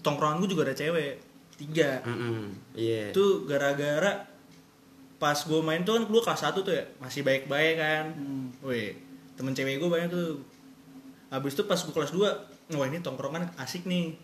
tongkrongan 0.00 0.40
gue 0.40 0.50
juga 0.50 0.64
ada 0.64 0.74
cewek 0.74 1.20
tiga. 1.54 2.00
Mm-mm, 2.02 2.56
iya 2.72 3.12
Itu 3.12 3.44
gara-gara 3.44 4.26
pas 5.16 5.34
gue 5.34 5.60
main 5.60 5.80
tuh 5.80 5.94
kan 5.94 6.04
gue 6.04 6.22
kelas 6.22 6.42
1 6.44 6.60
tuh 6.60 6.70
ya 6.70 6.84
masih 6.98 7.20
baik-baik 7.20 7.74
kan. 7.76 8.04
Hmm. 8.12 8.46
Weh 8.60 8.92
temen 9.32 9.52
cewek 9.52 9.76
gue 9.76 9.86
banyak 9.86 10.08
tuh. 10.08 10.40
Habis 11.28 11.52
itu 11.52 11.62
pas 11.64 11.76
gue 11.76 11.90
kelas 11.90 12.10
2 12.10 12.22
wah 12.72 12.86
ini 12.86 13.00
tongkrongan 13.00 13.52
asik 13.56 13.84
nih. 13.84 14.16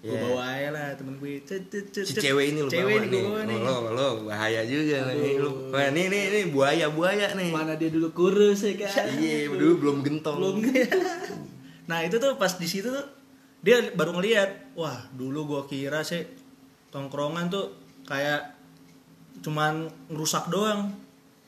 Gue 0.00 0.10
Iya. 0.10 0.20
bawa 0.24 0.42
aja 0.48 0.68
lah 0.72 0.86
temen 0.94 1.14
gue. 1.16 1.38
Cet, 1.42 1.68
cet, 1.68 1.92
cet, 1.92 2.04
si 2.04 2.16
cewek 2.16 2.50
ini 2.50 2.60
lu 2.60 2.68
Cewek 2.68 2.88
bawa 2.88 2.98
ini 2.98 3.08
nih. 3.10 3.22
bawa 3.22 3.40
nih. 3.44 3.58
Lo 3.60 3.76
lo 3.90 4.08
bahaya 4.24 4.62
juga 4.62 4.96
nih 5.08 5.36
Aduh. 5.36 5.44
lu. 5.44 5.50
Wah, 5.70 5.88
nih 5.88 6.06
nih 6.08 6.22
nih 6.30 6.44
buaya 6.48 6.86
buaya 6.88 7.26
nih. 7.32 7.50
mana 7.50 7.76
dia 7.76 7.88
dulu 7.88 8.08
kurus 8.10 8.64
ya 8.64 8.74
kan 8.80 9.06
Iya, 9.12 9.50
dulu 9.50 9.72
belum 9.78 9.96
gentong. 10.00 10.36
belum 10.36 10.56
nah 11.84 12.00
itu 12.00 12.16
tuh 12.16 12.38
pas 12.38 12.54
di 12.54 12.64
situ 12.64 12.86
tuh 12.86 13.02
dia 13.60 13.82
baru 13.92 14.14
ngeliat 14.14 14.72
wah 14.72 15.10
dulu 15.10 15.42
gua 15.44 15.62
kira 15.66 16.00
sih 16.00 16.22
tongkrongan 16.88 17.50
tuh 17.50 17.74
kayak 18.04 18.59
cuman 19.40 19.74
ngerusak 20.06 20.48
doang 20.48 20.92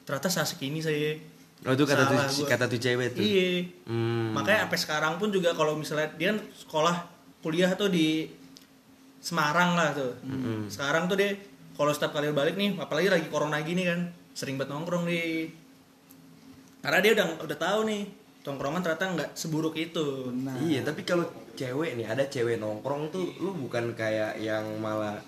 ternyata 0.03 0.29
asik 0.33 0.63
ini 0.63 0.81
saya 0.81 1.17
Oh, 1.63 1.71
itu 1.71 1.87
kata 1.87 2.03
tuh 2.05 2.19
gua. 2.19 2.49
kata 2.49 2.67
tuh 2.67 2.75
cewek 2.77 3.15
tuh. 3.15 3.23
iya 3.23 3.63
Hmm. 3.87 4.35
makanya 4.35 4.67
sampai 4.67 4.79
sekarang 4.81 5.13
pun 5.15 5.31
juga 5.31 5.55
kalau 5.55 5.79
misalnya 5.79 6.11
dia 6.13 6.35
kan 6.35 6.43
sekolah 6.53 6.97
kuliah 7.39 7.71
tuh 7.73 7.87
di 7.87 8.27
Semarang 9.19 9.79
lah 9.79 9.95
tuh 9.95 10.19
Mm-mm. 10.21 10.67
sekarang 10.67 11.07
tuh 11.07 11.15
dia 11.15 11.31
kalau 11.73 11.95
setiap 11.95 12.11
kali 12.11 12.35
balik 12.35 12.59
nih 12.59 12.75
apalagi 12.75 13.07
lagi 13.07 13.27
corona 13.29 13.63
gini 13.63 13.87
kan 13.87 14.11
sering 14.33 14.59
banget 14.59 14.75
nongkrong 14.75 15.07
di 15.07 15.47
karena 16.83 16.99
dia 16.99 17.13
udah 17.15 17.27
udah 17.41 17.55
tahu 17.57 17.81
nih 17.87 18.03
tongkrongan 18.43 18.83
ternyata 18.83 19.05
nggak 19.15 19.31
seburuk 19.33 19.79
itu 19.79 20.35
Benar. 20.35 20.59
Iya, 20.59 20.83
tapi 20.83 21.07
kalau 21.07 21.23
cewek 21.55 21.95
nih 21.95 22.07
ada 22.09 22.27
cewek 22.27 22.59
nongkrong 22.59 23.15
tuh 23.15 23.31
lu 23.39 23.55
bukan 23.57 23.95
kayak 23.95 24.35
yang 24.37 24.67
malah 24.77 25.23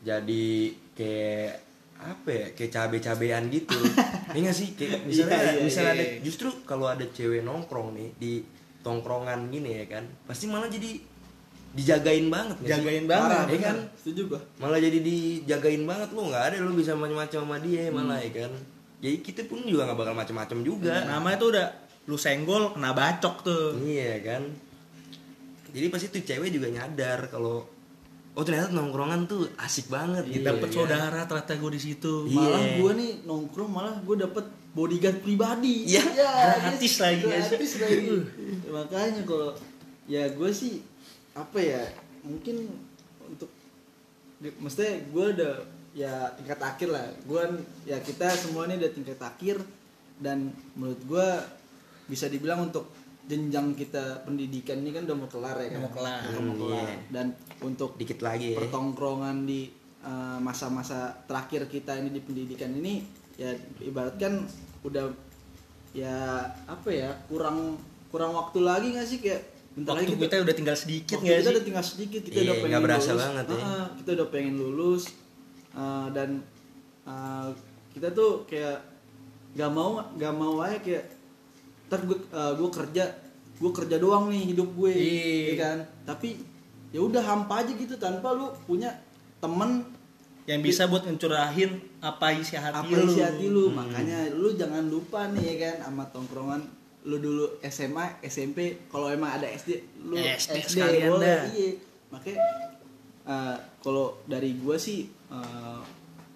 jadi 0.00 0.48
kayak 0.92 1.69
apa 2.00 2.28
ya 2.30 2.46
kayak 2.52 2.70
cabe-cabean 2.70 3.44
gitu. 3.48 3.76
Iya 4.30 4.46
gak 4.46 4.56
sih? 4.56 4.68
Kayak 4.78 5.02
misalnya 5.04 5.34
Iya, 5.34 5.50
iya, 5.50 5.62
misalnya 5.66 5.92
iya. 5.92 5.98
ada 5.98 6.04
justru 6.22 6.48
kalau 6.62 6.86
ada 6.86 7.02
cewek 7.02 7.42
nongkrong 7.42 7.98
nih 7.98 8.08
di 8.14 8.32
tongkrongan 8.80 9.50
gini 9.50 9.82
ya 9.82 9.98
kan, 9.98 10.06
pasti 10.22 10.46
malah 10.46 10.70
jadi 10.70 11.02
dijagain 11.70 12.26
banget 12.30 12.56
sih? 12.62 12.68
jagain 12.70 13.04
Parah, 13.06 13.46
banget 13.46 13.46
Iya 13.50 13.58
kan? 13.62 13.76
setuju 13.94 14.22
gua 14.26 14.40
Malah 14.58 14.78
jadi 14.78 14.98
dijagain 14.98 15.82
banget 15.82 16.08
lu 16.10 16.26
nggak 16.26 16.44
ada 16.50 16.56
lu 16.58 16.72
bisa 16.74 16.94
macam-macam 16.94 17.40
sama 17.42 17.56
dia 17.58 17.90
malah 17.90 18.18
ya 18.18 18.30
kan. 18.46 18.52
Jadi 19.00 19.16
kita 19.18 19.40
pun 19.46 19.62
juga 19.64 19.86
nggak 19.86 19.98
bakal 19.98 20.14
macam-macam 20.14 20.58
juga. 20.62 20.94
namanya 21.06 21.36
tuh 21.38 21.48
udah 21.54 21.66
lu 22.06 22.16
senggol 22.16 22.74
kena 22.74 22.90
bacok 22.90 23.34
tuh 23.42 23.66
Iya 23.82 24.14
kan. 24.22 24.42
Jadi 25.70 25.86
pasti 25.86 26.06
tuh 26.10 26.22
cewek 26.22 26.50
juga 26.50 26.70
nyadar 26.70 27.26
kalau 27.26 27.62
oh 28.30 28.42
ternyata 28.46 28.70
nongkrongan 28.70 29.26
tuh 29.26 29.50
asik 29.58 29.90
banget 29.90 30.22
gitu. 30.30 30.46
dapet 30.46 30.70
ya 30.70 30.72
kan? 30.72 30.76
saudara 30.86 31.20
ternyata 31.26 31.54
gue 31.58 31.70
di 31.74 31.82
situ. 31.82 32.14
Iya. 32.30 32.36
malah 32.38 32.62
gua 32.78 32.90
nih 32.94 33.10
nongkrong 33.26 33.70
malah 33.70 33.96
gua 34.06 34.16
dapet 34.22 34.44
bodyguard 34.70 35.18
pribadi. 35.20 35.90
Iya, 35.90 36.04
gratis 36.62 36.94
dia- 36.94 37.02
lagi, 37.10 37.24
gratis 37.26 37.72
lagi. 37.82 38.06
Ya, 38.06 38.70
makanya 38.70 39.22
kalau 39.26 39.50
ya 40.06 40.22
gue 40.30 40.50
sih 40.50 40.82
apa 41.34 41.58
ya 41.58 41.82
mungkin 42.26 42.66
untuk 43.26 43.50
maksudnya 44.58 44.94
gue 45.10 45.26
udah 45.38 45.54
ya 45.94 46.12
tingkat 46.38 46.60
akhir 46.62 46.88
lah. 46.94 47.06
Gue 47.26 47.42
ya 47.82 47.98
kita 47.98 48.30
semua 48.38 48.70
ini 48.70 48.78
udah 48.78 48.92
tingkat 48.94 49.18
akhir 49.18 49.58
dan 50.22 50.54
menurut 50.78 51.02
gue 51.02 51.28
bisa 52.06 52.26
dibilang 52.30 52.70
untuk 52.70 52.86
jenjang 53.22 53.72
kita 53.72 54.02
pendidikan 54.22 54.78
ini 54.78 54.90
kan 54.90 55.02
udah 55.04 55.16
mau 55.16 55.26
kelar 55.26 55.56
ya 55.56 55.68
kan 55.68 55.72
Udah 55.72 55.82
mau 55.82 55.92
kelar. 55.92 56.20
Udah 56.22 56.40
mau 56.40 56.46
Hmm, 56.48 56.60
kelar. 56.62 56.82
iya. 56.82 56.96
dan 57.08 57.26
untuk 57.60 57.90
Dikit 57.94 58.20
lagi 58.20 58.46
ya. 58.50 58.56
pertongkrongan 58.56 59.36
di 59.42 59.68
uh, 60.00 60.38
masa-masa 60.38 60.98
terakhir 61.24 61.66
kita 61.66 61.94
ini 61.94 62.10
di 62.10 62.20
pendidikan 62.20 62.70
ini 62.72 63.04
ya 63.34 63.52
ibaratkan 63.80 64.44
udah 64.80 65.12
ya 65.90 66.16
apa 66.64 66.88
ya 66.88 67.10
kurang 67.26 67.74
kurang 68.08 68.32
waktu 68.32 68.58
lagi 68.60 68.92
nggak 68.92 69.06
sih 69.06 69.18
kayak 69.18 69.42
bentar 69.72 69.94
waktu 69.94 70.06
lagi 70.08 70.20
kita 70.20 70.34
udah 70.40 70.54
tinggal 70.54 70.76
sedikit 70.76 71.14
waktu 71.14 71.24
nggak 71.24 71.34
kita 71.34 71.42
sih 71.42 71.52
udah 71.52 71.64
tinggal 71.64 71.84
sedikit 71.84 72.20
kita 72.22 72.34
Iya, 72.34 72.44
udah 72.44 72.56
pengen 72.60 72.80
berasa 72.80 73.10
lulus 73.10 73.22
banget 73.22 73.44
ya. 73.46 73.58
Ah, 73.60 73.86
kita 73.94 74.10
udah 74.12 74.28
pengen 74.28 74.54
lulus 74.56 75.02
uh, 75.72 76.06
dan 76.10 76.30
uh, 77.04 77.48
kita 77.90 78.08
tuh 78.10 78.30
kayak 78.44 78.78
nggak 79.50 79.70
mau 79.70 79.90
nggak 80.10 80.32
mau 80.32 80.54
aja 80.60 80.78
kayak 80.78 81.04
ntar 81.90 82.06
gue 82.06 82.18
gue 82.30 82.70
kerja 82.70 83.04
gue 83.60 83.72
kerja 83.74 83.96
doang 83.98 84.30
nih 84.30 84.54
hidup 84.54 84.72
gue 84.72 84.92
Iya. 84.94 85.44
ya 85.44 85.54
kan? 85.58 85.78
Tapi 86.06 86.28
ya 86.90 87.00
udah 87.02 87.20
hampa 87.20 87.60
aja 87.60 87.74
gitu. 87.74 87.98
Tanpa 87.98 88.32
lu 88.32 88.48
punya 88.64 88.94
temen 89.36 89.84
yang 90.48 90.64
bisa 90.64 90.88
buat 90.88 91.04
ngecurahin 91.04 91.76
apa 92.00 92.32
isi 92.32 92.56
hati 92.56 92.72
apa 92.80 92.88
lu. 92.88 93.04
isi 93.04 93.20
hati 93.20 93.46
lu. 93.46 93.68
Makanya 93.70 94.32
lu 94.32 94.56
jangan 94.56 94.88
lupa 94.88 95.28
nih 95.28 95.44
ya 95.44 95.54
kan 95.60 95.76
sama 95.84 96.04
tongkrongan 96.08 96.62
lu 97.00 97.16
dulu 97.16 97.44
SMA 97.64 98.20
SMP 98.22 98.76
kalau 98.88 99.08
emang 99.08 99.32
ada 99.32 99.48
SD 99.48 100.00
lu 100.04 100.16
SD 100.16 100.56
SD, 100.56 100.56
sekalian 100.70 101.10
boleh 101.10 101.28
dah. 101.28 101.42
iya. 101.50 101.70
Makanya 102.10 102.46
eh, 103.26 103.56
kalau 103.80 104.06
dari 104.24 104.56
gua 104.56 104.76
sih 104.80 105.04
eh, 105.08 105.80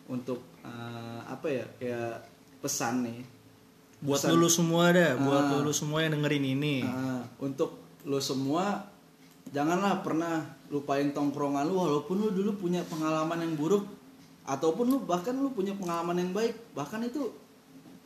untuk 0.09 0.61
eh, 0.61 1.21
apa 1.25 1.47
ya 1.49 1.65
kayak 1.81 2.15
pesan 2.61 3.05
nih 3.05 3.19
buat 4.05 4.21
Pesan. 4.21 4.37
lulu 4.37 4.49
semua 4.49 4.93
dah 4.93 5.17
buat 5.17 5.43
Ah. 5.43 5.51
lulu 5.57 5.73
semua 5.73 6.05
yang 6.05 6.13
dengerin 6.15 6.45
ini 6.47 6.85
eh, 6.85 7.21
untuk 7.39 7.73
lu 8.05 8.21
semua 8.21 8.85
janganlah 9.49 10.05
pernah 10.05 10.45
lupain 10.69 11.09
tongkrongan 11.11 11.65
lu 11.65 11.75
walaupun 11.75 12.17
lu 12.19 12.29
dulu 12.31 12.53
punya 12.59 12.85
pengalaman 12.85 13.41
yang 13.41 13.57
buruk 13.57 13.89
ataupun 14.45 14.85
lu 14.87 14.97
bahkan 15.03 15.33
lu 15.33 15.49
punya 15.51 15.73
pengalaman 15.73 16.17
yang 16.19 16.31
baik 16.31 16.53
bahkan 16.73 17.01
itu 17.01 17.33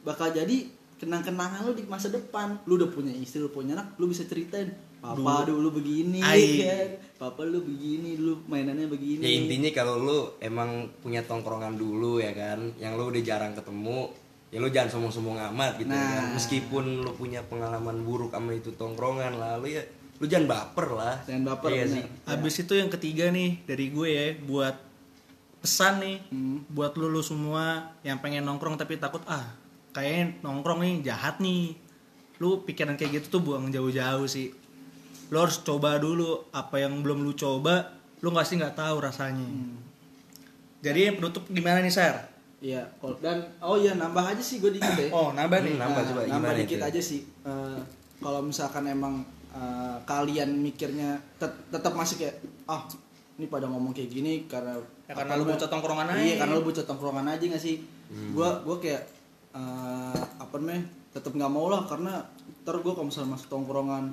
bakal 0.00 0.30
jadi 0.30 0.70
kenang-kenangan 0.96 1.62
lu 1.62 1.74
di 1.74 1.82
masa 1.84 2.08
depan 2.08 2.58
lu 2.64 2.74
udah 2.76 2.88
punya 2.88 3.10
istri 3.12 3.38
lu 3.38 3.50
punya 3.50 3.74
anak 3.74 3.98
lu 3.98 4.06
bisa 4.06 4.22
ceritain 4.22 4.70
papa 4.98 5.46
dulu, 5.46 5.78
begini 5.78 6.18
Ai. 6.18 6.58
kan 6.58 6.88
papa 7.20 7.42
lu 7.42 7.62
begini 7.62 8.18
dulu 8.18 8.42
mainannya 8.46 8.86
begini 8.86 9.22
Ya 9.22 9.30
intinya 9.32 9.70
kalau 9.72 9.94
lu 9.98 10.18
emang 10.38 10.90
punya 10.98 11.22
tongkrongan 11.22 11.74
dulu 11.74 12.18
ya 12.18 12.34
kan, 12.34 12.74
yang 12.76 12.98
lu 12.98 13.06
udah 13.06 13.22
jarang 13.22 13.54
ketemu, 13.54 14.10
ya 14.48 14.58
lu 14.58 14.68
jangan 14.68 14.88
sombong-sombong 14.90 15.36
amat 15.46 15.76
gitu 15.76 15.88
ya 15.88 15.96
kan. 15.96 16.22
Nah. 16.22 16.32
Meskipun 16.34 16.84
lu 17.00 17.12
punya 17.12 17.40
pengalaman 17.42 18.00
buruk 18.00 18.30
sama 18.30 18.52
itu 18.52 18.72
tongkrongan 18.72 19.36
lalu 19.36 19.76
ya 19.76 19.82
lu 20.18 20.26
jangan 20.26 20.46
baper 20.46 20.86
lah. 20.90 21.14
Jangan 21.22 21.42
baper, 21.46 21.68
Iya 21.70 21.84
sih. 21.86 22.04
habis 22.24 22.54
itu 22.56 22.72
yang 22.72 22.88
ketiga 22.88 23.28
nih 23.28 23.62
dari 23.62 23.86
gue 23.88 24.08
ya 24.08 24.26
buat 24.40 24.74
pesan 25.58 25.94
nih 25.98 26.16
Hmm. 26.28 26.62
buat 26.66 26.94
lulu 26.94 27.18
semua 27.18 27.64
yang 28.00 28.18
pengen 28.18 28.42
nongkrong 28.42 28.74
tapi 28.74 28.94
takut 28.94 29.20
ah 29.26 29.42
kayaknya 29.90 30.38
nongkrong 30.40 30.78
nih 30.78 30.94
jahat 31.04 31.38
nih 31.38 31.74
lu 32.38 32.62
pikiran 32.62 32.94
kayak 32.94 33.18
gitu 33.18 33.36
tuh 33.36 33.42
buang 33.42 33.66
jauh-jauh 33.66 34.22
sih 34.24 34.54
lu 35.28 35.36
harus 35.36 35.58
coba 35.58 35.98
dulu 35.98 36.46
apa 36.50 36.78
yang 36.78 37.02
belum 37.02 37.20
lu 37.20 37.34
coba 37.34 37.90
lu 38.18 38.30
pasti 38.30 38.54
nggak 38.54 38.74
tahu 38.74 38.96
rasanya 38.98 39.42
Hmm. 39.42 39.82
jadi 40.78 41.10
yang 41.10 41.18
penutup 41.18 41.42
gimana 41.48 41.78
nih 41.78 41.90
Sar? 41.90 42.30
Iya, 42.58 42.82
dan 43.18 43.38
oh 43.60 43.74
iya 43.74 43.94
nambah 43.94 44.24
aja 44.24 44.42
sih 44.42 44.58
gue 44.58 44.74
dikit 44.74 44.90
ya. 44.90 45.08
Oh 45.16 45.30
nambah 45.30 45.62
nih 45.62 45.74
Hmm, 45.74 45.82
nambah 45.84 46.02
coba, 46.04 46.20
nambah 46.20 46.34
gimana 46.50 46.58
dikit 46.58 46.78
itu? 46.78 46.88
aja 46.90 47.00
sih. 47.00 47.20
Eh, 47.42 47.78
kalau 48.18 48.40
misalkan 48.42 48.82
emang 48.84 49.22
eh, 49.48 49.96
kalian 50.02 50.58
mikirnya 50.58 51.10
tet- 51.36 51.70
tetap 51.70 51.94
masih 51.94 52.18
kayak 52.18 52.36
ah 52.66 52.82
ini 53.34 53.46
pada 53.46 53.64
ngomong 53.64 53.94
kayak 53.94 54.10
gini 54.10 54.44
karena 54.44 54.74
Ya, 55.06 55.16
karena 55.16 55.32
apa 55.32 55.40
lu 55.40 55.44
bocah 55.46 55.68
tongkrongan 55.68 56.06
aja. 56.10 56.20
Iya, 56.20 56.34
karena 56.36 56.52
lu 56.52 56.62
bocah 56.62 56.84
tongkrongan 56.84 57.26
aja 57.30 57.44
gak 57.48 57.62
sih? 57.62 57.76
Hmm. 58.10 58.34
Gua 58.34 58.60
gua 58.60 58.76
kayak 58.76 59.02
eh, 59.54 60.18
apa 60.36 60.54
namanya? 60.58 60.82
Tetap 61.14 61.32
nggak 61.32 61.48
mau 61.48 61.66
lah 61.66 61.82
karena 61.84 62.20
ntar 62.60 62.76
gue 62.76 62.92
kalau 62.92 63.08
misalnya 63.08 63.32
masuk 63.32 63.48
tongkrongan 63.48 64.04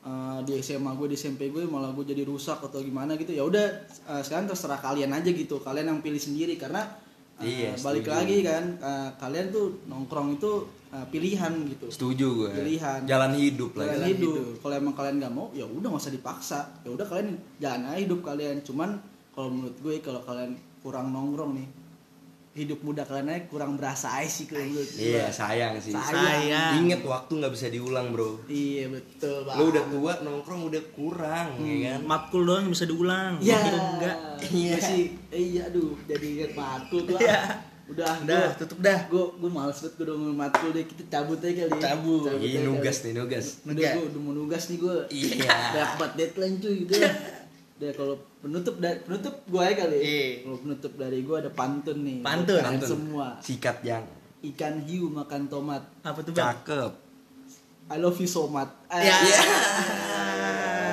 eh, 0.00 0.38
di 0.42 0.56
SMA 0.58 0.94
gue 0.94 1.08
di 1.10 1.16
SMP 1.16 1.50
gue 1.50 1.66
malah 1.66 1.92
gue 1.92 2.06
jadi 2.06 2.22
rusak 2.22 2.62
atau 2.62 2.78
gimana 2.78 3.14
gitu 3.14 3.30
ya 3.30 3.42
udah 3.42 3.66
sekarang 4.22 4.46
terserah 4.46 4.78
kalian 4.78 5.12
aja 5.12 5.28
gitu 5.28 5.60
kalian 5.60 5.90
yang 5.90 6.00
pilih 6.00 6.16
sendiri 6.16 6.56
karena 6.56 6.88
Iya, 7.38 7.70
balik 7.76 8.02
setuju. 8.02 8.16
lagi 8.18 8.36
kan 8.42 8.64
eh, 8.76 9.08
kalian 9.14 9.46
tuh 9.48 9.66
nongkrong 9.86 10.28
itu 10.34 10.52
eh, 10.88 11.06
pilihan 11.08 11.52
gitu 11.68 11.86
Setuju 11.86 12.26
gue. 12.36 12.50
Pilihan. 12.52 13.00
Jalan 13.04 13.32
hidup 13.32 13.70
lah. 13.72 13.86
jalan 13.88 14.02
ya. 14.02 14.08
hidup 14.10 14.34
kalau 14.58 14.74
emang 14.74 14.94
kalian 14.94 15.16
nggak 15.18 15.32
mau 15.32 15.46
ya 15.52 15.62
udah 15.62 15.88
nggak 15.88 16.02
usah 16.02 16.14
dipaksa 16.14 16.60
ya 16.82 16.90
udah 16.90 17.06
kalian 17.06 17.28
jalan 17.58 17.82
aja 17.86 17.98
hidup 18.00 18.20
kalian 18.20 18.56
cuman 18.62 18.90
kalau 19.30 19.48
menurut 19.48 19.76
gue 19.78 19.94
kalau 20.00 20.18
kalian 20.20 20.52
kurang 20.78 21.10
nongkrong 21.10 21.54
nih 21.54 21.66
hidup 22.58 22.80
muda 22.80 23.02
kalian 23.02 23.30
kurang 23.46 23.74
berasa 23.74 24.10
aja 24.12 24.26
sih 24.26 24.44
kalau 24.44 24.60
menurut 24.60 24.90
gua. 24.90 25.00
Iya, 25.00 25.24
sayang 25.30 25.78
sih. 25.78 25.92
Sayang. 25.92 26.10
Sayang. 26.12 26.72
Ingat 26.80 27.00
waktu 27.02 27.32
nggak 27.34 27.52
bisa 27.52 27.66
diulang, 27.68 28.06
Bro. 28.10 28.42
Iya 28.44 28.90
betul 28.90 29.38
banget. 29.42 29.56
Lu 29.56 29.64
udah 29.68 29.84
tua 29.86 30.12
nongkrong 30.20 30.62
udah 30.64 30.82
kurang, 30.90 31.48
ya 31.60 31.76
kan? 31.88 32.00
matkul 32.04 32.42
doang 32.42 32.66
bisa 32.66 32.82
diulang 32.82 33.38
Ya, 33.38 33.56
Gitu 33.56 33.78
enggak 33.78 34.16
iya 34.50 34.76
sih. 34.76 35.02
Iya, 35.28 35.68
aduh, 35.68 35.94
jadi 36.04 36.26
inget 36.28 36.52
matkul 36.52 37.00
tuh. 37.04 37.14
Iya. 37.16 37.62
Udah, 37.88 38.20
Udah, 38.20 38.36
gua- 38.44 38.56
tutup 38.58 38.78
dah. 38.80 38.98
Gue 39.06 39.24
gue 39.34 39.48
males 39.48 39.72
banget 39.74 39.92
gue 39.94 40.04
udah 40.04 40.16
mau 40.18 40.34
matkul 40.38 40.70
deh. 40.70 40.84
Kita 40.84 41.02
cabut 41.08 41.40
aja 41.40 41.64
kali. 41.64 41.80
Cabut. 41.80 42.20
aja 42.26 42.36
Iya, 42.36 42.58
kali. 42.58 42.68
nugas 42.68 42.96
nih, 43.00 43.12
nugas. 43.14 43.46
Udah 43.58 43.68
Nugas. 43.70 43.92
gue 43.94 44.04
udah 44.04 44.20
mau 44.20 44.32
nugas 44.34 44.62
nih 44.66 44.76
gue. 44.76 44.96
Iya. 45.08 45.48
Udah 45.48 45.86
buat 45.96 46.12
deadline 46.12 46.56
cuy 46.58 46.74
gitu. 46.84 46.92
Udah 47.78 47.94
kalau 47.94 48.14
penutup 48.42 48.74
dari 48.82 48.98
penutup 48.98 49.34
gue 49.46 49.62
aja 49.62 49.86
kali. 49.86 49.98
Iya. 50.02 50.28
Kalau 50.42 50.58
penutup 50.58 50.92
dari 50.98 51.18
gue 51.22 51.36
ada 51.38 51.50
pantun 51.54 51.98
nih. 52.02 52.18
Pantun. 52.20 52.58
Pantun. 52.58 52.88
semua. 52.90 53.26
Sikat 53.38 53.86
yang 53.86 54.02
Ikan 54.38 54.82
hiu 54.82 55.06
makan 55.08 55.46
tomat. 55.46 55.82
apa 56.02 56.18
tuh 56.22 56.34
bang 56.34 56.58
cakep. 56.58 56.92
I 57.88 57.96
love 57.96 58.18
you 58.18 58.26
so 58.26 58.46
much. 58.46 58.68
ya 58.90 59.14
Eh, 59.14 59.22